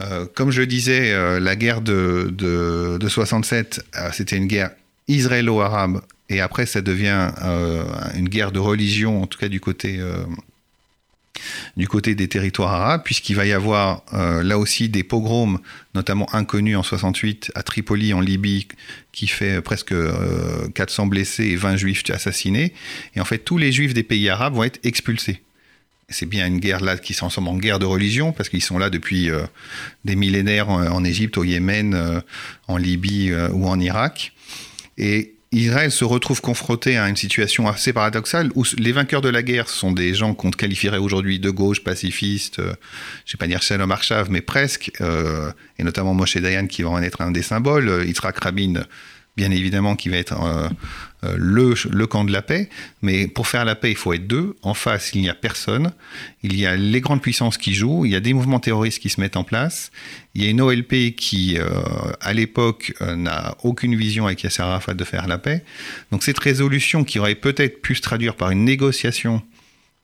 Euh, 0.01 0.25
comme 0.33 0.51
je 0.51 0.61
disais, 0.61 1.11
euh, 1.11 1.39
la 1.39 1.55
guerre 1.55 1.81
de, 1.81 2.29
de, 2.31 2.97
de 2.99 3.09
67, 3.09 3.83
euh, 3.95 4.09
c'était 4.13 4.37
une 4.37 4.47
guerre 4.47 4.71
israélo-arabe, 5.07 6.01
et 6.29 6.41
après 6.41 6.65
ça 6.65 6.81
devient 6.81 7.31
une 8.15 8.29
guerre 8.29 8.53
de 8.53 8.59
religion, 8.59 9.21
en 9.21 9.27
tout 9.27 9.37
cas 9.37 9.49
du 9.49 9.59
côté 9.59 9.99
du 11.75 11.87
côté 11.87 12.15
des 12.15 12.29
territoires 12.29 12.71
arabes, 12.71 13.01
puisqu'il 13.03 13.35
va 13.35 13.45
y 13.45 13.51
avoir 13.51 14.03
là 14.13 14.57
aussi 14.57 14.87
des 14.87 15.03
pogroms, 15.03 15.59
notamment 15.95 16.33
inconnus 16.33 16.77
en 16.77 16.83
68 16.83 17.51
à 17.55 17.63
Tripoli, 17.63 18.13
en 18.13 18.21
Libye, 18.21 18.67
qui 19.11 19.27
fait 19.27 19.61
presque 19.61 19.91
euh, 19.91 20.67
400 20.73 21.07
blessés 21.07 21.45
et 21.45 21.55
20 21.55 21.75
juifs 21.75 22.03
assassinés. 22.09 22.73
Et 23.15 23.21
en 23.21 23.25
fait, 23.25 23.39
tous 23.39 23.57
les 23.57 23.71
juifs 23.71 23.93
des 23.93 24.03
pays 24.03 24.29
arabes 24.29 24.53
vont 24.53 24.63
être 24.63 24.79
expulsés. 24.83 25.41
C'est 26.11 26.25
bien 26.25 26.45
une 26.47 26.59
guerre 26.59 26.81
là 26.81 26.97
qui 26.97 27.13
s'ensemble 27.13 27.47
en 27.47 27.57
guerre 27.57 27.79
de 27.79 27.85
religion, 27.85 28.31
parce 28.31 28.49
qu'ils 28.49 28.63
sont 28.63 28.77
là 28.77 28.89
depuis 28.89 29.29
euh, 29.29 29.41
des 30.05 30.15
millénaires 30.15 30.69
en, 30.69 30.85
en 30.85 31.03
Égypte, 31.03 31.37
au 31.37 31.43
Yémen, 31.43 31.93
euh, 31.93 32.21
en 32.67 32.77
Libye 32.77 33.31
euh, 33.31 33.49
ou 33.49 33.67
en 33.67 33.79
Irak. 33.79 34.33
Et 34.97 35.35
Israël 35.53 35.91
se 35.91 36.05
retrouve 36.05 36.39
confronté 36.39 36.97
à 36.97 37.09
une 37.09 37.17
situation 37.17 37.67
assez 37.67 37.91
paradoxale 37.91 38.51
où 38.55 38.63
les 38.77 38.93
vainqueurs 38.93 39.21
de 39.21 39.27
la 39.27 39.43
guerre 39.43 39.67
sont 39.67 39.91
des 39.91 40.13
gens 40.13 40.33
qu'on 40.33 40.49
qualifierait 40.49 40.97
aujourd'hui 40.97 41.39
de 41.39 41.49
gauche, 41.49 41.83
pacifistes, 41.83 42.59
euh, 42.59 42.73
je 43.25 43.31
ne 43.31 43.33
vais 43.33 43.37
pas 43.37 43.47
dire 43.47 43.61
Shalom 43.61 43.91
Arshav, 43.91 44.31
mais 44.31 44.39
presque, 44.39 44.91
euh, 45.01 45.51
et 45.77 45.83
notamment 45.83 46.13
Moshe 46.13 46.37
Dayan 46.37 46.67
qui 46.67 46.83
va 46.83 46.89
en 46.91 47.03
être 47.03 47.19
un 47.19 47.31
des 47.31 47.41
symboles, 47.41 47.89
euh, 47.89 48.05
Yitzhak 48.05 48.41
Rabin, 48.41 48.85
bien 49.37 49.51
évidemment, 49.51 49.95
qui 49.95 50.09
va 50.09 50.17
être 50.17 50.33
euh, 50.33 50.67
euh, 51.23 51.35
le, 51.37 52.07
camp 52.07 52.23
de 52.25 52.31
la 52.31 52.41
paix. 52.41 52.69
Mais 53.01 53.27
pour 53.27 53.47
faire 53.47 53.65
la 53.65 53.75
paix, 53.75 53.91
il 53.91 53.95
faut 53.95 54.13
être 54.13 54.27
deux. 54.27 54.55
En 54.61 54.73
face, 54.73 55.11
il 55.13 55.21
n'y 55.21 55.29
a 55.29 55.33
personne. 55.33 55.93
Il 56.43 56.59
y 56.59 56.65
a 56.65 56.75
les 56.75 57.01
grandes 57.01 57.21
puissances 57.21 57.57
qui 57.57 57.73
jouent. 57.73 58.05
Il 58.05 58.11
y 58.11 58.15
a 58.15 58.19
des 58.19 58.33
mouvements 58.33 58.59
terroristes 58.59 58.99
qui 58.99 59.09
se 59.09 59.21
mettent 59.21 59.37
en 59.37 59.43
place. 59.43 59.91
Il 60.35 60.43
y 60.43 60.47
a 60.47 60.49
une 60.49 60.61
OLP 60.61 61.15
qui, 61.15 61.57
euh, 61.57 61.69
à 62.19 62.33
l'époque, 62.33 62.93
n'a 63.01 63.55
aucune 63.63 63.95
vision 63.95 64.25
avec 64.25 64.43
Yasser 64.43 64.63
Arafat 64.63 64.93
de 64.93 65.03
faire 65.03 65.27
la 65.27 65.37
paix. 65.37 65.63
Donc 66.11 66.23
cette 66.23 66.39
résolution 66.39 67.03
qui 67.03 67.19
aurait 67.19 67.35
peut-être 67.35 67.81
pu 67.81 67.95
se 67.95 68.01
traduire 68.01 68.35
par 68.35 68.51
une 68.51 68.65
négociation 68.65 69.41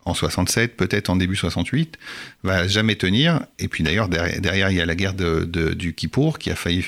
en 0.06 0.14
67, 0.14 0.78
peut-être 0.78 1.10
en 1.10 1.18
début 1.18 1.36
68, 1.36 1.98
va 2.44 2.66
jamais 2.66 2.96
tenir. 2.96 3.42
Et 3.60 3.68
puis 3.68 3.84
d'ailleurs, 3.84 4.08
derrière, 4.08 4.72
il 4.72 4.78
y 4.78 4.82
a 4.82 4.86
la 4.86 4.96
guerre 4.96 5.14
du 5.14 5.94
Kippour 5.94 6.40
qui 6.40 6.50
a 6.50 6.56
failli 6.56 6.86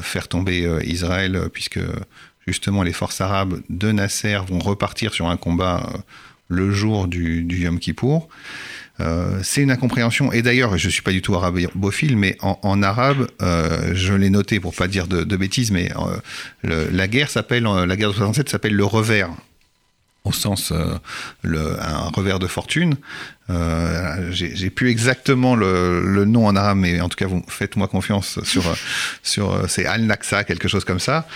faire 0.00 0.28
tomber 0.28 0.66
euh, 0.66 0.84
Israël, 0.84 1.36
euh, 1.36 1.48
puisque 1.48 1.80
justement 2.46 2.82
les 2.82 2.92
forces 2.92 3.20
arabes 3.20 3.60
de 3.70 3.92
Nasser 3.92 4.38
vont 4.48 4.58
repartir 4.58 5.14
sur 5.14 5.28
un 5.28 5.36
combat 5.36 5.88
euh, 5.94 5.98
le 6.48 6.70
jour 6.70 7.08
du, 7.08 7.46
Yom 7.48 7.78
Kippour. 7.78 8.28
Euh, 9.00 9.40
c'est 9.42 9.62
une 9.62 9.70
incompréhension. 9.70 10.32
Et 10.32 10.42
d'ailleurs, 10.42 10.78
je 10.78 10.88
suis 10.88 11.02
pas 11.02 11.10
du 11.10 11.20
tout 11.20 11.34
arabophile, 11.34 12.16
mais 12.16 12.36
en, 12.40 12.82
arabe, 12.82 13.26
euh, 13.42 13.92
je 13.94 14.14
l'ai 14.14 14.30
noté 14.30 14.60
pour 14.60 14.74
pas 14.74 14.86
dire 14.86 15.08
de, 15.08 15.36
bêtises, 15.36 15.72
mais 15.72 15.90
euh, 16.64 16.88
la 16.92 17.08
guerre 17.08 17.30
s'appelle, 17.30 17.66
euh, 17.66 17.86
la 17.86 17.96
guerre 17.96 18.10
de 18.10 18.14
67 18.14 18.48
s'appelle 18.48 18.74
le 18.74 18.84
revers 18.84 19.30
au 20.24 20.32
sens 20.32 20.72
euh, 20.72 20.96
le, 21.42 21.78
un 21.80 22.08
revers 22.08 22.38
de 22.38 22.46
fortune. 22.46 22.96
Euh, 23.50 24.30
J'ai 24.32 24.70
plus 24.70 24.88
exactement 24.88 25.54
le, 25.54 26.00
le 26.00 26.24
nom 26.24 26.46
en 26.46 26.56
arabe, 26.56 26.78
mais 26.78 27.00
en 27.02 27.10
tout 27.10 27.16
cas, 27.16 27.26
vous 27.26 27.44
faites-moi 27.46 27.88
confiance 27.88 28.42
sur 28.42 28.64
sur 29.22 29.52
euh, 29.52 29.66
c'est 29.68 29.84
Al 29.84 30.02
Naksa, 30.02 30.44
quelque 30.44 30.66
chose 30.66 30.84
comme 30.84 30.98
ça. 30.98 31.28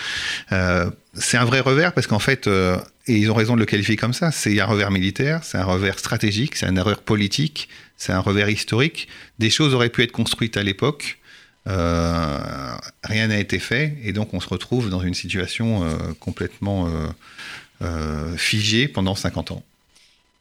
Euh, 0.51 0.89
c'est 1.13 1.37
un 1.37 1.45
vrai 1.45 1.59
revers 1.59 1.93
parce 1.93 2.07
qu'en 2.07 2.19
fait, 2.19 2.47
et 2.47 3.15
ils 3.15 3.29
ont 3.29 3.35
raison 3.35 3.53
de 3.55 3.59
le 3.59 3.65
qualifier 3.65 3.95
comme 3.95 4.13
ça. 4.13 4.31
C'est 4.31 4.59
un 4.59 4.65
revers 4.65 4.91
militaire, 4.91 5.43
c'est 5.43 5.57
un 5.57 5.65
revers 5.65 5.99
stratégique, 5.99 6.55
c'est 6.55 6.65
un 6.65 6.81
revers 6.81 7.01
politique, 7.01 7.69
c'est 7.97 8.13
un 8.13 8.19
revers 8.19 8.49
historique. 8.49 9.07
Des 9.37 9.49
choses 9.49 9.73
auraient 9.73 9.89
pu 9.89 10.01
être 10.03 10.11
construites 10.11 10.57
à 10.57 10.63
l'époque. 10.63 11.19
Rien 11.65 13.27
n'a 13.27 13.37
été 13.37 13.59
fait 13.59 13.97
et 14.03 14.13
donc 14.13 14.33
on 14.33 14.39
se 14.39 14.47
retrouve 14.47 14.89
dans 14.89 15.01
une 15.01 15.13
situation 15.13 15.83
complètement 16.19 16.89
euh, 17.81 18.35
figée 18.37 18.87
pendant 18.87 19.15
50 19.15 19.51
ans. 19.51 19.63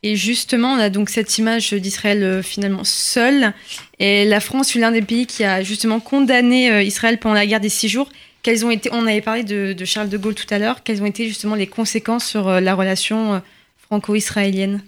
Et 0.02 0.14
justement, 0.14 0.74
on 0.74 0.78
a 0.78 0.90
donc 0.90 1.10
cette 1.10 1.38
image 1.38 1.72
d'Israël 1.72 2.22
euh, 2.22 2.42
finalement 2.42 2.84
seul. 2.84 3.52
Et 3.98 4.24
la 4.24 4.40
France 4.40 4.70
fut 4.70 4.78
l'un 4.78 4.92
des 4.92 5.02
pays 5.02 5.26
qui 5.26 5.42
a 5.44 5.62
justement 5.62 5.98
condamné 5.98 6.70
euh, 6.70 6.82
Israël 6.82 7.18
pendant 7.18 7.34
la 7.34 7.46
guerre 7.46 7.60
des 7.60 7.68
six 7.68 7.88
jours. 7.88 8.08
Quelles 8.42 8.64
ont 8.64 8.70
été, 8.70 8.88
on 8.92 9.06
avait 9.06 9.20
parlé 9.20 9.42
de, 9.42 9.72
de 9.72 9.84
Charles 9.84 10.08
de 10.08 10.16
Gaulle 10.16 10.36
tout 10.36 10.46
à 10.50 10.58
l'heure, 10.58 10.84
quelles 10.84 11.02
ont 11.02 11.06
été 11.06 11.26
justement 11.26 11.56
les 11.56 11.66
conséquences 11.66 12.24
sur 12.24 12.60
la 12.60 12.74
relation 12.76 13.42
franco-israélienne? 13.76 14.80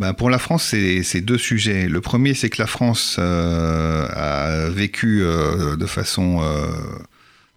Ben, 0.00 0.12
pour 0.12 0.28
la 0.28 0.38
France, 0.38 0.64
c'est 0.64 1.02
c'est 1.04 1.20
deux 1.20 1.38
sujets. 1.38 1.86
Le 1.88 2.00
premier, 2.00 2.34
c'est 2.34 2.50
que 2.50 2.60
la 2.60 2.66
France 2.66 3.16
euh, 3.18 4.08
a 4.08 4.68
vécu 4.68 5.22
euh, 5.22 5.76
de 5.76 5.86
façon 5.86 6.40
euh, 6.42 6.66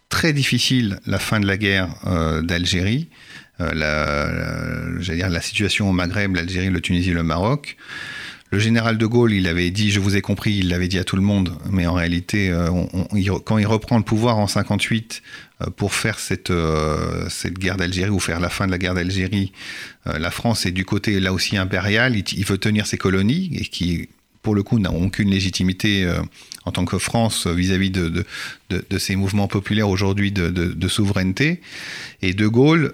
très 0.10 0.34
difficile 0.34 1.00
la 1.08 1.18
fin 1.18 1.40
de 1.40 1.48
la 1.48 1.58
guerre 1.58 1.90
d'Algérie. 2.44 3.08
La, 3.60 4.30
dire, 5.00 5.30
la 5.30 5.42
situation 5.42 5.90
au 5.90 5.94
Maghreb, 5.94 6.36
l'Algérie, 6.36 6.70
le 6.70 6.82
Tunisie, 6.82 7.12
le 7.12 7.24
Maroc. 7.24 7.78
Le 8.50 8.60
général 8.60 8.98
de 8.98 9.06
Gaulle, 9.06 9.34
il 9.34 9.46
avait 9.46 9.72
dit, 9.72 9.92
je 9.92 10.00
vous 10.00 10.16
ai 10.16 10.22
compris, 10.22 10.54
il 10.54 10.70
l'avait 10.70 10.88
dit 10.88 10.98
à 10.98 11.04
tout 11.04 11.18
le 11.18 11.22
monde, 11.22 11.58
mais 11.70 11.86
en 11.86 11.94
réalité, 11.94 12.50
euh, 12.50 12.70
quand 13.44 13.58
il 13.58 13.68
reprend 13.68 13.98
le 13.98 14.06
pouvoir 14.06 14.38
en 14.38 14.48
58 14.48 15.22
euh, 15.62 15.66
pour 15.76 15.94
faire 15.94 16.18
cette, 16.18 16.50
euh, 16.50 17.28
cette 17.28 17.60
guerre 17.60 17.76
d'Algérie 17.76 18.10
ou 18.10 18.20
faire 18.20 18.40
la 18.40 18.48
fin 18.48 18.66
de 18.66 18.72
la 18.72 18.78
guerre 18.78 18.94
d'Algérie, 18.94 19.52
la 20.06 20.32
France 20.32 20.66
est 20.66 20.72
du 20.72 20.86
côté 20.86 21.20
là 21.20 21.34
aussi 21.34 21.58
impérial, 21.58 22.16
il, 22.16 22.46
veut 22.46 22.58
tenir 22.58 22.88
ses 22.88 22.98
colonies 22.98 23.52
et 23.54 23.66
qui, 23.66 24.08
pour 24.42 24.56
le 24.56 24.64
coup, 24.64 24.80
n'ont 24.80 25.04
aucune 25.04 25.30
légitimité 25.30 26.10
en 26.68 26.72
tant 26.72 26.86
que 26.86 26.98
France 26.98 27.48
vis-à-vis 27.48 27.90
de, 27.90 28.26
de, 28.70 28.98
ces 28.98 29.16
mouvements 29.16 29.48
populaires 29.48 29.90
aujourd'hui 29.90 30.32
de, 30.32 30.88
souveraineté. 30.88 31.62
Et 32.22 32.34
De 32.34 32.48
Gaulle 32.48 32.94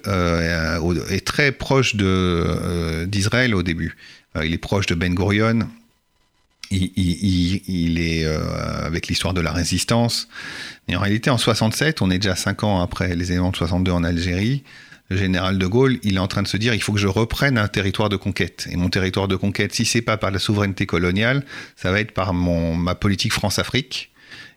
est 1.10 1.26
très 1.26 1.52
proche 1.52 1.96
d'Israël 1.96 3.56
au 3.56 3.64
début. 3.64 3.96
Euh, 4.36 4.46
il 4.46 4.54
est 4.54 4.58
proche 4.58 4.86
de 4.86 4.96
Ben 4.96 5.14
Gurion. 5.14 5.68
Il, 6.72 8.00
est 8.00 8.26
euh, 8.26 8.86
avec 8.86 9.08
l'histoire 9.08 9.36
de 9.36 9.42
la 9.42 9.52
résistance. 9.52 10.28
Mais 10.88 10.96
en 10.96 11.02
réalité, 11.02 11.30
en 11.30 11.38
67, 11.38 12.02
on 12.02 12.10
est 12.10 12.18
déjà 12.18 12.36
cinq 12.36 12.64
ans 12.64 12.82
après 12.82 13.16
les 13.16 13.32
événements 13.32 13.52
de 13.52 13.58
62 13.58 13.92
en 13.92 14.04
Algérie. 14.04 14.64
Général 15.16 15.58
de 15.58 15.68
Gaulle, 15.68 16.00
il 16.04 16.16
est 16.16 16.20
en 16.20 16.28
train 16.28 16.44
de 16.44 16.48
se 16.48 16.58
dire 16.58 16.74
il 16.74 16.82
faut 16.82 16.94
que 16.94 17.00
je 17.00 17.08
reprenne 17.08 17.58
un 17.58 17.68
territoire 17.68 18.10
de 18.10 18.16
conquête. 18.16 18.68
Et 18.72 18.76
mon 18.76 18.90
territoire 18.90 19.28
de 19.28 19.36
conquête, 19.36 19.74
si 19.74 19.86
c'est 19.86 20.02
pas 20.02 20.18
par 20.18 20.32
la 20.32 20.40
souveraineté 20.40 20.86
coloniale, 20.86 21.46
ça 21.76 21.92
va 21.92 22.00
être 22.00 22.12
par 22.12 22.34
mon, 22.34 22.76
ma 22.76 22.96
politique 22.96 23.34
France-Afrique. 23.34 24.10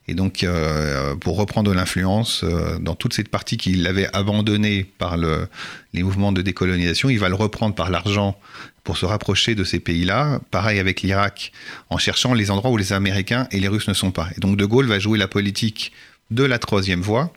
Et 0.08 0.14
donc, 0.14 0.44
euh, 0.44 1.16
pour 1.16 1.36
reprendre 1.36 1.74
l'influence 1.74 2.44
dans 2.80 2.94
toute 2.94 3.12
cette 3.12 3.28
partie 3.28 3.56
qu'il 3.56 3.84
avait 3.88 4.08
abandonnée 4.12 4.84
par 4.84 5.16
le, 5.16 5.48
les 5.94 6.04
mouvements 6.04 6.30
de 6.30 6.42
décolonisation, 6.42 7.10
il 7.10 7.18
va 7.18 7.28
le 7.28 7.34
reprendre 7.34 7.74
par 7.74 7.90
l'argent 7.90 8.38
pour 8.84 8.96
se 8.96 9.04
rapprocher 9.04 9.56
de 9.56 9.64
ces 9.64 9.80
pays-là. 9.80 10.40
Pareil 10.52 10.78
avec 10.78 11.02
l'Irak, 11.02 11.52
en 11.90 11.98
cherchant 11.98 12.34
les 12.34 12.52
endroits 12.52 12.70
où 12.70 12.76
les 12.76 12.92
Américains 12.92 13.48
et 13.50 13.58
les 13.58 13.68
Russes 13.68 13.88
ne 13.88 13.94
sont 13.94 14.12
pas. 14.12 14.28
Et 14.36 14.40
donc 14.40 14.56
De 14.56 14.64
Gaulle 14.64 14.86
va 14.86 15.00
jouer 15.00 15.18
la 15.18 15.28
politique 15.28 15.92
de 16.30 16.44
la 16.44 16.58
troisième 16.58 17.00
voie. 17.00 17.32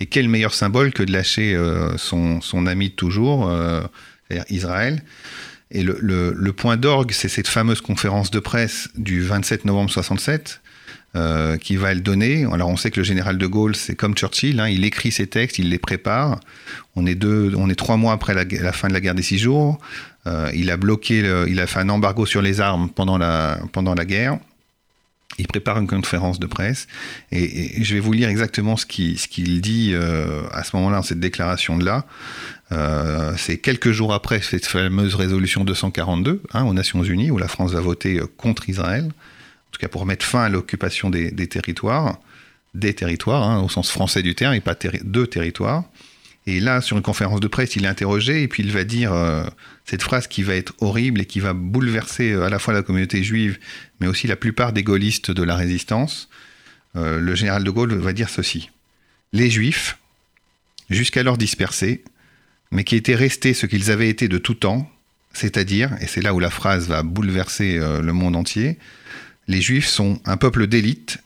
Et 0.00 0.06
quel 0.06 0.28
meilleur 0.28 0.54
symbole 0.54 0.92
que 0.92 1.02
de 1.02 1.12
lâcher 1.12 1.54
euh, 1.54 1.96
son, 1.98 2.66
ami 2.66 2.88
de 2.88 2.94
toujours, 2.94 3.48
euh, 3.48 3.82
Israël. 4.48 5.02
Et 5.70 5.82
le, 5.82 6.50
point 6.52 6.76
d'orgue, 6.76 7.12
c'est 7.12 7.28
cette 7.28 7.46
fameuse 7.46 7.80
conférence 7.80 8.30
de 8.30 8.40
presse 8.40 8.88
du 8.96 9.22
27 9.22 9.66
novembre 9.66 9.90
67, 9.90 10.62
euh, 11.14 11.58
qui 11.58 11.76
va 11.76 11.94
le 11.94 12.00
donner. 12.00 12.44
Alors 12.50 12.70
on 12.70 12.76
sait 12.76 12.90
que 12.90 12.98
le 12.98 13.04
général 13.04 13.38
de 13.38 13.46
Gaulle, 13.46 13.76
c'est 13.76 13.94
comme 13.94 14.14
Churchill, 14.14 14.58
hein, 14.58 14.68
il 14.68 14.84
écrit 14.84 15.12
ses 15.12 15.26
textes, 15.26 15.58
il 15.58 15.68
les 15.68 15.78
prépare. 15.78 16.40
On 16.96 17.06
est, 17.06 17.74
trois 17.76 17.96
mois 17.96 18.14
après 18.14 18.34
la, 18.34 18.72
fin 18.72 18.88
de 18.88 18.94
la 18.94 19.00
guerre 19.00 19.14
des 19.14 19.22
six 19.22 19.38
jours. 19.38 19.78
Il 20.54 20.70
a 20.70 20.76
bloqué, 20.76 21.22
il 21.48 21.60
a 21.60 21.66
fait 21.66 21.80
un 21.80 21.88
embargo 21.88 22.26
sur 22.26 22.42
les 22.42 22.60
armes 22.60 22.88
pendant 22.90 23.18
la 23.18 24.04
guerre. 24.04 24.38
Il 25.40 25.46
prépare 25.46 25.78
une 25.78 25.86
conférence 25.86 26.38
de 26.38 26.46
presse 26.46 26.86
et, 27.32 27.82
je 27.82 27.94
vais 27.94 28.00
vous 28.00 28.12
lire 28.12 28.28
exactement 28.28 28.76
ce 28.76 28.86
qu'il 28.86 29.60
dit 29.60 29.92
euh, 29.94 30.42
à 30.52 30.64
ce 30.64 30.76
moment-là, 30.76 30.98
dans 30.98 31.02
cette 31.02 31.20
déclaration-là. 31.20 32.04
Euh, 32.72 33.32
c'est 33.36 33.58
quelques 33.58 33.90
jours 33.90 34.12
après 34.12 34.40
cette 34.42 34.66
fameuse 34.66 35.14
résolution 35.14 35.64
242 35.64 36.42
hein, 36.52 36.64
aux 36.64 36.74
Nations 36.74 37.02
Unies 37.02 37.30
où 37.30 37.38
la 37.38 37.48
France 37.48 37.72
va 37.72 37.80
voter 37.80 38.20
contre 38.36 38.68
Israël, 38.68 39.04
en 39.04 39.70
tout 39.72 39.80
cas 39.80 39.88
pour 39.88 40.06
mettre 40.06 40.24
fin 40.24 40.42
à 40.44 40.48
l'occupation 40.48 41.10
des, 41.10 41.32
territoires, 41.48 42.18
des 42.74 42.94
territoires 42.94 43.42
hein, 43.42 43.62
au 43.62 43.68
sens 43.68 43.90
français 43.90 44.22
du 44.22 44.34
terme 44.34 44.54
et 44.54 44.60
pas 44.60 44.76
deux 45.02 45.26
territoires. 45.26 45.84
Et 46.50 46.58
là, 46.58 46.80
sur 46.80 46.96
une 46.96 47.02
conférence 47.04 47.38
de 47.38 47.46
presse, 47.46 47.76
il 47.76 47.84
est 47.84 47.88
interrogé 47.88 48.42
et 48.42 48.48
puis 48.48 48.64
il 48.64 48.72
va 48.72 48.82
dire 48.82 49.12
euh, 49.12 49.44
cette 49.84 50.02
phrase 50.02 50.26
qui 50.26 50.42
va 50.42 50.56
être 50.56 50.74
horrible 50.80 51.20
et 51.20 51.24
qui 51.24 51.38
va 51.38 51.52
bouleverser 51.52 52.32
euh, 52.32 52.46
à 52.46 52.50
la 52.50 52.58
fois 52.58 52.74
la 52.74 52.82
communauté 52.82 53.22
juive, 53.22 53.60
mais 54.00 54.08
aussi 54.08 54.26
la 54.26 54.34
plupart 54.34 54.72
des 54.72 54.82
gaullistes 54.82 55.30
de 55.30 55.44
la 55.44 55.54
résistance. 55.54 56.28
Euh, 56.96 57.20
le 57.20 57.36
général 57.36 57.62
de 57.62 57.70
Gaulle 57.70 57.94
va 57.94 58.12
dire 58.12 58.28
ceci 58.28 58.68
Les 59.32 59.48
juifs, 59.48 59.98
jusqu'alors 60.90 61.38
dispersés, 61.38 62.02
mais 62.72 62.82
qui 62.82 62.96
étaient 62.96 63.14
restés 63.14 63.54
ce 63.54 63.66
qu'ils 63.66 63.92
avaient 63.92 64.08
été 64.08 64.26
de 64.26 64.38
tout 64.38 64.54
temps, 64.54 64.90
c'est-à-dire, 65.32 65.96
et 66.00 66.08
c'est 66.08 66.20
là 66.20 66.34
où 66.34 66.40
la 66.40 66.50
phrase 66.50 66.88
va 66.88 67.04
bouleverser 67.04 67.78
le 67.78 68.12
monde 68.12 68.34
entier, 68.34 68.76
les 69.46 69.60
juifs 69.60 69.86
sont 69.86 70.20
un 70.24 70.36
peuple 70.36 70.66
d'élite, 70.66 71.18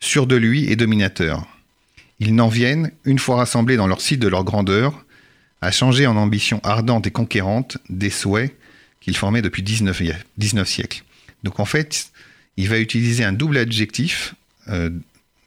sûr 0.00 0.26
de 0.26 0.34
lui 0.34 0.68
et 0.68 0.74
dominateur 0.74 1.46
ils 2.20 2.34
n'en 2.34 2.48
viennent, 2.48 2.90
une 3.04 3.18
fois 3.18 3.36
rassemblés 3.36 3.76
dans 3.76 3.86
leur 3.86 4.00
site 4.00 4.20
de 4.20 4.28
leur 4.28 4.44
grandeur, 4.44 5.04
à 5.60 5.70
changer 5.70 6.06
en 6.06 6.16
ambition 6.16 6.60
ardente 6.64 7.06
et 7.06 7.10
conquérante 7.10 7.78
des 7.88 8.10
souhaits 8.10 8.54
qu'ils 9.00 9.16
formaient 9.16 9.42
depuis 9.42 9.62
19, 9.62 10.02
19 10.36 10.68
siècles. 10.68 11.02
Donc 11.42 11.60
en 11.60 11.64
fait, 11.64 12.10
il 12.56 12.68
va 12.68 12.78
utiliser 12.78 13.24
un 13.24 13.32
double 13.32 13.58
adjectif, 13.58 14.34
euh, 14.68 14.90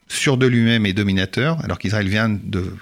sûr 0.07 0.37
de 0.37 0.47
lui-même 0.47 0.85
et 0.85 0.93
dominateur, 0.93 1.63
alors 1.63 1.79
qu'Israël 1.79 2.07
vient 2.07 2.29
de 2.29 2.73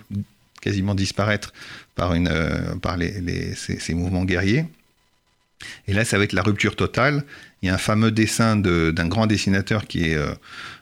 quasiment 0.61 0.95
disparaître 0.95 1.53
par, 1.95 2.13
une, 2.13 2.27
euh, 2.27 3.55
ces, 3.55 3.93
mouvements 3.93 4.25
guerriers. 4.25 4.65
Et 5.87 5.93
là, 5.93 6.05
ça 6.05 6.17
va 6.17 6.23
être 6.23 6.33
la 6.33 6.41
rupture 6.41 6.75
totale. 6.75 7.23
Il 7.61 7.67
y 7.67 7.69
a 7.69 7.75
un 7.75 7.79
fameux 7.79 8.11
dessin 8.11 8.55
d'un 8.55 9.07
grand 9.07 9.27
dessinateur 9.27 9.87
qui 9.87 10.05
est 10.05 10.15
euh, 10.15 10.33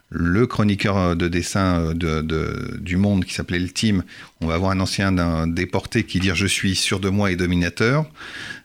le 0.09 0.47
chroniqueur 0.47 1.15
de 1.15 1.27
dessin 1.27 1.93
de, 1.93 2.77
du 2.79 2.97
Monde 2.97 3.25
qui 3.25 3.33
s'appelait 3.33 3.59
le 3.59 3.69
Team. 3.69 4.03
On 4.41 4.47
va 4.47 4.57
voir 4.57 4.71
un 4.71 4.79
ancien 4.79 5.47
déporté 5.47 6.03
qui 6.03 6.19
dit 6.19 6.31
Je 6.33 6.45
suis 6.45 6.75
sûr 6.75 6.99
de 6.99 7.09
moi 7.09 7.31
et 7.31 7.35
dominateur. 7.35 8.05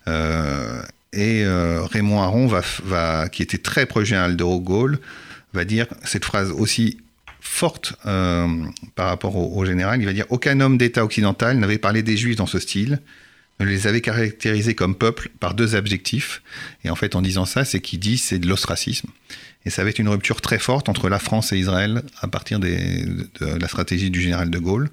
Euh, 0.09 0.83
et 1.13 1.45
euh, 1.45 1.85
Raymond 1.85 2.23
Aron, 2.23 2.51
qui 3.31 3.43
était 3.43 3.59
très 3.59 3.87
proche 3.87 4.11
de 4.11 4.59
Gaulle, 4.59 4.99
va 5.53 5.65
dire 5.65 5.87
cette 6.05 6.25
phrase 6.25 6.51
aussi 6.51 6.99
forte 7.41 7.95
euh, 8.07 8.47
par 8.95 9.09
rapport 9.09 9.37
au, 9.37 9.65
général. 9.65 10.01
Il 10.01 10.07
va 10.07 10.13
dire 10.13 10.27
Aucun 10.31 10.61
homme 10.61 10.79
d'État 10.79 11.05
occidental 11.05 11.59
n'avait 11.59 11.79
parlé 11.79 12.03
des 12.03 12.17
Juifs 12.17 12.37
dans 12.37 12.47
ce 12.47 12.59
style, 12.59 13.01
ne 13.61 13.67
les 13.67 13.87
avait 13.87 14.01
caractérisés 14.01 14.75
comme 14.75 14.95
peuple 14.95 15.29
par 15.39 15.55
deux 15.55 15.77
adjectifs. 15.77 16.43
Et 16.85 16.91
en 16.91 16.95
fait, 16.95 17.15
en 17.15 17.21
disant 17.21 17.45
ça, 17.45 17.65
c'est 17.65 17.81
qu'il 17.81 17.99
dit 17.99 18.17
c'est 18.17 18.39
de 18.39 18.49
l'ostracisme. 18.49 19.09
Et 19.65 19.71
ça 19.71 19.85
va 19.85 19.91
être 19.91 19.99
une 19.99 20.09
rupture 20.09 20.41
très 20.41 20.59
forte 20.59 20.89
entre 20.89 21.09
la 21.09 21.19
France 21.19 21.53
et 21.53 21.59
Israël 21.59 22.03
à 22.21 22.29
partir 22.29 22.59
de, 22.59 22.77
la 23.41 23.69
stratégie 23.69 24.11
du 24.11 24.21
général 24.21 24.51
de 24.51 24.59
Gaulle. 24.59 24.91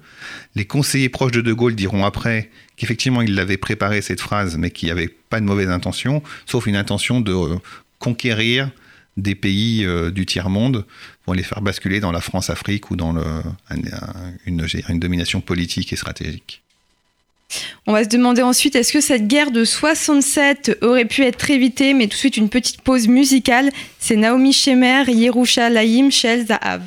Les 0.54 0.64
conseillers 0.64 1.08
proches 1.08 1.32
de 1.32 1.40
de 1.40 1.52
Gaulle 1.52 1.74
diront 1.74 2.04
après 2.04 2.50
qu'effectivement 2.76 3.22
il 3.22 3.38
avait 3.38 3.56
préparé 3.56 4.00
cette 4.02 4.20
phrase, 4.20 4.56
mais 4.56 4.70
qu'il 4.70 4.86
n'y 4.86 4.92
avait 4.92 5.08
pas 5.08 5.40
de 5.40 5.46
mauvaise 5.46 5.70
intention, 5.70 6.22
sauf 6.46 6.66
une 6.66 6.76
intention 6.76 7.20
de 7.20 7.32
euh, 7.32 7.58
conquérir 7.98 8.70
des 9.16 9.34
pays 9.34 9.84
euh, 9.84 10.10
du 10.10 10.24
tiers-monde 10.26 10.86
pour 11.24 11.34
les 11.34 11.42
faire 11.42 11.62
basculer 11.62 12.00
dans 12.00 12.12
la 12.12 12.20
France-Afrique 12.20 12.90
ou 12.90 12.96
dans 12.96 13.14
une, 14.46 14.66
une 14.88 15.00
domination 15.00 15.40
politique 15.40 15.92
et 15.92 15.96
stratégique. 15.96 16.59
On 17.87 17.93
va 17.93 18.03
se 18.03 18.09
demander 18.09 18.41
ensuite 18.41 18.75
est-ce 18.75 18.91
que 18.91 18.99
cette 18.99 19.27
guerre 19.27 19.51
de 19.51 19.63
67 19.63 20.79
aurait 20.81 21.05
pu 21.05 21.21
être 21.23 21.51
évitée, 21.51 21.93
mais 21.93 22.05
tout 22.05 22.11
de 22.11 22.15
suite 22.15 22.37
une 22.37 22.49
petite 22.49 22.81
pause 22.81 23.07
musicale. 23.07 23.69
C'est 23.99 24.15
Naomi 24.15 24.53
Shemer, 24.53 25.03
Yerusha 25.07 25.69
Laim, 25.69 26.09
Shel 26.09 26.47
Zahav. 26.47 26.81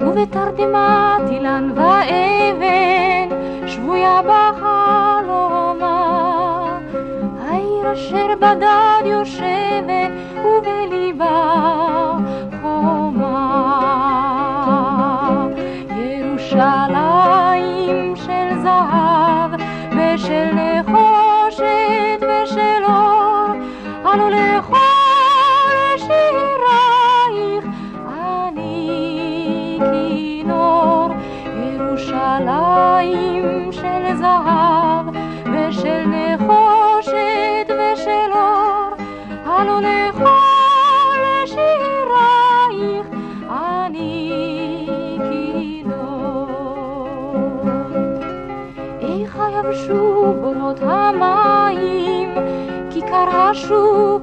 ובתרדמת 0.00 1.30
אילן 1.30 1.70
ואבן 2.03 3.29
שבויה 3.67 4.21
בחלומה. 4.21 5.99
העיר 7.41 7.93
אשר 7.93 8.27
בדד 8.39 9.03
יושבת 9.05 9.42
прошу 53.53 54.19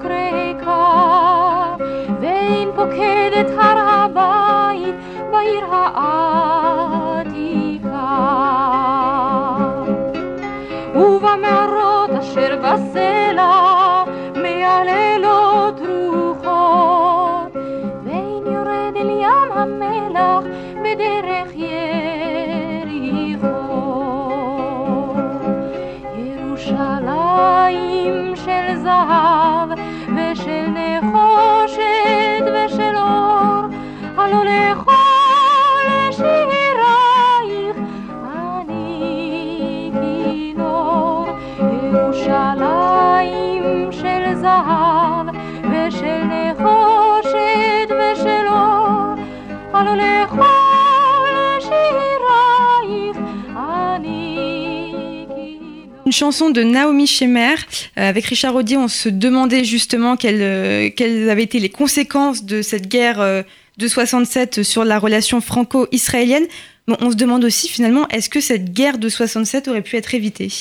chanson 56.21 56.51
de 56.51 56.63
Naomi 56.63 57.07
Shemer. 57.07 57.55
Euh, 57.55 58.09
avec 58.09 58.27
Richard 58.27 58.55
Audier, 58.55 58.77
on 58.77 58.89
se 58.89 59.09
demandait 59.09 59.65
justement 59.65 60.19
quelles, 60.19 60.43
euh, 60.43 60.91
quelles 60.95 61.31
avaient 61.31 61.45
été 61.45 61.59
les 61.59 61.71
conséquences 61.71 62.45
de 62.45 62.61
cette 62.61 62.89
guerre 62.89 63.21
euh, 63.23 63.43
de 63.79 63.89
67 63.89 64.63
sur 64.63 64.85
la 64.85 64.99
relation 64.99 65.41
franco-israélienne. 65.41 66.45
Bon, 66.87 66.99
on 67.01 67.11
se 67.11 67.17
demande 67.17 67.43
aussi 67.45 67.69
finalement, 67.71 68.07
est-ce 68.09 68.29
que 68.29 68.43
cette 68.43 68.75
guerre 68.75 68.99
de 68.99 69.09
67 69.09 69.69
aurait 69.69 69.81
pu 69.81 69.97
être 69.97 70.15
évitée? 70.15 70.53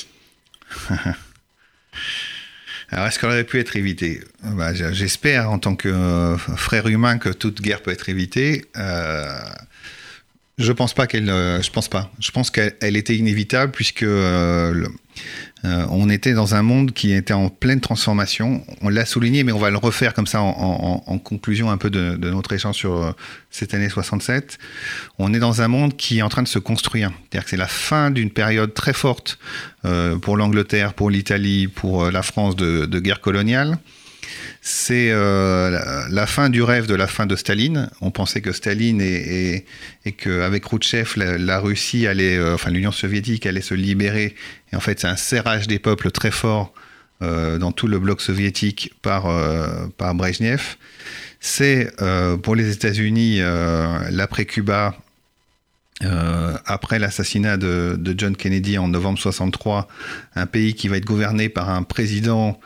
Alors, 2.91 3.05
est-ce 3.07 3.19
qu'elle 3.19 3.29
aurait 3.29 3.43
pu 3.43 3.59
être 3.59 3.75
évitée? 3.75 4.21
J- 4.73 4.83
J'espère, 4.93 5.51
en 5.51 5.59
tant 5.59 5.75
que 5.75 6.37
frère 6.55 6.87
humain, 6.87 7.17
que 7.17 7.29
toute 7.29 7.61
guerre 7.61 7.81
peut 7.81 7.91
être 7.91 8.07
évitée. 8.07 8.65
Je 10.57 10.71
pense 10.73 10.93
pas 10.93 11.05
qu'elle. 11.07 11.27
je 11.27 11.69
pense 11.69 11.87
pas. 11.87 12.11
Je 12.19 12.31
pense 12.31 12.49
qu'elle 12.49 12.75
elle 12.81 12.97
était 12.97 13.15
inévitable 13.15 13.71
puisque 13.71 14.05
euh, 15.65 15.85
on 15.89 16.09
était 16.09 16.33
dans 16.33 16.55
un 16.55 16.61
monde 16.61 16.93
qui 16.93 17.11
était 17.13 17.33
en 17.33 17.49
pleine 17.49 17.81
transformation. 17.81 18.63
On 18.81 18.89
l'a 18.89 19.05
souligné, 19.05 19.43
mais 19.43 19.51
on 19.51 19.59
va 19.59 19.69
le 19.69 19.77
refaire 19.77 20.13
comme 20.13 20.27
ça 20.27 20.41
en, 20.41 21.19
conclusion 21.19 21.69
un 21.69 21.77
peu 21.77 21.89
de, 21.89 22.15
notre 22.29 22.53
échange 22.53 22.75
sur 22.75 22.95
euh, 22.95 23.11
cette 23.49 23.73
année 23.73 23.89
67. 23.89 24.57
On 25.17 25.33
est 25.33 25.39
dans 25.39 25.61
un 25.61 25.67
monde 25.67 25.97
qui 25.97 26.19
est 26.19 26.21
en 26.21 26.29
train 26.29 26.43
de 26.43 26.47
se 26.47 26.59
construire. 26.59 27.11
C'est-à-dire 27.11 27.43
que 27.43 27.49
c'est 27.49 27.57
la 27.57 27.67
fin 27.67 28.09
d'une 28.11 28.31
période 28.31 28.73
très 28.73 28.93
forte 28.93 29.37
euh, 29.85 30.17
pour 30.17 30.37
l'Angleterre, 30.37 30.93
pour 30.93 31.09
l'Italie, 31.09 31.67
pour 31.67 32.09
la 32.09 32.21
France 32.21 32.55
de 32.55 32.99
guerre 32.99 33.21
coloniale. 33.21 33.77
C'est 34.61 35.09
euh, 35.11 36.07
la, 36.09 36.27
fin 36.27 36.49
du 36.49 36.61
rêve 36.61 36.85
de 36.85 36.95
la 36.95 37.07
fin 37.07 37.25
de 37.25 37.35
Staline. 37.35 37.89
On 38.01 38.11
pensait 38.11 38.41
que 38.41 38.51
Staline 38.51 39.01
et, 39.01 39.55
et, 39.55 39.65
et 40.05 40.11
qu'avec 40.11 40.63
Khrouchtchev, 40.63 41.13
la, 41.17 41.59
Russie 41.59 42.07
allait, 42.07 42.37
euh, 42.37 42.55
enfin 42.55 42.69
l'Union 42.69 42.91
soviétique 42.91 43.45
allait 43.45 43.61
se 43.61 43.73
libérer. 43.73 44.35
Et 44.71 44.75
en 44.75 44.79
fait, 44.79 44.99
c'est 44.99 45.07
un 45.07 45.15
serrage 45.15 45.67
des 45.67 45.79
peuples 45.79 46.11
très 46.11 46.31
fort 46.31 46.73
euh, 47.21 47.57
dans 47.57 47.71
tout 47.71 47.87
le 47.87 47.99
bloc 47.99 48.21
soviétique 48.21 48.93
par, 49.01 49.27
par 49.97 50.13
Brezhnev. 50.13 50.75
C'est 51.39 51.89
pour 52.43 52.55
les 52.55 52.73
États-Unis 52.73 53.39
l'après-Cuba 54.11 54.97
après 56.65 56.99
l'assassinat 56.99 57.55
de, 57.55 57.95
de 57.97 58.15
John 58.17 58.35
Kennedy 58.35 58.77
en 58.77 58.89
novembre 58.89 59.19
63, 59.19 59.87
un 60.35 60.45
pays 60.45 60.73
qui 60.73 60.89
va 60.89 60.97
être 60.97 61.05
gouverné 61.05 61.47
par 61.47 61.69
un 61.69 61.83
président 61.83 62.59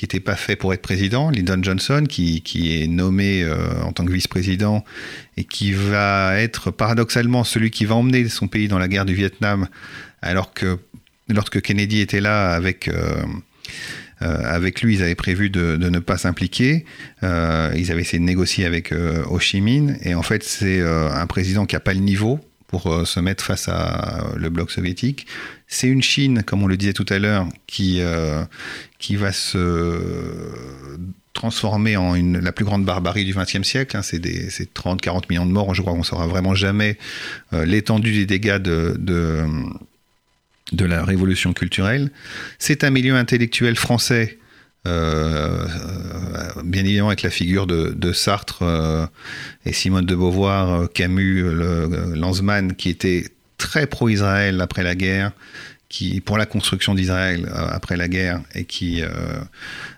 qui 0.00 0.06
n'était 0.06 0.20
pas 0.20 0.34
fait 0.34 0.56
pour 0.56 0.72
être 0.72 0.80
président, 0.80 1.28
Lyndon 1.28 1.62
Johnson, 1.62 2.06
qui, 2.08 2.40
qui 2.40 2.82
est 2.82 2.86
nommé 2.86 3.42
euh, 3.42 3.82
en 3.82 3.92
tant 3.92 4.06
que 4.06 4.10
vice-président 4.10 4.82
et 5.36 5.44
qui 5.44 5.72
va 5.72 6.40
être 6.40 6.70
paradoxalement 6.70 7.44
celui 7.44 7.70
qui 7.70 7.84
va 7.84 7.96
emmener 7.96 8.26
son 8.30 8.48
pays 8.48 8.66
dans 8.66 8.78
la 8.78 8.88
guerre 8.88 9.04
du 9.04 9.12
Vietnam, 9.12 9.68
alors 10.22 10.54
que 10.54 10.78
lorsque 11.28 11.60
Kennedy 11.60 12.00
était 12.00 12.22
là 12.22 12.52
avec... 12.52 12.88
euh, 12.88 13.22
euh, 14.22 14.42
avec 14.44 14.82
lui, 14.82 14.96
ils 14.96 15.02
avaient 15.02 15.14
prévu 15.14 15.48
de, 15.48 15.76
ne 15.76 15.98
pas 15.98 16.18
s'impliquer. 16.18 16.84
Ils 17.22 17.90
avaient 17.90 18.02
essayé 18.02 18.18
de 18.18 18.24
négocier 18.24 18.66
avec 18.66 18.92
Ho 18.92 19.38
Chi 19.38 19.62
Minh. 19.62 19.96
Et 20.02 20.14
en 20.14 20.22
fait, 20.22 20.42
c'est 20.42 20.82
un 20.82 21.26
président 21.26 21.64
qui 21.64 21.74
n'a 21.74 21.80
pas 21.80 21.94
le 21.94 22.00
niveau 22.00 22.38
pour 22.70 22.86
euh, 22.86 23.04
se 23.04 23.18
mettre 23.18 23.44
face 23.44 23.68
à 23.68 24.22
euh, 24.32 24.36
le 24.36 24.48
bloc 24.48 24.70
soviétique. 24.70 25.26
C'est 25.66 25.88
une 25.88 26.02
Chine, 26.02 26.44
comme 26.44 26.62
on 26.62 26.68
le 26.68 26.76
disait 26.76 26.92
tout 26.92 27.06
à 27.08 27.18
l'heure, 27.18 27.48
qui, 27.66 28.00
euh, 28.00 28.44
qui 29.00 29.16
va 29.16 29.32
se 29.32 29.58
transformer 31.32 31.96
en 31.96 32.14
la 32.14 32.52
plus 32.52 32.64
grande 32.64 32.84
barbarie 32.84 33.24
du 33.24 33.34
XXe 33.34 33.62
siècle. 33.62 33.96
hein. 33.96 34.02
C'est 34.02 34.18
des- 34.18 34.50
c'est 34.50 34.72
30-40 34.72 35.28
millions 35.30 35.46
de 35.46 35.52
morts. 35.52 35.74
Je 35.74 35.80
crois 35.82 35.92
qu'on 35.94 36.00
ne 36.00 36.04
saura 36.04 36.26
vraiment 36.26 36.54
jamais 36.54 36.96
l'étendue 37.52 38.12
des 38.12 38.26
dégâts 38.26 38.58
de, 38.58 38.94
de 40.72 40.84
la 40.84 41.04
révolution 41.04 41.52
culturelle. 41.52 42.10
C'est 42.58 42.82
un 42.84 42.90
milieu 42.90 43.14
intellectuel 43.16 43.76
français, 43.76 44.38
euh, 44.86 45.66
euh, 45.66 46.62
bien 46.64 46.84
évidemment 46.84 47.08
avec 47.08 47.22
la 47.22 47.30
figure 47.30 47.66
de, 47.66 48.12
Sartre 48.12 48.62
euh, 48.62 49.06
et 49.66 49.72
Simone 49.72 50.06
de 50.06 50.14
Beauvoir, 50.14 50.90
Camus, 50.92 51.44
Lanzmann, 52.14 52.74
qui 52.74 52.88
était 52.88 53.26
très 53.58 53.86
pro-Israël 53.86 54.60
après 54.60 54.82
la 54.82 54.94
guerre, 54.94 55.32
qui 55.88 56.20
pour 56.20 56.38
la 56.38 56.46
construction 56.46 56.94
d'Israël 56.94 57.50
après 57.54 57.96
la 57.96 58.08
guerre, 58.08 58.40
et 58.54 58.64
qui, 58.64 59.02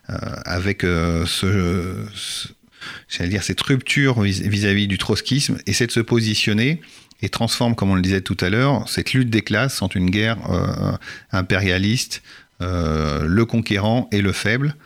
avec 0.08 0.82
ce, 0.82 1.96
dire, 3.20 3.42
cette 3.42 3.60
rupture 3.60 4.20
vis- 4.20 4.48
vis-à-vis 4.48 4.88
du 4.88 4.98
trotskisme, 4.98 5.58
essaie 5.66 5.86
de 5.86 5.92
se 5.92 6.00
positionner 6.00 6.80
et 7.20 7.28
transforme, 7.28 7.76
comme 7.76 7.90
on 7.90 7.94
le 7.94 8.02
disait 8.02 8.20
tout 8.20 8.36
à 8.40 8.50
l'heure, 8.50 8.88
cette 8.88 9.12
lutte 9.12 9.30
des 9.30 9.42
classes 9.42 9.80
en 9.80 9.88
une 9.88 10.10
guerre 10.10 10.38
impérialiste, 11.30 12.22
le 12.62 13.44
conquérant 13.44 14.08
et 14.12 14.22
le 14.22 14.32
faible, 14.32 14.76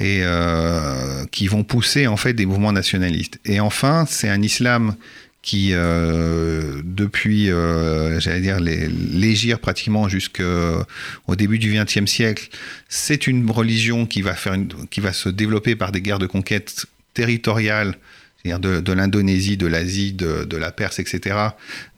et 0.00 0.20
euh, 0.22 1.24
qui 1.30 1.46
vont 1.46 1.62
pousser 1.62 2.06
en 2.06 2.16
fait 2.16 2.32
des 2.32 2.46
mouvements 2.46 2.72
nationalistes. 2.72 3.38
Et 3.44 3.60
enfin, 3.60 4.06
c'est 4.08 4.28
un 4.28 4.40
islam 4.42 4.94
qui, 5.42 5.70
euh, 5.72 6.82
depuis, 6.84 7.50
euh, 7.50 8.20
j'allais 8.20 8.40
dire, 8.40 8.60
l'égir 8.60 9.58
pratiquement 9.58 10.08
jusqu'au 10.08 11.36
début 11.36 11.58
du 11.58 11.72
XXe 11.74 12.10
siècle, 12.10 12.48
c'est 12.88 13.26
une 13.26 13.50
religion 13.50 14.06
qui 14.06 14.22
va, 14.22 14.34
faire 14.34 14.56
qui 14.90 15.00
va 15.00 15.12
se 15.12 15.28
développer 15.28 15.76
par 15.76 15.92
des 15.92 16.02
guerres 16.02 16.18
de 16.18 16.26
conquête 16.26 16.86
territoriales, 17.14 17.96
c'est-à-dire 18.42 18.82
de, 18.82 18.92
l'Indonésie, 18.92 19.56
de 19.56 19.66
l'Asie, 19.66 20.12
de, 20.12 20.56
la 20.56 20.72
Perse, 20.72 20.98
etc., 20.98 21.36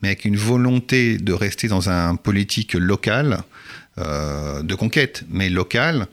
mais 0.03 0.09
avec 0.09 0.25
une 0.25 0.37
volonté 0.37 1.19
de 1.19 1.33
rester 1.33 1.69
dans 1.69 1.91
un 1.91 2.17
politique 2.17 2.75
local, 2.75 3.39
euh, 3.39 3.43
de 3.99 4.75
conquête, 4.75 5.25
mais 5.31 5.49
local, 5.51 6.07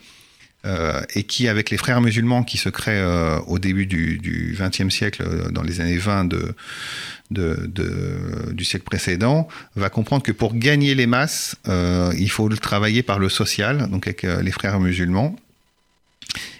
euh, 0.66 1.02
et 1.16 1.24
qui, 1.24 1.48
avec 1.48 1.70
les 1.70 1.78
frères 1.78 2.02
musulmans 2.02 2.44
qui 2.44 2.58
se 2.58 2.68
créent 2.68 3.00
euh, 3.02 3.40
au 3.48 3.60
début 3.60 3.86
du 3.86 4.58
XXe 4.60 4.94
siècle, 4.94 5.24
euh, 5.26 5.50
dans 5.52 5.64
les 5.64 5.80
années 5.80 5.98
20 5.98 6.26
de, 6.26 6.54
de- 7.32 7.66
de- 7.68 8.52
du 8.52 8.66
siècle 8.66 8.84
précédent, 8.84 9.48
va 9.78 9.90
comprendre 9.90 10.22
que 10.22 10.34
pour 10.34 10.54
gagner 10.56 10.96
les 10.96 11.08
masses, 11.08 11.56
euh, 11.70 12.12
il 12.18 12.30
faut 12.30 12.50
le 12.50 12.58
travailler 12.58 13.04
par 13.04 13.20
le 13.20 13.30
social, 13.30 13.90
donc 13.90 14.06
avec 14.08 14.26
euh, 14.26 14.42
les 14.42 14.52
frères 14.52 14.82
musulmans, 14.82 15.34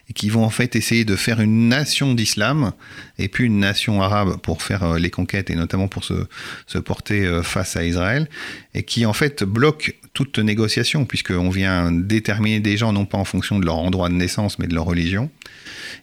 et 0.10 0.14
qui 0.14 0.30
vont 0.30 0.44
en 0.44 0.50
fait 0.50 0.76
essayer 0.76 1.06
de 1.06 1.16
faire 1.16 1.40
une 1.40 1.70
nation 1.70 2.14
d'islam 2.14 2.74
et 3.18 3.28
puis 3.28 3.46
une 3.46 3.60
nation 3.60 4.02
arabe 4.02 4.38
pour 4.42 4.62
faire 4.62 4.84
euh, 4.84 5.00
les 5.00 5.10
conquêtes 5.10 5.50
et 5.50 5.56
notamment 5.56 5.88
pour 5.88 6.04
se, 6.04 6.26
se 6.68 6.78
porter 6.78 7.26
euh, 7.26 7.44
face 7.44 7.76
à 7.76 7.84
Israël, 7.84 8.28
et 8.74 8.84
qui 8.84 9.06
en 9.06 9.14
fait 9.14 9.44
bloque 9.44 9.96
toute 10.14 10.40
négociation, 10.40 11.06
puisqu'on 11.06 11.50
vient 11.50 11.92
déterminer 11.92 12.60
des 12.60 12.78
gens 12.78 12.92
non 12.92 13.06
pas 13.06 13.18
en 13.18 13.26
fonction 13.26 13.60
de 13.60 13.66
leur 13.66 13.78
endroit 13.78 14.10
de 14.10 14.16
naissance, 14.16 14.60
mais 14.60 14.68
de 14.68 14.74
leur 14.74 14.86
religion. 14.86 15.30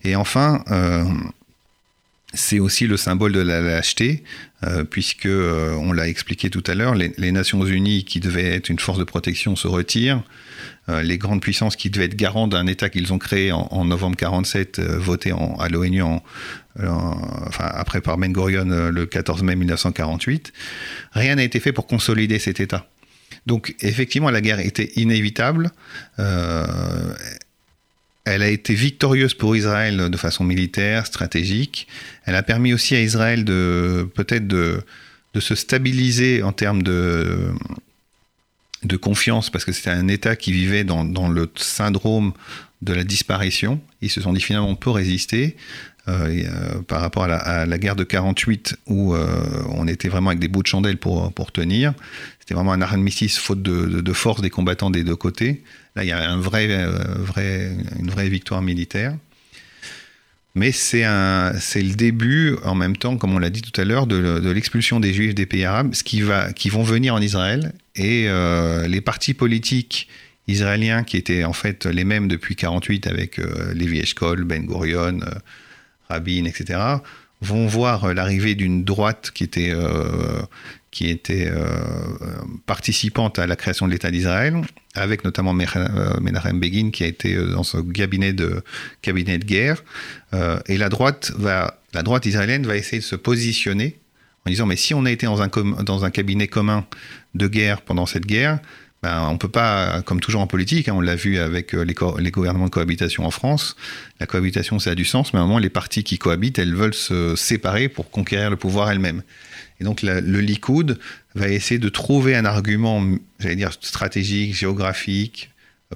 Et 0.05 0.17
enfin, 0.17 0.65
euh, 0.71 1.05
c'est 2.37 2.59
aussi 2.59 2.87
le 2.87 2.97
symbole 2.97 3.33
de 3.33 3.41
la 3.41 3.61
lâcheté, 3.61 4.23
euh, 4.65 4.85
puisque, 4.85 5.27
euh, 5.27 5.75
on 5.75 5.93
l'a 5.93 6.09
expliqué 6.09 6.51
tout 6.51 6.63
à 6.67 6.75
l'heure, 6.75 6.95
les, 6.95 7.33
Nations 7.33 7.65
Unies, 7.65 8.05
qui 8.05 8.21
devaient 8.21 8.55
être 8.55 8.69
une 8.69 8.79
force 8.79 8.99
de 8.99 9.05
protection, 9.05 9.57
se 9.57 9.67
retirent. 9.67 10.23
Euh, 10.89 11.03
les 11.03 11.19
grandes 11.19 11.41
puissances 11.41 11.77
qui 11.77 11.91
devaient 11.91 12.05
être 12.05 12.15
garants 12.15 12.47
d'un 12.47 12.67
État 12.67 12.89
qu'ils 12.89 13.13
ont 13.13 13.19
créé 13.19 13.53
en, 13.53 13.85
novembre 13.85 14.17
47, 14.17 14.79
euh, 14.79 14.99
voté 14.99 15.33
à 15.59 15.69
l'ONU 15.69 16.03
après 17.59 18.01
par 18.01 18.19
Ben 18.19 18.33
le 18.33 19.05
14 19.05 19.43
mai 19.43 19.57
1948, 19.57 20.53
rien 21.13 21.35
n'a 21.37 21.43
été 21.43 21.59
fait 21.59 21.73
pour 21.73 21.87
consolider 21.87 22.39
cet 22.39 22.61
État. 22.61 22.87
Donc 23.47 23.75
effectivement, 23.81 24.31
la 24.31 24.41
guerre 24.41 24.61
était 24.61 24.93
inévitable. 24.97 25.71
Elle 28.27 28.43
a 28.43 28.49
été 28.49 28.75
victorieuse 28.75 29.35
pour 29.35 29.55
Israël 29.57 30.11
de 30.11 30.17
façon 30.17 30.43
militaire, 30.43 31.07
stratégique. 31.07 31.87
Elle 32.25 32.35
a 32.35 32.43
permis 32.43 32.75
aussi 32.75 32.97
à 32.97 33.01
Israël 33.01 33.45
de 33.45 34.07
peut-être 34.15 34.49
de, 34.49 34.83
se 35.39 35.55
stabiliser 35.55 36.43
en 36.43 36.53
termes 36.53 36.83
de, 36.83 37.53
de 38.83 38.97
confiance, 38.97 39.49
parce 39.49 39.65
que 39.65 39.73
c'était 39.73 39.91
un 39.91 40.09
État 40.09 40.35
qui 40.35 40.51
vivait 40.51 40.83
dans, 40.83 41.05
dans, 41.05 41.29
le 41.29 41.51
syndrome 41.57 42.33
de 42.83 42.95
la 42.95 43.05
disparition. 43.05 43.81
Ils 44.01 44.11
se 44.11 44.21
sont 44.21 44.33
dit 44.33 44.41
finalement 44.41 44.71
on 44.71 44.77
peut 44.77 44.91
résister. 44.91 45.57
Euh, 46.09 46.45
euh, 46.45 46.83
par 46.83 47.01
rapport 47.01 47.25
à 47.25 47.67
la, 47.67 47.79
guerre 47.79 47.97
de 47.97 48.05
48 48.05 48.77
où 48.87 49.15
euh, 49.15 49.27
on 49.71 49.89
était 49.89 50.09
vraiment 50.09 50.31
avec 50.31 50.39
des 50.39 50.47
bouts 50.47 50.63
de 50.63 50.69
chandelle 50.69 50.99
pour, 50.99 51.33
tenir. 51.53 51.95
C'était 52.39 52.55
vraiment 52.55 52.73
un 52.73 52.81
armistice 52.81 53.39
faute 53.39 53.61
de, 53.61 53.87
de, 53.87 54.01
de, 54.01 54.13
force 54.13 54.41
des 54.41 54.51
combattants 54.51 54.91
des 54.91 55.03
deux 55.03 55.17
côtés. 55.17 55.65
Là, 55.97 56.05
il 56.05 56.09
y 56.09 56.13
a 56.13 56.31
une 56.31 56.41
vraie 56.41 58.29
victoire 58.29 58.63
militaire. 58.63 59.17
Mais 60.55 60.71
c'est 60.71 61.03
le 61.03 61.95
début, 61.95 62.57
en 62.65 62.77
même 62.77 62.97
temps, 62.97 63.17
comme 63.17 63.35
on 63.35 63.39
l'a 63.39 63.51
dit 63.51 63.63
tout 63.63 63.79
à 63.79 63.85
l'heure, 63.85 64.07
de, 64.07 64.51
l'expulsion 64.51 65.01
des 65.01 65.13
Juifs 65.13 65.35
des 65.35 65.45
pays 65.45 65.65
arabes, 65.65 65.93
ce 65.93 66.05
qui, 66.05 66.21
va, 66.21 66.49
vont 66.71 66.83
venir 66.85 67.15
en 67.15 67.21
Israël. 67.21 67.73
Et 67.97 68.29
les 68.87 69.01
partis 69.01 69.35
politiques 69.35 70.09
israéliens, 70.49 71.05
qui 71.05 71.17
étaient 71.17 71.45
en 71.45 71.53
fait 71.53 71.87
les 71.87 72.05
mêmes 72.05 72.29
depuis 72.29 72.57
48 72.57 73.07
avec 73.07 73.39
euh, 73.39 73.75
Levi 73.75 73.99
Eshkol, 73.99 74.45
Ben 74.45 74.65
Gurion, 74.65 75.21
Rabin, 76.09 76.45
etc., 76.45 76.79
vont 77.43 77.67
voir 77.67 78.15
l'arrivée 78.15 78.55
d'une 78.55 78.85
droite 78.85 79.31
qui 79.33 79.45
était, 79.45 79.71
euh, 79.71 80.43
euh, 81.03 81.67
participante 82.65 83.39
à 83.39 83.47
la 83.47 83.57
création 83.57 83.87
de 83.87 83.93
l'État 83.93 84.11
d'Israël, 84.11 84.63
avec 84.95 85.25
notamment 85.25 85.53
Menachem 85.53 86.59
Begin 86.59 86.91
qui 86.91 87.05
a 87.05 87.07
été 87.07 87.37
dans 87.37 87.63
ce 87.63 87.79
cabinet 87.79 88.33
de, 88.33 88.63
guerre. 89.45 89.85
Euh, 90.33 90.59
et 90.67 90.79
la 90.79 90.89
droite, 90.89 91.33
israélienne 92.25 92.67
va 92.67 92.77
essayer 92.77 92.99
de 92.99 93.05
se 93.05 93.17
positionner 93.17 93.99
en 94.47 94.51
disant 94.51 94.67
mais 94.67 94.77
si 94.77 94.95
on 94.95 95.05
a 95.05 95.11
été 95.11 95.27
dans 95.27 96.05
un 96.05 96.11
cabinet 96.11 96.47
commun 96.47 96.87
de 97.35 97.49
guerre 97.49 97.83
pendant 97.83 98.07
cette 98.07 98.27
guerre, 98.27 98.61
ben, 99.07 99.29
on 99.29 99.39
peut 99.39 99.49
pas, 99.49 100.03
comme 100.03 100.19
toujours 100.19 100.41
en 100.41 100.49
politique, 100.49 100.89
hein, 100.89 100.95
on 100.97 101.01
l'a 101.01 101.15
vu 101.15 101.39
avec 101.39 101.73
les, 101.73 101.85
les, 101.85 102.31
gouvernements 102.33 102.65
de 102.65 102.71
cohabitation 102.71 103.25
en 103.25 103.31
France, 103.31 103.77
la 104.19 104.27
cohabitation 104.27 104.81
ça 104.81 104.91
a 104.91 104.95
du 104.97 105.05
sens, 105.05 105.33
mais 105.33 105.39
à 105.39 105.43
un 105.43 105.47
moment 105.47 105.61
les 105.61 105.71
parties 105.71 106.03
qui 106.03 106.19
cohabitent, 106.19 106.59
elles 106.59 106.75
veulent 106.75 106.93
se 106.93 107.37
séparer 107.37 107.89
pour 107.89 108.11
conquérir 108.11 108.51
le 108.51 108.57
pouvoir 108.57 108.91
elles-mêmes. 108.91 109.23
Et 109.79 109.85
donc 109.85 110.03
le 110.03 110.41
Likoud 110.41 110.99
va 111.37 111.49
essayer 111.49 111.79
de 111.79 111.89
trouver 111.89 112.35
un 112.35 112.45
argument, 112.45 113.01
j'allais 113.39 113.55
dire 113.55 113.73
stratégique, 113.81 114.57
géographique, 114.57 115.51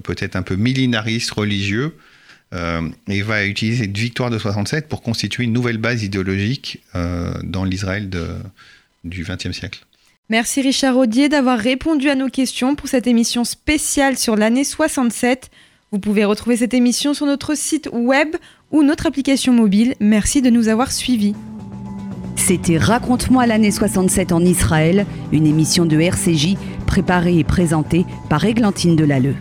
peut-être 0.05 0.37
un 0.37 0.43
peu 0.43 0.55
millénariste, 0.55 1.33
religieux, 1.33 1.97
euh, 2.55 2.89
et 3.09 3.23
va 3.23 3.45
utiliser 3.45 3.85
cette 3.85 3.99
victoire 3.99 4.31
de 4.31 4.39
67 4.39 4.89
pour 4.89 5.03
constituer 5.03 5.43
une 5.43 5.53
nouvelle 5.53 5.79
base 5.79 6.05
idéologique 6.05 6.81
euh, 6.95 7.33
dans 7.43 7.65
l'Israël 7.65 8.09
du 9.03 9.25
XXe 9.25 9.51
siècle. 9.51 9.85
Merci 10.31 10.63
Richard 10.63 10.97
Audier 10.97 11.29
d'avoir 11.29 11.59
répondu 11.59 12.09
à 12.09 12.15
nos 12.15 12.29
questions 12.29 12.77
pour 12.77 12.87
cette 12.87 13.09
émission 13.09 13.43
spéciale 13.43 14.17
sur 14.17 14.37
l'année 14.37 14.63
67. 14.63 15.51
Vous 15.91 15.99
pouvez 15.99 16.25
retrouver 16.25 16.57
cette 16.57 16.73
émission 16.73 17.15
sur 17.15 17.27
notre 17.27 17.57
site 17.57 17.91
web 17.93 18.37
ou 18.71 18.85
notre 18.85 19.07
application 19.07 19.53
mobile. 19.53 19.97
Merci 19.99 20.41
de 20.41 20.49
nous 20.49 20.69
avoir 20.69 20.93
suivis. 20.93 21.35
C'était 22.37 22.79
Raconte-moi 22.79 23.45
l'année 23.49 23.73
67 23.73 24.31
en 24.31 24.45
Israël, 24.45 25.05
une 25.33 25.49
émission 25.49 25.85
de 25.85 25.99
RCJ 25.99 26.55
préparée 26.87 27.39
et 27.39 27.45
présentée 27.45 28.07
par 28.29 28.45
Églantine 28.45 28.95
Delalleux. 28.95 29.35